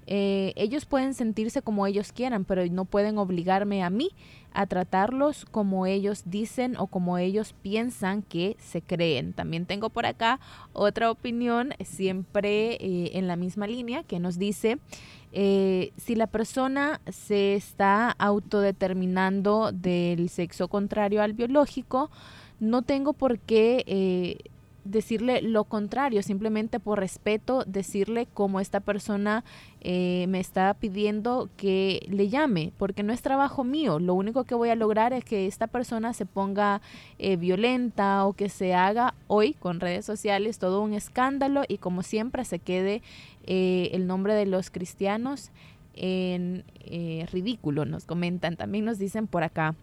Eh, 0.08 0.54
ellos 0.56 0.86
pueden 0.86 1.14
sentirse 1.14 1.62
como 1.62 1.88
ellos 1.88 2.12
quieran, 2.12 2.45
pero 2.45 2.66
no 2.68 2.86
pueden 2.86 3.18
obligarme 3.18 3.84
a 3.84 3.89
mí 3.89 4.10
a 4.54 4.68
tratarlos 4.68 5.45
como 5.45 5.86
ellos 5.86 6.24
dicen 6.26 6.76
o 6.78 6.88
como 6.88 7.18
ellos 7.18 7.56
piensan 7.62 8.22
que 8.22 8.56
se 8.60 8.82
creen. 8.82 9.34
También 9.34 9.66
tengo 9.66 9.89
por 9.89 10.06
acá 10.06 10.39
otra 10.74 11.10
opinión, 11.10 11.74
siempre 11.84 12.74
eh, 12.74 13.12
en 13.14 13.28
la 13.28 13.36
misma 13.36 13.66
línea, 13.66 14.04
que 14.04 14.20
nos 14.20 14.38
dice, 14.38 14.78
eh, 15.32 15.91
si 15.97 16.16
la 16.16 16.28
persona 16.28 17.01
se 17.10 17.56
está 17.56 18.12
autodeterminando 18.12 19.72
del 19.72 20.30
sexo 20.30 20.68
contrario 20.68 21.22
al 21.22 21.34
biológico, 21.34 22.12
no 22.60 22.84
tengo 22.84 23.14
por 23.14 23.39
qué 23.39 24.43
decirle 24.86 25.42
lo 25.42 25.64
contrario, 25.64 26.22
simplemente 26.24 26.80
por 26.80 27.00
respeto, 27.00 27.64
decirle 27.66 28.28
como 28.34 28.60
esta 28.60 28.80
persona 28.80 29.44
eh, 29.82 30.26
me 30.30 30.40
está 30.40 30.74
pidiendo 30.74 31.50
que 31.58 32.06
le 32.10 32.30
llame, 32.30 32.74
porque 32.78 33.04
no 33.04 33.14
es 33.14 33.22
trabajo 33.22 33.64
mío. 33.64 34.00
Lo 34.00 34.14
único 34.14 34.44
que 34.44 34.56
voy 34.56 34.70
a 34.70 34.76
lograr 34.76 35.14
es 35.14 35.24
que 35.24 35.48
esta 35.48 35.68
persona 35.68 36.14
se 36.14 36.26
ponga 36.26 36.82
eh, 37.20 37.38
violenta 37.38 38.26
o 38.26 38.34
que 38.34 38.50
se 38.50 38.74
haga 38.74 39.14
hoy 39.28 39.54
con 39.54 39.80
redes 39.80 40.06
sociales 40.06 40.60
todo 40.60 40.82
un 40.82 40.94
escándalo 40.94 41.64
y 41.68 41.78
como 41.78 42.04
siempre 42.04 42.46
se 42.46 42.60
quede 42.60 43.02
eh, 43.46 43.90
el 43.94 44.08
nombre 44.08 44.34
de 44.34 44.46
los 44.46 44.70
cristianos 44.70 45.52
en 45.96 46.64
ridículo, 47.32 47.86
nos 47.86 48.06
comentan. 48.06 48.56
También 48.56 48.86
nos 48.86 48.98
dicen 48.98 49.28
por 49.28 49.44
acá. 49.44 49.76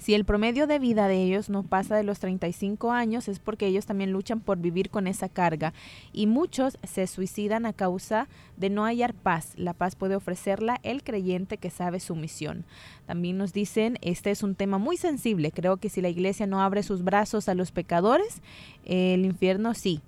Si 0.00 0.14
el 0.14 0.24
promedio 0.24 0.66
de 0.66 0.78
vida 0.78 1.08
de 1.08 1.22
ellos 1.22 1.50
no 1.50 1.62
pasa 1.62 1.94
de 1.94 2.04
los 2.04 2.20
35 2.20 2.90
años 2.90 3.28
es 3.28 3.38
porque 3.38 3.66
ellos 3.66 3.84
también 3.84 4.12
luchan 4.12 4.40
por 4.40 4.56
vivir 4.56 4.88
con 4.88 5.06
esa 5.06 5.28
carga 5.28 5.74
y 6.10 6.26
muchos 6.26 6.78
se 6.82 7.06
suicidan 7.06 7.66
a 7.66 7.74
causa 7.74 8.26
de 8.56 8.70
no 8.70 8.84
hallar 8.84 9.12
paz. 9.12 9.52
La 9.56 9.74
paz 9.74 9.96
puede 9.96 10.16
ofrecerla 10.16 10.80
el 10.84 11.02
creyente 11.02 11.58
que 11.58 11.68
sabe 11.68 12.00
su 12.00 12.16
misión. 12.16 12.64
También 13.04 13.36
nos 13.36 13.52
dicen, 13.52 13.98
este 14.00 14.30
es 14.30 14.42
un 14.42 14.54
tema 14.54 14.78
muy 14.78 14.96
sensible. 14.96 15.52
Creo 15.52 15.76
que 15.76 15.90
si 15.90 16.00
la 16.00 16.08
iglesia 16.08 16.46
no 16.46 16.62
abre 16.62 16.82
sus 16.82 17.04
brazos 17.04 17.50
a 17.50 17.54
los 17.54 17.70
pecadores, 17.70 18.40
el 18.86 19.26
infierno 19.26 19.74
sí. 19.74 20.00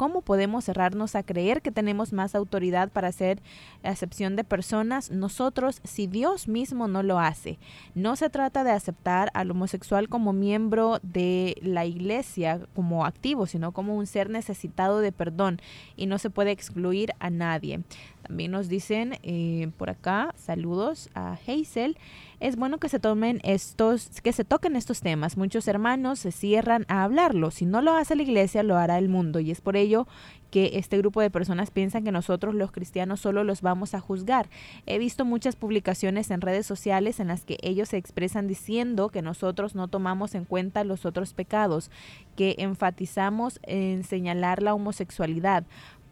¿Cómo, 0.00 0.22
podemos 0.22 0.64
cerrarnos 0.64 1.14
a 1.14 1.22
creer 1.22 1.60
que 1.60 1.70
tenemos 1.70 2.14
más 2.14 2.34
autoridad 2.34 2.88
para 2.88 3.08
hacer 3.08 3.42
acepción 3.82 4.34
de 4.34 4.44
personas 4.44 5.10
nosotros 5.10 5.82
si 5.84 6.06
Dios 6.06 6.48
mismo 6.48 6.88
no 6.88 7.02
lo 7.02 7.18
hace? 7.18 7.58
No 7.94 8.16
se 8.16 8.30
trata 8.30 8.64
de 8.64 8.70
aceptar 8.70 9.30
al 9.34 9.50
homosexual 9.50 10.08
como 10.08 10.32
miembro 10.32 11.00
de 11.02 11.58
la 11.60 11.84
iglesia, 11.84 12.60
como 12.74 13.04
activo, 13.04 13.44
sino 13.44 13.72
como 13.72 13.94
un 13.94 14.06
ser 14.06 14.30
necesitado 14.30 15.00
de 15.00 15.12
perdón 15.12 15.60
y 15.96 16.06
no 16.06 16.16
se 16.16 16.30
puede 16.30 16.52
excluir 16.52 17.12
a 17.18 17.28
nadie. 17.28 17.82
También 18.30 18.52
nos 18.52 18.68
dicen 18.68 19.18
eh, 19.24 19.72
por 19.76 19.90
acá, 19.90 20.32
saludos 20.36 21.10
a 21.14 21.32
Hazel. 21.32 21.98
Es 22.38 22.54
bueno 22.54 22.78
que 22.78 22.88
se 22.88 23.00
tomen 23.00 23.40
estos, 23.42 24.20
que 24.20 24.32
se 24.32 24.44
toquen 24.44 24.76
estos 24.76 25.00
temas. 25.00 25.36
Muchos 25.36 25.66
hermanos 25.66 26.20
se 26.20 26.30
cierran 26.30 26.86
a 26.86 27.02
hablarlo. 27.02 27.50
Si 27.50 27.66
no 27.66 27.82
lo 27.82 27.92
hace 27.92 28.14
la 28.14 28.22
iglesia, 28.22 28.62
lo 28.62 28.76
hará 28.76 28.98
el 28.98 29.08
mundo. 29.08 29.40
Y 29.40 29.50
es 29.50 29.60
por 29.60 29.76
ello 29.76 30.06
que 30.52 30.70
este 30.74 30.96
grupo 30.98 31.20
de 31.20 31.28
personas 31.28 31.72
piensan 31.72 32.04
que 32.04 32.12
nosotros 32.12 32.54
los 32.54 32.70
cristianos 32.70 33.18
solo 33.18 33.42
los 33.42 33.62
vamos 33.62 33.94
a 33.94 34.00
juzgar. 34.00 34.48
He 34.86 34.98
visto 34.98 35.24
muchas 35.24 35.56
publicaciones 35.56 36.30
en 36.30 36.40
redes 36.40 36.66
sociales 36.66 37.18
en 37.18 37.26
las 37.26 37.44
que 37.44 37.58
ellos 37.62 37.88
se 37.88 37.96
expresan 37.96 38.46
diciendo 38.46 39.08
que 39.08 39.22
nosotros 39.22 39.74
no 39.74 39.88
tomamos 39.88 40.36
en 40.36 40.44
cuenta 40.44 40.84
los 40.84 41.04
otros 41.04 41.34
pecados, 41.34 41.90
que 42.36 42.54
enfatizamos 42.58 43.58
en 43.64 44.04
señalar 44.04 44.62
la 44.62 44.72
homosexualidad, 44.72 45.64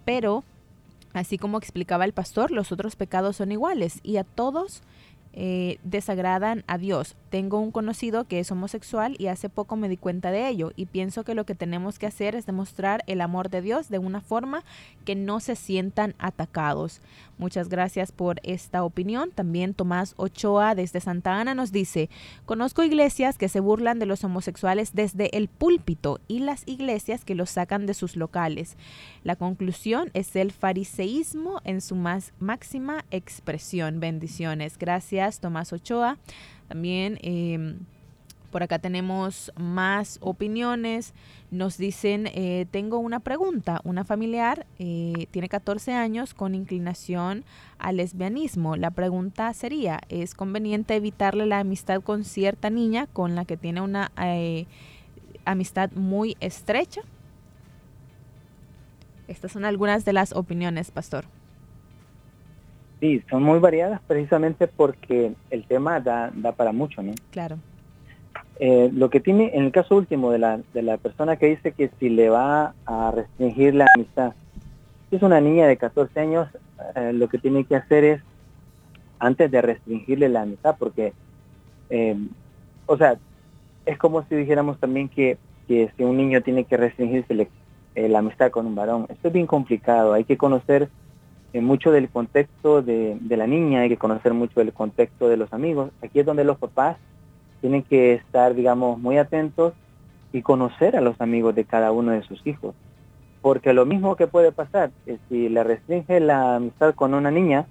pero 0.04 0.42
Así 1.18 1.36
como 1.36 1.58
explicaba 1.58 2.04
el 2.04 2.12
pastor, 2.12 2.52
los 2.52 2.70
otros 2.70 2.94
pecados 2.94 3.36
son 3.36 3.50
iguales 3.50 3.98
y 4.04 4.18
a 4.18 4.24
todos 4.24 4.82
eh, 5.32 5.78
desagradan 5.82 6.62
a 6.68 6.78
Dios. 6.78 7.16
Tengo 7.30 7.58
un 7.60 7.70
conocido 7.70 8.24
que 8.24 8.40
es 8.40 8.50
homosexual 8.50 9.16
y 9.18 9.26
hace 9.26 9.48
poco 9.48 9.76
me 9.76 9.88
di 9.88 9.96
cuenta 9.96 10.30
de 10.30 10.48
ello 10.48 10.72
y 10.76 10.86
pienso 10.86 11.24
que 11.24 11.34
lo 11.34 11.44
que 11.44 11.54
tenemos 11.54 11.98
que 11.98 12.06
hacer 12.06 12.34
es 12.34 12.46
demostrar 12.46 13.04
el 13.06 13.20
amor 13.20 13.50
de 13.50 13.62
Dios 13.62 13.88
de 13.88 13.98
una 13.98 14.20
forma 14.20 14.64
que 15.04 15.14
no 15.14 15.40
se 15.40 15.56
sientan 15.56 16.14
atacados. 16.18 17.00
Muchas 17.36 17.68
gracias 17.68 18.12
por 18.12 18.40
esta 18.42 18.82
opinión. 18.82 19.30
También 19.30 19.74
Tomás 19.74 20.14
Ochoa 20.16 20.74
desde 20.74 21.00
Santa 21.00 21.38
Ana 21.38 21.54
nos 21.54 21.70
dice, 21.70 22.10
conozco 22.46 22.82
iglesias 22.82 23.38
que 23.38 23.48
se 23.48 23.60
burlan 23.60 23.98
de 23.98 24.06
los 24.06 24.24
homosexuales 24.24 24.94
desde 24.94 25.36
el 25.36 25.48
púlpito 25.48 26.20
y 26.28 26.40
las 26.40 26.66
iglesias 26.66 27.24
que 27.24 27.34
los 27.34 27.50
sacan 27.50 27.86
de 27.86 27.94
sus 27.94 28.16
locales. 28.16 28.76
La 29.22 29.36
conclusión 29.36 30.10
es 30.14 30.34
el 30.34 30.50
fariseísmo 30.50 31.60
en 31.64 31.80
su 31.80 31.94
más 31.94 32.32
máxima 32.40 33.04
expresión. 33.10 34.00
Bendiciones. 34.00 34.78
Gracias 34.78 35.40
Tomás 35.40 35.72
Ochoa. 35.72 36.18
También... 36.68 37.18
Em, 37.22 37.78
por 38.50 38.62
acá 38.62 38.78
tenemos 38.78 39.52
más 39.56 40.18
opiniones. 40.22 41.12
Nos 41.50 41.76
dicen, 41.76 42.26
eh, 42.28 42.66
tengo 42.70 42.98
una 42.98 43.20
pregunta. 43.20 43.80
Una 43.84 44.04
familiar 44.04 44.66
eh, 44.78 45.26
tiene 45.30 45.48
14 45.48 45.92
años 45.92 46.34
con 46.34 46.54
inclinación 46.54 47.44
al 47.78 47.98
lesbianismo. 47.98 48.76
La 48.76 48.90
pregunta 48.90 49.52
sería, 49.52 50.00
¿es 50.08 50.34
conveniente 50.34 50.96
evitarle 50.96 51.46
la 51.46 51.60
amistad 51.60 52.00
con 52.00 52.24
cierta 52.24 52.70
niña 52.70 53.06
con 53.06 53.34
la 53.34 53.44
que 53.44 53.56
tiene 53.56 53.80
una 53.82 54.12
eh, 54.22 54.66
amistad 55.44 55.90
muy 55.92 56.36
estrecha? 56.40 57.02
Estas 59.26 59.52
son 59.52 59.66
algunas 59.66 60.06
de 60.06 60.14
las 60.14 60.32
opiniones, 60.32 60.90
pastor. 60.90 61.26
Sí, 63.00 63.22
son 63.30 63.42
muy 63.44 63.60
variadas 63.60 64.00
precisamente 64.06 64.66
porque 64.66 65.32
el 65.50 65.64
tema 65.64 66.00
da, 66.00 66.32
da 66.34 66.52
para 66.52 66.72
mucho, 66.72 67.02
¿no? 67.02 67.12
Claro. 67.30 67.58
Eh, 68.60 68.90
lo 68.92 69.08
que 69.08 69.20
tiene, 69.20 69.52
en 69.54 69.66
el 69.66 69.72
caso 69.72 69.94
último 69.94 70.32
de 70.32 70.38
la, 70.38 70.60
de 70.74 70.82
la 70.82 70.96
persona 70.96 71.36
que 71.36 71.46
dice 71.46 71.72
que 71.72 71.90
si 72.00 72.08
le 72.08 72.28
va 72.28 72.74
a 72.86 73.12
restringir 73.12 73.74
la 73.74 73.86
amistad, 73.94 74.32
si 75.08 75.16
es 75.16 75.22
una 75.22 75.40
niña 75.40 75.68
de 75.68 75.76
14 75.76 76.18
años, 76.18 76.48
eh, 76.96 77.12
lo 77.12 77.28
que 77.28 77.38
tiene 77.38 77.64
que 77.64 77.76
hacer 77.76 78.02
es, 78.02 78.20
antes 79.20 79.48
de 79.50 79.62
restringirle 79.62 80.28
la 80.28 80.42
amistad, 80.42 80.74
porque, 80.76 81.12
eh, 81.90 82.16
o 82.86 82.96
sea, 82.96 83.16
es 83.86 83.96
como 83.96 84.24
si 84.24 84.34
dijéramos 84.34 84.78
también 84.78 85.08
que, 85.08 85.38
que 85.68 85.92
si 85.96 86.02
un 86.02 86.16
niño 86.16 86.42
tiene 86.42 86.64
que 86.64 86.76
restringirse 86.76 87.48
la 87.94 88.18
amistad 88.18 88.50
con 88.50 88.66
un 88.66 88.74
varón, 88.74 89.06
esto 89.08 89.28
es 89.28 89.34
bien 89.34 89.46
complicado, 89.46 90.12
hay 90.14 90.24
que 90.24 90.36
conocer 90.36 90.88
mucho 91.54 91.90
del 91.90 92.08
contexto 92.08 92.82
de, 92.82 93.16
de 93.20 93.36
la 93.36 93.46
niña, 93.46 93.80
hay 93.80 93.88
que 93.88 93.96
conocer 93.96 94.34
mucho 94.34 94.60
del 94.60 94.72
contexto 94.72 95.28
de 95.28 95.36
los 95.36 95.52
amigos, 95.52 95.90
aquí 96.02 96.20
es 96.20 96.26
donde 96.26 96.44
los 96.44 96.58
papás 96.58 96.96
tienen 97.60 97.82
que 97.82 98.14
estar, 98.14 98.54
digamos, 98.54 98.98
muy 98.98 99.18
atentos 99.18 99.74
y 100.32 100.42
conocer 100.42 100.96
a 100.96 101.00
los 101.00 101.20
amigos 101.20 101.54
de 101.54 101.64
cada 101.64 101.92
uno 101.92 102.12
de 102.12 102.22
sus 102.22 102.46
hijos. 102.46 102.74
porque 103.40 103.72
lo 103.72 103.86
mismo 103.86 104.16
que 104.16 104.26
puede 104.26 104.50
pasar, 104.50 104.90
es 105.06 105.20
si 105.28 105.48
le 105.48 105.62
restringe 105.62 106.18
la 106.18 106.56
amistad 106.56 106.94
con 106.94 107.14
una 107.14 107.30
niña, 107.30 107.66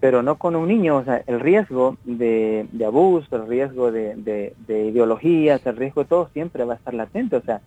pero 0.00 0.22
no 0.22 0.36
con 0.36 0.54
un 0.56 0.68
niño, 0.68 0.96
o 0.96 1.04
sea, 1.04 1.22
el 1.26 1.40
riesgo 1.40 1.96
de, 2.04 2.66
abuso, 2.86 3.36
el 3.36 3.46
riesgo 3.46 3.90
de, 3.92 4.14
de, 4.16 4.84
ideologías, 4.88 5.64
el 5.66 5.76
riesgo 5.76 6.02
de 6.02 6.08
todo 6.08 6.28
siempre 6.32 6.64
va 6.64 6.74
a 6.74 6.76
estar 6.76 6.94
latente, 6.94 7.36
o 7.36 7.42
sea, 7.42 7.60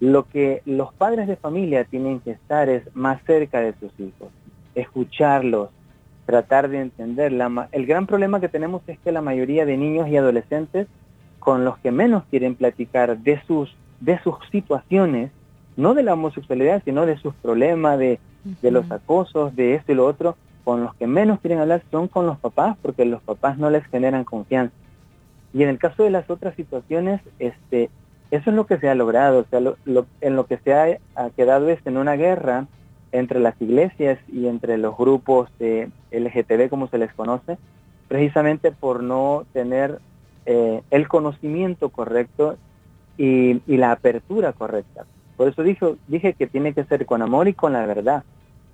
lo 0.00 0.24
que 0.28 0.62
los 0.66 0.92
padres 0.94 1.26
de 1.26 1.36
familia 1.36 1.84
tienen 1.84 2.20
que 2.20 2.32
estar 2.32 2.68
es 2.68 2.84
más 2.94 3.20
cerca 3.24 3.60
de 3.60 3.74
sus 3.80 3.92
hijos, 3.98 4.28
escucharlos, 4.80 5.70
tratar 6.26 6.68
de 6.68 6.80
entender. 6.80 7.32
el 7.72 7.86
gran 7.86 8.06
problema 8.06 8.40
que 8.40 8.48
tenemos 8.48 8.82
es 8.86 8.98
que 8.98 9.12
la 9.12 9.22
mayoría 9.22 9.64
de 9.64 9.76
niños 9.76 10.08
y 10.08 10.16
adolescentes 10.16 10.86
con 11.38 11.64
los 11.64 11.78
que 11.78 11.90
menos 11.90 12.24
quieren 12.30 12.54
platicar 12.54 13.18
de 13.18 13.40
sus, 13.46 13.74
de 14.00 14.18
sus 14.22 14.34
situaciones, 14.50 15.30
no 15.76 15.94
de 15.94 16.02
la 16.02 16.14
homosexualidad, 16.14 16.82
sino 16.84 17.06
de 17.06 17.16
sus 17.16 17.34
problemas, 17.34 17.98
de, 17.98 18.18
de 18.62 18.70
los 18.70 18.90
acosos, 18.90 19.54
de 19.56 19.74
esto 19.74 19.92
y 19.92 19.94
lo 19.94 20.06
otro, 20.06 20.36
con 20.64 20.82
los 20.82 20.94
que 20.96 21.06
menos 21.06 21.40
quieren 21.40 21.60
hablar 21.60 21.82
son 21.90 22.08
con 22.08 22.26
los 22.26 22.38
papás, 22.38 22.76
porque 22.82 23.04
los 23.04 23.22
papás 23.22 23.56
no 23.56 23.70
les 23.70 23.84
generan 23.86 24.24
confianza. 24.24 24.74
Y 25.54 25.62
en 25.62 25.70
el 25.70 25.78
caso 25.78 26.02
de 26.02 26.10
las 26.10 26.28
otras 26.28 26.54
situaciones, 26.56 27.22
este, 27.38 27.88
eso 28.30 28.50
es 28.50 28.56
lo 28.56 28.66
que 28.66 28.78
se 28.78 28.88
ha 28.88 28.94
logrado, 28.94 29.40
o 29.40 29.44
sea, 29.44 29.60
en 30.20 30.36
lo 30.36 30.46
que 30.46 30.58
se 30.58 30.74
ha, 30.74 30.98
quedado 31.36 31.68
es 31.70 31.78
en 31.86 31.96
una 31.96 32.16
guerra 32.16 32.66
entre 33.12 33.40
las 33.40 33.60
iglesias 33.60 34.18
y 34.32 34.46
entre 34.46 34.78
los 34.78 34.96
grupos 34.96 35.50
de 35.58 35.90
LGTB, 36.10 36.68
como 36.68 36.88
se 36.88 36.98
les 36.98 37.12
conoce, 37.14 37.58
precisamente 38.08 38.72
por 38.72 39.02
no 39.02 39.44
tener 39.52 40.00
eh, 40.46 40.82
el 40.90 41.08
conocimiento 41.08 41.90
correcto 41.90 42.56
y, 43.16 43.60
la 43.66 43.92
apertura 43.92 44.52
correcta. 44.52 45.04
Por 45.36 45.48
eso 45.48 45.62
dije, 45.62 45.94
dije 46.06 46.34
que 46.34 46.46
tiene 46.46 46.72
que 46.72 46.84
ser 46.84 47.06
con 47.06 47.22
amor 47.22 47.48
y 47.48 47.52
con 47.52 47.72
la 47.72 47.84
verdad. 47.86 48.24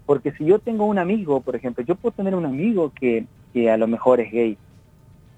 Porque 0.07 0.32
si 0.32 0.45
yo 0.45 0.59
tengo 0.59 0.85
un 0.85 0.99
amigo, 0.99 1.41
por 1.41 1.57
ejemplo, 1.57 1.82
yo 1.85 1.95
puedo 1.95 2.14
tener 2.14 2.35
un 2.35 2.45
amigo 2.45 2.93
que, 2.95 3.26
que 3.53 3.70
a 3.70 3.76
lo 3.76 3.87
mejor 3.87 4.20
es 4.20 4.30
gay, 4.30 4.59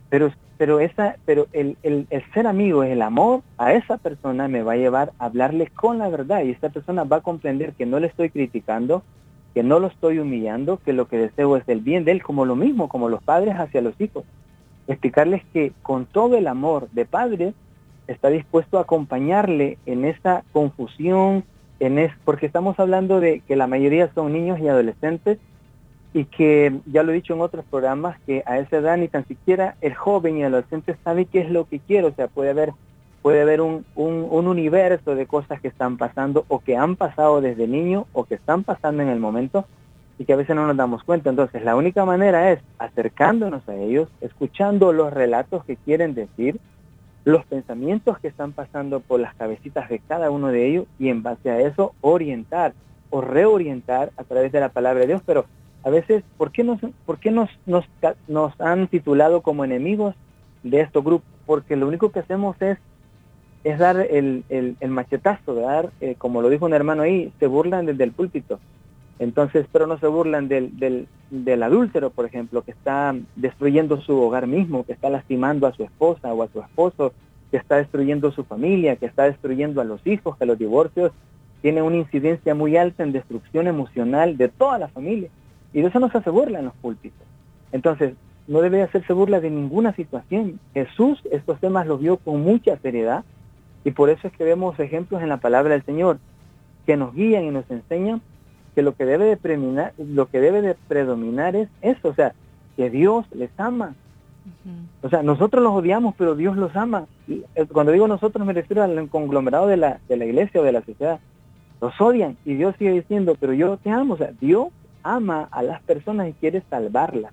pero, 0.08 0.32
pero, 0.58 0.80
esa, 0.80 1.16
pero 1.26 1.46
el, 1.52 1.76
el, 1.82 2.06
ser 2.32 2.46
amigo, 2.46 2.82
el 2.82 3.02
amor 3.02 3.42
a 3.58 3.74
esa 3.74 3.98
persona 3.98 4.48
me 4.48 4.62
va 4.62 4.72
a 4.72 4.76
llevar 4.76 5.12
a 5.18 5.26
hablarle 5.26 5.68
con 5.68 5.98
la 5.98 6.08
verdad 6.08 6.42
y 6.44 6.50
esta 6.50 6.70
persona 6.70 7.04
va 7.04 7.18
a 7.18 7.22
comprender 7.22 7.72
que 7.72 7.86
no 7.86 8.00
le 8.00 8.06
estoy 8.06 8.30
criticando, 8.30 9.02
que 9.54 9.62
no 9.62 9.78
lo 9.78 9.88
estoy 9.88 10.18
humillando, 10.18 10.78
que 10.78 10.92
lo 10.92 11.08
que 11.08 11.18
deseo 11.18 11.56
es 11.56 11.68
el 11.68 11.80
bien 11.80 12.04
de 12.04 12.12
él, 12.12 12.22
como 12.22 12.44
lo 12.44 12.56
mismo, 12.56 12.88
como 12.88 13.08
los 13.08 13.22
padres 13.22 13.54
hacia 13.56 13.82
los 13.82 14.00
hijos. 14.00 14.24
Explicarles 14.88 15.42
que 15.52 15.72
con 15.82 16.06
todo 16.06 16.36
el 16.36 16.46
amor 16.46 16.88
de 16.92 17.04
padre 17.04 17.54
está 18.06 18.28
dispuesto 18.28 18.78
a 18.78 18.82
acompañarle 18.82 19.78
en 19.84 20.04
esa 20.04 20.44
confusión, 20.52 21.44
en 21.80 21.98
es, 21.98 22.12
porque 22.24 22.46
estamos 22.46 22.78
hablando 22.78 23.20
de 23.20 23.40
que 23.40 23.56
la 23.56 23.66
mayoría 23.66 24.10
son 24.14 24.32
niños 24.32 24.58
y 24.60 24.68
adolescentes 24.68 25.38
y 26.16 26.24
que 26.24 26.80
ya 26.86 27.02
lo 27.02 27.12
he 27.12 27.16
dicho 27.16 27.34
en 27.34 27.42
otros 27.42 27.62
programas 27.66 28.18
que 28.24 28.42
a 28.46 28.58
esa 28.58 28.78
edad 28.78 28.96
ni 28.96 29.06
tan 29.06 29.28
siquiera 29.28 29.76
el 29.82 29.94
joven 29.94 30.38
y 30.38 30.40
el 30.40 30.46
adolescente 30.54 30.96
sabe 31.04 31.26
qué 31.26 31.40
es 31.40 31.50
lo 31.50 31.68
que 31.68 31.78
quiere, 31.78 32.06
o 32.06 32.14
sea, 32.14 32.26
puede 32.26 32.48
haber 32.50 32.72
puede 33.20 33.42
haber 33.42 33.60
un, 33.60 33.84
un, 33.96 34.26
un, 34.30 34.48
universo 34.48 35.14
de 35.14 35.26
cosas 35.26 35.60
que 35.60 35.68
están 35.68 35.98
pasando 35.98 36.46
o 36.48 36.60
que 36.60 36.74
han 36.74 36.96
pasado 36.96 37.42
desde 37.42 37.66
niño 37.66 38.06
o 38.14 38.24
que 38.24 38.36
están 38.36 38.64
pasando 38.64 39.02
en 39.02 39.10
el 39.10 39.20
momento 39.20 39.66
y 40.18 40.24
que 40.24 40.32
a 40.32 40.36
veces 40.36 40.56
no 40.56 40.66
nos 40.66 40.76
damos 40.76 41.04
cuenta. 41.04 41.28
Entonces, 41.28 41.62
la 41.62 41.76
única 41.76 42.06
manera 42.06 42.50
es 42.52 42.60
acercándonos 42.78 43.68
a 43.68 43.74
ellos, 43.74 44.08
escuchando 44.22 44.94
los 44.94 45.12
relatos 45.12 45.64
que 45.66 45.76
quieren 45.76 46.14
decir, 46.14 46.58
los 47.24 47.44
pensamientos 47.44 48.18
que 48.20 48.28
están 48.28 48.52
pasando 48.52 49.00
por 49.00 49.20
las 49.20 49.34
cabecitas 49.34 49.90
de 49.90 49.98
cada 49.98 50.30
uno 50.30 50.48
de 50.48 50.66
ellos 50.66 50.86
y 50.98 51.10
en 51.10 51.22
base 51.22 51.50
a 51.50 51.60
eso 51.60 51.92
orientar 52.00 52.72
o 53.10 53.20
reorientar 53.20 54.12
a 54.16 54.24
través 54.24 54.52
de 54.52 54.60
la 54.60 54.70
palabra 54.70 55.00
de 55.00 55.08
Dios. 55.08 55.22
Pero 55.26 55.44
a 55.86 55.90
veces, 55.90 56.24
¿por 56.36 56.50
qué 56.50 56.64
nos, 56.64 56.80
por 57.06 57.18
qué 57.18 57.30
nos, 57.30 57.48
nos, 57.64 57.84
nos 58.26 58.60
han 58.60 58.88
titulado 58.88 59.42
como 59.42 59.64
enemigos 59.64 60.16
de 60.64 60.80
estos 60.80 61.04
grupos? 61.04 61.30
Porque 61.46 61.76
lo 61.76 61.86
único 61.86 62.10
que 62.10 62.18
hacemos 62.18 62.60
es, 62.60 62.76
es 63.62 63.78
dar 63.78 63.96
el, 63.96 64.42
el, 64.48 64.90
machetazo, 64.90 65.54
dar, 65.54 65.92
eh, 66.00 66.16
como 66.18 66.42
lo 66.42 66.48
dijo 66.48 66.66
un 66.66 66.74
hermano 66.74 67.02
ahí, 67.02 67.32
se 67.38 67.46
burlan 67.46 67.86
desde 67.86 68.02
el 68.02 68.10
púlpito. 68.10 68.58
Entonces, 69.20 69.64
pero 69.70 69.86
no 69.86 69.96
se 69.98 70.08
burlan 70.08 70.48
del, 70.48 70.76
del, 70.76 71.06
del 71.30 71.62
adúltero, 71.62 72.10
por 72.10 72.26
ejemplo, 72.26 72.62
que 72.62 72.72
está 72.72 73.14
destruyendo 73.36 74.00
su 74.00 74.20
hogar 74.20 74.48
mismo, 74.48 74.84
que 74.84 74.92
está 74.92 75.08
lastimando 75.08 75.68
a 75.68 75.72
su 75.72 75.84
esposa 75.84 76.34
o 76.34 76.42
a 76.42 76.48
su 76.48 76.58
esposo, 76.58 77.12
que 77.52 77.58
está 77.58 77.76
destruyendo 77.76 78.32
su 78.32 78.42
familia, 78.42 78.96
que 78.96 79.06
está 79.06 79.22
destruyendo 79.22 79.80
a 79.80 79.84
los 79.84 80.04
hijos, 80.04 80.36
que 80.36 80.46
los 80.46 80.58
divorcios 80.58 81.12
tienen 81.62 81.84
una 81.84 81.98
incidencia 81.98 82.56
muy 82.56 82.76
alta 82.76 83.04
en 83.04 83.12
destrucción 83.12 83.68
emocional 83.68 84.36
de 84.36 84.48
toda 84.48 84.80
la 84.80 84.88
familia. 84.88 85.30
Y 85.72 85.82
de 85.82 85.88
eso 85.88 86.00
no 86.00 86.10
se 86.10 86.18
hace 86.18 86.30
burla 86.30 86.58
en 86.58 86.66
los 86.66 86.74
púlpitos. 86.74 87.26
Entonces, 87.72 88.14
no 88.46 88.60
debe 88.60 88.82
hacerse 88.82 89.12
burla 89.12 89.40
de 89.40 89.50
ninguna 89.50 89.92
situación. 89.94 90.60
Jesús 90.72 91.20
estos 91.30 91.58
temas 91.60 91.86
los 91.86 92.00
vio 92.00 92.16
con 92.16 92.42
mucha 92.42 92.76
seriedad 92.78 93.24
y 93.84 93.90
por 93.90 94.10
eso 94.10 94.28
es 94.28 94.32
que 94.34 94.44
vemos 94.44 94.78
ejemplos 94.78 95.22
en 95.22 95.28
la 95.28 95.38
palabra 95.38 95.74
del 95.74 95.84
Señor 95.84 96.18
que 96.86 96.96
nos 96.96 97.14
guían 97.14 97.44
y 97.44 97.50
nos 97.50 97.68
enseñan 97.70 98.20
que 98.74 98.82
lo 98.82 98.94
que 98.94 99.04
debe 99.04 99.24
de 99.24 99.36
predominar, 99.36 99.92
lo 99.98 100.26
que 100.26 100.40
debe 100.40 100.62
de 100.62 100.74
predominar 100.74 101.56
es 101.56 101.68
eso, 101.82 102.08
o 102.08 102.14
sea, 102.14 102.34
que 102.76 102.90
Dios 102.90 103.24
les 103.34 103.50
ama. 103.58 103.94
O 105.02 105.08
sea, 105.08 105.24
nosotros 105.24 105.62
los 105.62 105.72
odiamos, 105.72 106.14
pero 106.16 106.36
Dios 106.36 106.56
los 106.56 106.76
ama. 106.76 107.06
Y 107.26 107.42
eh, 107.56 107.66
cuando 107.66 107.90
digo 107.90 108.06
nosotros 108.06 108.46
me 108.46 108.52
refiero 108.52 108.82
al 108.82 109.08
conglomerado 109.08 109.66
de 109.66 109.76
la, 109.76 109.98
de 110.08 110.16
la 110.16 110.24
iglesia 110.24 110.60
o 110.60 110.64
de 110.64 110.72
la 110.72 110.82
sociedad. 110.82 111.18
Los 111.80 112.00
odian 112.00 112.36
y 112.44 112.54
Dios 112.54 112.76
sigue 112.78 112.92
diciendo, 112.92 113.36
pero 113.40 113.54
yo 113.54 113.76
te 113.78 113.90
amo. 113.90 114.14
O 114.14 114.16
sea, 114.16 114.30
Dios 114.40 114.68
ama 115.14 115.48
a 115.50 115.62
las 115.62 115.82
personas 115.82 116.28
y 116.28 116.32
quiere 116.32 116.62
salvarlas. 116.70 117.32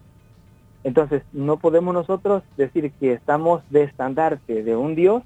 Entonces, 0.83 1.23
no 1.31 1.57
podemos 1.57 1.93
nosotros 1.93 2.43
decir 2.57 2.91
que 2.99 3.13
estamos 3.13 3.61
de 3.69 3.83
estandarte 3.83 4.63
de 4.63 4.75
un 4.75 4.95
Dios 4.95 5.23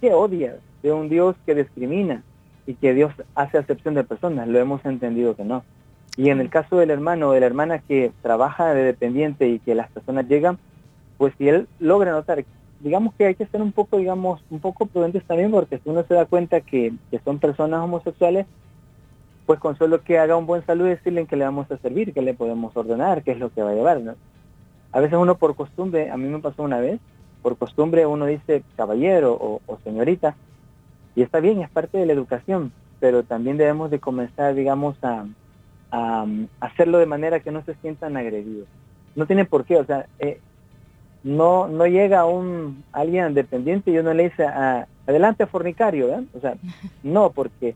que 0.00 0.12
odia, 0.12 0.56
de 0.82 0.92
un 0.92 1.08
Dios 1.08 1.36
que 1.46 1.54
discrimina, 1.54 2.22
y 2.68 2.74
que 2.74 2.92
Dios 2.92 3.14
hace 3.34 3.56
acepción 3.56 3.94
de 3.94 4.04
personas, 4.04 4.46
lo 4.46 4.58
hemos 4.58 4.84
entendido 4.84 5.34
que 5.34 5.42
no. 5.42 5.64
Y 6.18 6.28
en 6.28 6.38
el 6.38 6.50
caso 6.50 6.76
del 6.76 6.90
hermano 6.90 7.28
o 7.28 7.32
de 7.32 7.40
la 7.40 7.46
hermana 7.46 7.78
que 7.78 8.12
trabaja 8.20 8.74
de 8.74 8.82
dependiente 8.82 9.48
y 9.48 9.58
que 9.58 9.74
las 9.74 9.90
personas 9.90 10.28
llegan, 10.28 10.58
pues 11.16 11.32
si 11.38 11.48
él 11.48 11.66
logra 11.78 12.12
notar, 12.12 12.44
digamos 12.80 13.14
que 13.14 13.24
hay 13.24 13.34
que 13.36 13.46
ser 13.46 13.62
un 13.62 13.72
poco, 13.72 13.96
digamos, 13.96 14.42
un 14.50 14.60
poco 14.60 14.84
prudentes 14.84 15.24
también, 15.24 15.50
porque 15.50 15.78
si 15.78 15.88
uno 15.88 16.04
se 16.06 16.12
da 16.12 16.26
cuenta 16.26 16.60
que, 16.60 16.92
son 17.24 17.38
personas 17.38 17.80
homosexuales, 17.80 18.44
pues 19.48 19.60
con 19.60 19.78
solo 19.78 20.02
que 20.02 20.18
haga 20.18 20.36
un 20.36 20.44
buen 20.44 20.62
saludo 20.66 20.88
decirle 20.88 21.24
que 21.24 21.34
le 21.34 21.46
vamos 21.46 21.70
a 21.70 21.78
servir, 21.78 22.12
que 22.12 22.20
le 22.20 22.34
podemos 22.34 22.76
ordenar, 22.76 23.22
qué 23.22 23.32
es 23.32 23.38
lo 23.38 23.50
que 23.50 23.62
va 23.62 23.70
a 23.70 23.74
llevar. 23.74 23.98
¿no? 24.02 24.14
A 24.92 25.00
veces 25.00 25.16
uno 25.18 25.38
por 25.38 25.56
costumbre, 25.56 26.10
a 26.10 26.18
mí 26.18 26.28
me 26.28 26.38
pasó 26.40 26.62
una 26.64 26.80
vez, 26.80 27.00
por 27.40 27.56
costumbre 27.56 28.04
uno 28.04 28.26
dice 28.26 28.62
caballero 28.76 29.32
o, 29.32 29.62
o 29.64 29.78
señorita, 29.78 30.36
y 31.16 31.22
está 31.22 31.40
bien, 31.40 31.62
es 31.62 31.70
parte 31.70 31.96
de 31.96 32.04
la 32.04 32.12
educación, 32.12 32.72
pero 33.00 33.22
también 33.22 33.56
debemos 33.56 33.90
de 33.90 34.00
comenzar, 34.00 34.54
digamos, 34.54 34.98
a, 35.02 35.24
hacerlo 36.60 36.98
de 36.98 37.06
manera 37.06 37.40
que 37.40 37.50
no 37.50 37.64
se 37.64 37.74
sientan 37.76 38.18
agredidos. 38.18 38.68
No 39.16 39.24
tiene 39.24 39.46
por 39.46 39.64
qué, 39.64 39.78
o 39.78 39.86
sea, 39.86 40.04
eh, 40.18 40.42
no 41.24 41.68
no 41.68 41.86
llega 41.86 42.26
un 42.26 42.84
alguien 42.92 43.32
dependiente 43.32 43.92
y 43.92 43.96
uno 43.96 44.12
le 44.12 44.24
dice, 44.24 44.44
ah, 44.44 44.86
adelante 45.06 45.46
fornicario, 45.46 46.08
¿verdad? 46.08 46.24
O 46.34 46.40
sea, 46.40 46.54
no, 47.02 47.30
porque 47.30 47.74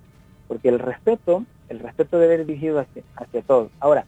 porque 0.53 0.69
el 0.69 0.81
respeto, 0.81 1.47
el 1.73 1.81
respeto 1.81 2.19
debe 2.19 2.37
ser 2.37 2.47
dirigido 2.47 2.79
hacia, 2.81 3.03
hacia 3.17 3.43
todos. 3.43 3.71
Ahora, 3.81 4.05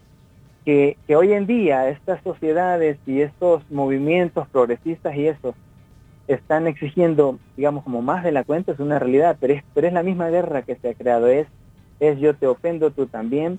que, 0.64 0.96
que 1.06 1.16
hoy 1.16 1.32
en 1.32 1.46
día 1.46 1.88
estas 1.88 2.22
sociedades 2.22 2.98
y 3.06 3.20
estos 3.20 3.68
movimientos 3.70 4.48
progresistas 4.48 5.14
y 5.16 5.26
eso 5.26 5.54
están 6.28 6.66
exigiendo, 6.66 7.38
digamos, 7.56 7.84
como 7.84 8.00
más 8.00 8.24
de 8.24 8.32
la 8.32 8.44
cuenta, 8.44 8.72
es 8.72 8.78
una 8.78 8.98
realidad, 8.98 9.36
pero 9.40 9.54
es, 9.54 9.64
pero 9.74 9.86
es 9.86 9.92
la 9.92 10.02
misma 10.02 10.30
guerra 10.30 10.62
que 10.62 10.76
se 10.76 10.88
ha 10.88 10.94
creado, 10.94 11.28
es, 11.28 11.46
es 12.00 12.18
yo 12.18 12.34
te 12.34 12.46
ofendo, 12.46 12.90
tú 12.90 13.06
también, 13.06 13.58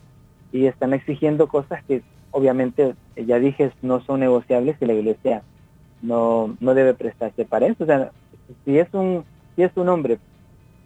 y 0.51 0.65
están 0.65 0.93
exigiendo 0.93 1.47
cosas 1.47 1.83
que 1.83 2.01
obviamente, 2.35 2.95
ya 3.15 3.39
dije, 3.39 3.71
no 3.81 4.01
son 4.01 4.19
negociables 4.19 4.75
y 4.81 4.85
la 4.85 4.93
iglesia 4.93 5.41
no, 6.01 6.57
no 6.59 6.73
debe 6.73 6.93
prestarse 6.93 7.45
para 7.45 7.67
eso. 7.67 7.85
O 7.85 7.87
sea, 7.87 8.11
si 8.65 8.77
es 8.77 8.93
un, 8.93 9.23
si 9.55 9.63
es 9.63 9.71
un 9.77 9.87
hombre, 9.87 10.19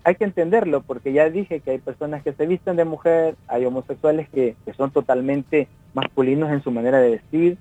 hay 0.03 0.15
que 0.15 0.23
entenderlo, 0.23 0.81
porque 0.81 1.13
ya 1.13 1.29
dije 1.29 1.59
que 1.59 1.71
hay 1.71 1.77
personas 1.79 2.23
que 2.23 2.33
se 2.33 2.45
visten 2.45 2.75
de 2.75 2.85
mujer, 2.85 3.35
hay 3.47 3.65
homosexuales 3.65 4.29
que, 4.29 4.55
que 4.65 4.73
son 4.73 4.91
totalmente 4.91 5.67
masculinos 5.93 6.51
en 6.51 6.63
su 6.63 6.71
manera 6.71 6.99
de 6.99 7.11
vestir, 7.11 7.57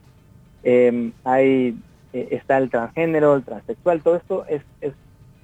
eh, 0.62 1.10
hay 1.24 1.78
eh, 2.12 2.28
está 2.30 2.58
el 2.58 2.70
transgénero, 2.70 3.34
el 3.34 3.42
transexual, 3.42 4.02
todo 4.02 4.16
esto 4.16 4.46
es, 4.46 4.62
es, 4.80 4.92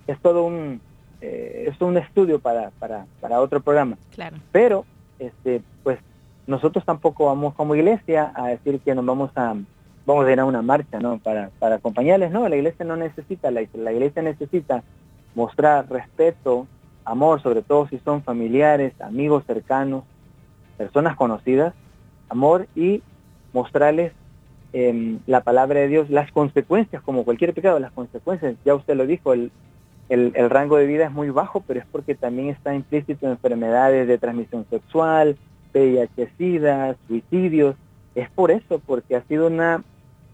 es 0.06 0.18
todo 0.20 0.44
un, 0.44 0.80
eh, 1.20 1.66
es 1.68 1.80
un 1.80 1.96
estudio 1.96 2.38
para, 2.38 2.70
para, 2.78 3.06
para 3.20 3.40
otro 3.40 3.60
programa. 3.60 3.96
Claro. 4.14 4.36
Pero, 4.52 4.84
este, 5.18 5.62
pues, 5.82 5.98
nosotros 6.46 6.84
tampoco 6.84 7.26
vamos 7.26 7.54
como 7.54 7.74
iglesia 7.74 8.32
a 8.34 8.48
decir 8.48 8.80
que 8.80 8.94
nos 8.94 9.04
vamos 9.04 9.30
a, 9.36 9.54
vamos 10.06 10.26
a 10.26 10.32
ir 10.32 10.40
a 10.40 10.44
una 10.44 10.62
marcha, 10.62 11.00
¿no? 11.00 11.18
Para, 11.18 11.50
para 11.58 11.76
acompañarles, 11.76 12.30
no, 12.30 12.48
la 12.48 12.56
iglesia 12.56 12.84
no 12.84 12.96
necesita, 12.96 13.50
la, 13.50 13.62
la 13.74 13.92
iglesia 13.92 14.22
necesita 14.22 14.82
mostrar 15.34 15.90
respeto 15.90 16.66
amor, 17.04 17.42
sobre 17.42 17.62
todo 17.62 17.88
si 17.88 17.98
son 17.98 18.22
familiares, 18.22 18.92
amigos 19.00 19.44
cercanos, 19.46 20.04
personas 20.76 21.16
conocidas, 21.16 21.74
amor 22.28 22.66
y 22.74 23.02
mostrarles 23.52 24.12
em, 24.72 25.20
la 25.26 25.42
palabra 25.42 25.80
de 25.80 25.88
Dios, 25.88 26.10
las 26.10 26.30
consecuencias, 26.32 27.02
como 27.02 27.24
cualquier 27.24 27.54
pecado, 27.54 27.78
las 27.78 27.92
consecuencias, 27.92 28.56
ya 28.64 28.74
usted 28.74 28.96
lo 28.96 29.06
dijo, 29.06 29.32
el, 29.32 29.50
rango 30.50 30.76
de 30.76 30.86
vida 30.86 31.06
es 31.06 31.12
muy 31.12 31.30
bajo, 31.30 31.62
pero 31.66 31.80
es 31.80 31.86
porque 31.86 32.14
también 32.14 32.48
está 32.48 32.74
implícito 32.74 33.26
enfermedades 33.26 34.06
de 34.06 34.18
transmisión 34.18 34.66
sexual, 34.68 35.36
VIH, 35.72 36.96
suicidios. 37.06 37.76
Es 38.14 38.28
por 38.30 38.50
eso, 38.50 38.80
porque 38.84 39.16
ha 39.16 39.22
sido 39.22 39.46
una 39.46 39.82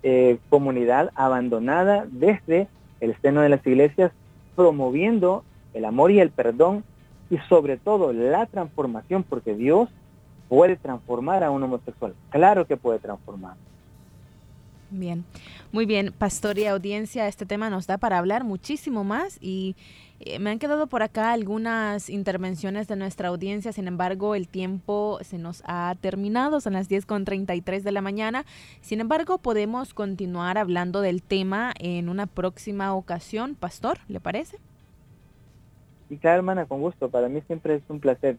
eh, 0.03 0.39
comunidad 0.49 1.13
abandonada 1.15 2.07
desde 2.11 2.69
el 3.01 3.15
seno 3.23 3.43
de 3.43 3.49
las 3.49 3.67
iglesias, 3.67 4.13
promoviendo 4.57 5.45
el 5.75 5.85
amor 5.85 6.11
y 6.11 6.21
el 6.21 6.31
perdón 6.31 6.85
y 7.31 7.39
sobre 7.49 7.77
todo 7.77 8.13
la 8.13 8.47
transformación, 8.47 9.23
porque 9.23 9.55
Dios 9.55 9.89
puede 10.49 10.77
transformar 10.77 11.45
a 11.45 11.51
un 11.51 11.63
homosexual. 11.63 12.15
Claro 12.31 12.67
que 12.67 12.77
puede 12.77 12.99
transformar. 12.99 13.57
Bien, 14.93 15.25
muy 15.71 15.87
bien, 15.87 16.13
pastor 16.17 16.59
y 16.59 16.67
audiencia, 16.67 17.29
este 17.29 17.47
tema 17.47 17.71
nos 17.71 17.87
da 17.87 17.97
para 17.97 18.19
hablar 18.19 18.43
muchísimo 18.43 19.05
más 19.05 19.39
y 19.41 19.77
eh, 20.19 20.41
me 20.41 20.51
han 20.51 20.59
quedado 20.59 20.89
por 20.89 21.05
acá 21.05 21.31
algunas 21.31 22.11
intervenciones 22.11 22.89
de 22.89 22.97
nuestra 22.97 23.29
audiencia, 23.29 23.73
sin 23.73 23.87
embargo 23.87 24.35
el 24.35 24.49
tiempo 24.49 25.21
se 25.23 25.39
nos 25.39 25.63
ha 25.65 25.95
terminado, 26.01 26.61
son 26.61 26.73
las 26.73 26.91
10.33 26.91 27.83
de 27.83 27.93
la 27.93 28.03
mañana, 28.03 28.45
sin 28.81 29.01
embargo 29.01 29.39
podemos 29.39 29.95
continuar 29.95 30.59
hablando 30.59 31.03
del 31.03 31.23
tema 31.23 31.73
en 31.79 32.09
una 32.09 32.27
próxima 32.27 32.93
ocasión, 32.93 33.55
pastor, 33.55 34.01
¿le 34.09 34.19
parece? 34.19 34.59
Sí, 36.11 36.17
claro, 36.19 36.39
hermana, 36.39 36.67
con 36.67 36.81
gusto, 36.81 37.09
para 37.09 37.29
mí 37.29 37.41
siempre 37.47 37.77
es 37.77 37.83
un 37.89 38.01
placer. 38.01 38.37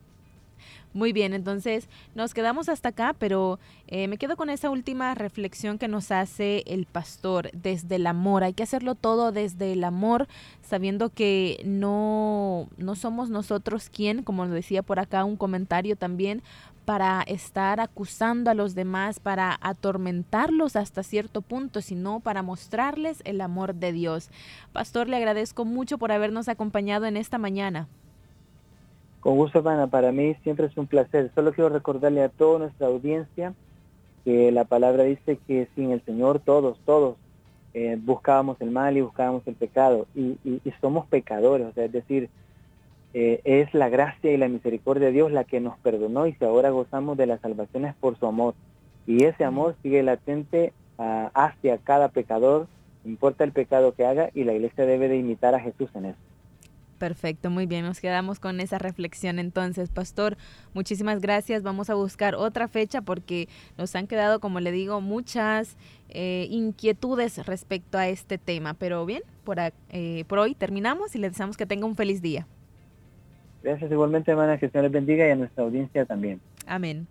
Muy 0.94 1.14
bien, 1.14 1.34
entonces 1.34 1.88
nos 2.16 2.34
quedamos 2.34 2.68
hasta 2.68 2.90
acá, 2.90 3.16
pero 3.18 3.60
eh, 3.88 4.10
me 4.10 4.18
quedo 4.18 4.36
con 4.36 4.50
esa 4.50 4.70
última 4.70 5.16
reflexión 5.16 5.78
que 5.78 5.88
nos 5.88 6.12
hace 6.12 6.64
el 6.68 6.86
pastor 6.86 7.50
desde 7.54 7.96
el 7.96 8.08
amor. 8.08 8.44
Hay 8.44 8.52
que 8.52 8.64
hacerlo 8.64 8.96
todo 8.96 9.32
desde 9.32 9.72
el 9.72 9.86
amor, 9.86 10.28
sabiendo 10.62 11.10
que 11.10 11.62
no, 11.64 12.68
no 12.76 12.96
somos 12.96 13.30
nosotros 13.30 13.88
quien, 13.88 14.22
como 14.22 14.46
decía 14.50 14.84
por 14.84 15.00
acá 15.00 15.24
un 15.24 15.38
comentario 15.38 15.96
también, 15.96 16.44
para 16.86 17.22
estar 17.22 17.80
acusando 17.80 18.50
a 18.52 18.54
los 18.54 18.76
demás, 18.76 19.20
para 19.20 19.58
atormentarlos 19.62 20.76
hasta 20.76 21.04
cierto 21.04 21.42
punto, 21.42 21.82
sino 21.82 22.20
para 22.20 22.42
mostrarles 22.42 23.22
el 23.26 23.42
amor 23.42 23.76
de 23.76 23.92
Dios. 23.92 24.30
Pastor, 24.74 25.08
le 25.08 25.18
agradezco 25.18 25.66
mucho 25.66 25.98
por 25.98 26.12
habernos 26.12 26.50
acompañado 26.50 27.06
en 27.06 27.18
esta 27.18 27.38
mañana. 27.38 27.88
Con 29.20 29.36
gusto, 29.38 29.60
hermana, 29.60 29.88
para 29.88 30.12
mí 30.12 30.36
siempre 30.44 30.66
es 30.66 30.76
un 30.78 30.88
placer. 30.88 31.32
Solo 31.36 31.54
quiero 31.54 31.70
recordarle 31.70 32.24
a 32.24 32.30
toda 32.30 32.60
nuestra 32.60 32.88
audiencia 32.88 33.54
que 34.26 34.52
la 34.52 34.66
palabra 34.66 35.04
dice 35.04 35.40
que 35.48 35.68
sin 35.76 35.92
el 35.92 36.04
Señor 36.06 36.40
todos, 36.40 36.80
todos 36.86 37.18
eh, 37.74 37.98
buscábamos 38.02 38.60
el 38.60 38.70
mal 38.72 38.98
y 38.98 39.02
buscábamos 39.02 39.44
el 39.48 39.56
pecado 39.56 40.08
y, 40.14 40.38
somos 40.82 41.06
pecadores, 41.08 41.68
o 41.68 41.74
sea, 41.74 41.86
es 41.86 41.92
decir, 41.92 42.30
eh, 43.14 43.42
es 43.44 43.74
la 43.74 43.90
gracia 43.90 44.32
y 44.32 44.38
la 44.38 44.48
misericordia 44.48 45.08
de 45.08 45.14
Dios 45.14 45.32
la 45.32 45.44
que 45.44 45.60
nos 45.60 45.78
perdonó 45.80 46.28
y 46.28 46.34
si 46.34 46.46
ahora 46.46 46.70
gozamos 46.70 47.18
de 47.18 47.26
las 47.26 47.42
salvaciones 47.42 47.94
por 47.96 48.18
su 48.18 48.26
amor. 48.26 48.56
Y 49.06 49.26
ese 49.26 49.44
amor 49.44 49.76
sigue 49.82 50.04
latente 50.04 50.74
ah, 50.98 51.32
hacia 51.34 51.78
cada 51.78 52.10
pecador, 52.10 52.68
importa 53.04 53.44
el 53.44 53.52
pecado 53.52 53.94
que 53.94 54.06
haga 54.06 54.30
y 54.34 54.44
la 54.44 54.54
iglesia 54.54 54.86
debe 54.86 55.10
de 55.10 55.18
imitar 55.18 55.56
a 55.56 55.60
Jesús 55.60 55.90
en 55.96 56.06
eso. 56.06 56.20
Perfecto, 57.02 57.50
muy 57.50 57.66
bien, 57.66 57.84
nos 57.84 58.00
quedamos 58.00 58.40
con 58.40 58.60
esa 58.60 58.78
reflexión 58.78 59.40
entonces, 59.40 59.90
pastor. 59.90 60.38
Muchísimas 60.76 61.20
gracias. 61.20 61.64
Vamos 61.64 61.90
a 61.90 61.96
buscar 61.96 62.36
otra 62.36 62.68
fecha 62.68 63.02
porque 63.02 63.50
nos 63.76 63.96
han 63.96 64.06
quedado, 64.06 64.40
como 64.40 64.60
le 64.60 64.72
digo, 64.72 65.02
muchas 65.02 65.78
eh, 66.10 66.46
inquietudes 66.52 67.44
respecto 67.48 67.98
a 67.98 68.08
este 68.08 68.38
tema. 68.38 68.76
Pero 68.76 69.04
bien, 69.08 69.24
por, 69.44 69.58
eh, 69.60 70.26
por 70.28 70.38
hoy 70.38 70.54
terminamos 70.54 71.16
y 71.16 71.18
le 71.18 71.30
deseamos 71.30 71.58
que 71.58 71.66
tenga 71.66 71.88
un 71.88 71.96
feliz 71.96 72.22
día. 72.22 72.46
Gracias 73.64 73.92
igualmente, 73.92 74.32
hermana, 74.32 74.58
que 74.58 74.70
Señor 74.70 74.86
les 74.86 74.92
bendiga 74.92 75.28
y 75.28 75.32
a 75.32 75.36
nuestra 75.36 75.64
audiencia 75.64 76.06
también. 76.06 76.42
Amén. 76.66 77.08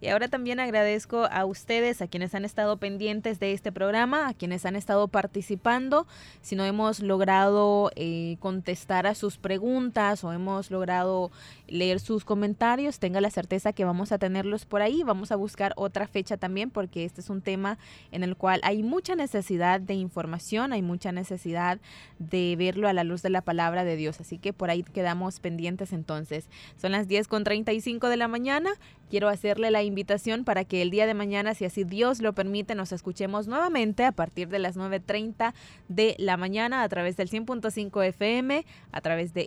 Y 0.00 0.08
ahora 0.08 0.28
también 0.28 0.60
agradezco 0.60 1.26
a 1.30 1.44
ustedes, 1.44 2.02
a 2.02 2.06
quienes 2.06 2.34
han 2.34 2.44
estado 2.44 2.76
pendientes 2.76 3.38
de 3.40 3.52
este 3.52 3.72
programa, 3.72 4.28
a 4.28 4.34
quienes 4.34 4.64
han 4.64 4.76
estado 4.76 5.08
participando. 5.08 6.06
Si 6.40 6.56
no 6.56 6.64
hemos 6.64 7.00
logrado 7.00 7.90
eh, 7.94 8.36
contestar 8.40 9.06
a 9.06 9.14
sus 9.14 9.36
preguntas 9.36 10.24
o 10.24 10.32
hemos 10.32 10.70
logrado 10.70 11.30
leer 11.72 12.00
sus 12.00 12.24
comentarios, 12.24 12.98
tenga 12.98 13.20
la 13.20 13.30
certeza 13.30 13.72
que 13.72 13.84
vamos 13.84 14.12
a 14.12 14.18
tenerlos 14.18 14.66
por 14.66 14.82
ahí. 14.82 15.02
Vamos 15.02 15.32
a 15.32 15.36
buscar 15.36 15.72
otra 15.76 16.06
fecha 16.06 16.36
también 16.36 16.70
porque 16.70 17.04
este 17.04 17.20
es 17.20 17.30
un 17.30 17.40
tema 17.40 17.78
en 18.10 18.22
el 18.22 18.36
cual 18.36 18.60
hay 18.62 18.82
mucha 18.82 19.16
necesidad 19.16 19.80
de 19.80 19.94
información, 19.94 20.72
hay 20.72 20.82
mucha 20.82 21.12
necesidad 21.12 21.80
de 22.18 22.54
verlo 22.56 22.88
a 22.88 22.92
la 22.92 23.04
luz 23.04 23.22
de 23.22 23.30
la 23.30 23.40
palabra 23.40 23.84
de 23.84 23.96
Dios. 23.96 24.20
Así 24.20 24.38
que 24.38 24.52
por 24.52 24.70
ahí 24.70 24.82
quedamos 24.82 25.40
pendientes 25.40 25.92
entonces. 25.92 26.48
Son 26.76 26.92
las 26.92 27.08
10 27.08 27.26
con 27.26 27.44
35 27.44 28.08
de 28.08 28.16
la 28.16 28.28
mañana. 28.28 28.70
Quiero 29.08 29.28
hacerle 29.28 29.70
la 29.70 29.82
invitación 29.82 30.44
para 30.44 30.64
que 30.64 30.80
el 30.80 30.90
día 30.90 31.06
de 31.06 31.14
mañana, 31.14 31.54
si 31.54 31.64
así 31.64 31.84
Dios 31.84 32.22
lo 32.22 32.32
permite, 32.32 32.74
nos 32.74 32.92
escuchemos 32.92 33.46
nuevamente 33.46 34.04
a 34.04 34.12
partir 34.12 34.48
de 34.48 34.58
las 34.58 34.76
9.30 34.76 35.52
de 35.88 36.16
la 36.18 36.36
mañana 36.36 36.82
a 36.82 36.88
través 36.88 37.16
del 37.16 37.28
100.5 37.28 38.06
FM, 38.06 38.64
a 38.90 39.00
través 39.00 39.34
de 39.34 39.46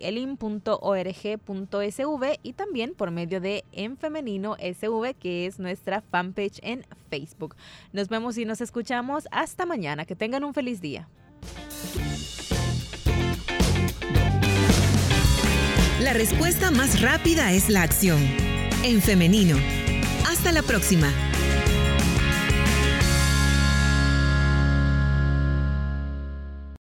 y 2.44 2.54
también 2.54 2.94
por 2.96 3.12
medio 3.12 3.42
de 3.42 3.64
En 3.72 3.98
Femenino 3.98 4.56
SV, 4.56 5.16
que 5.20 5.46
es 5.46 5.60
nuestra 5.60 6.02
fanpage 6.02 6.60
en 6.62 6.86
Facebook. 7.10 7.56
Nos 7.92 8.08
vemos 8.08 8.38
y 8.38 8.46
nos 8.46 8.62
escuchamos 8.62 9.28
hasta 9.32 9.66
mañana. 9.66 10.06
Que 10.06 10.16
tengan 10.16 10.44
un 10.44 10.54
feliz 10.54 10.82
día. 10.82 11.10
La 16.00 16.14
respuesta 16.14 16.72
más 16.72 17.02
rápida 17.02 17.52
es 17.52 17.70
la 17.70 17.82
acción. 17.82 18.20
En 18.84 19.02
femenino 19.02 19.58
hasta 20.28 20.52
la 20.52 20.62
próxima. 20.62 21.12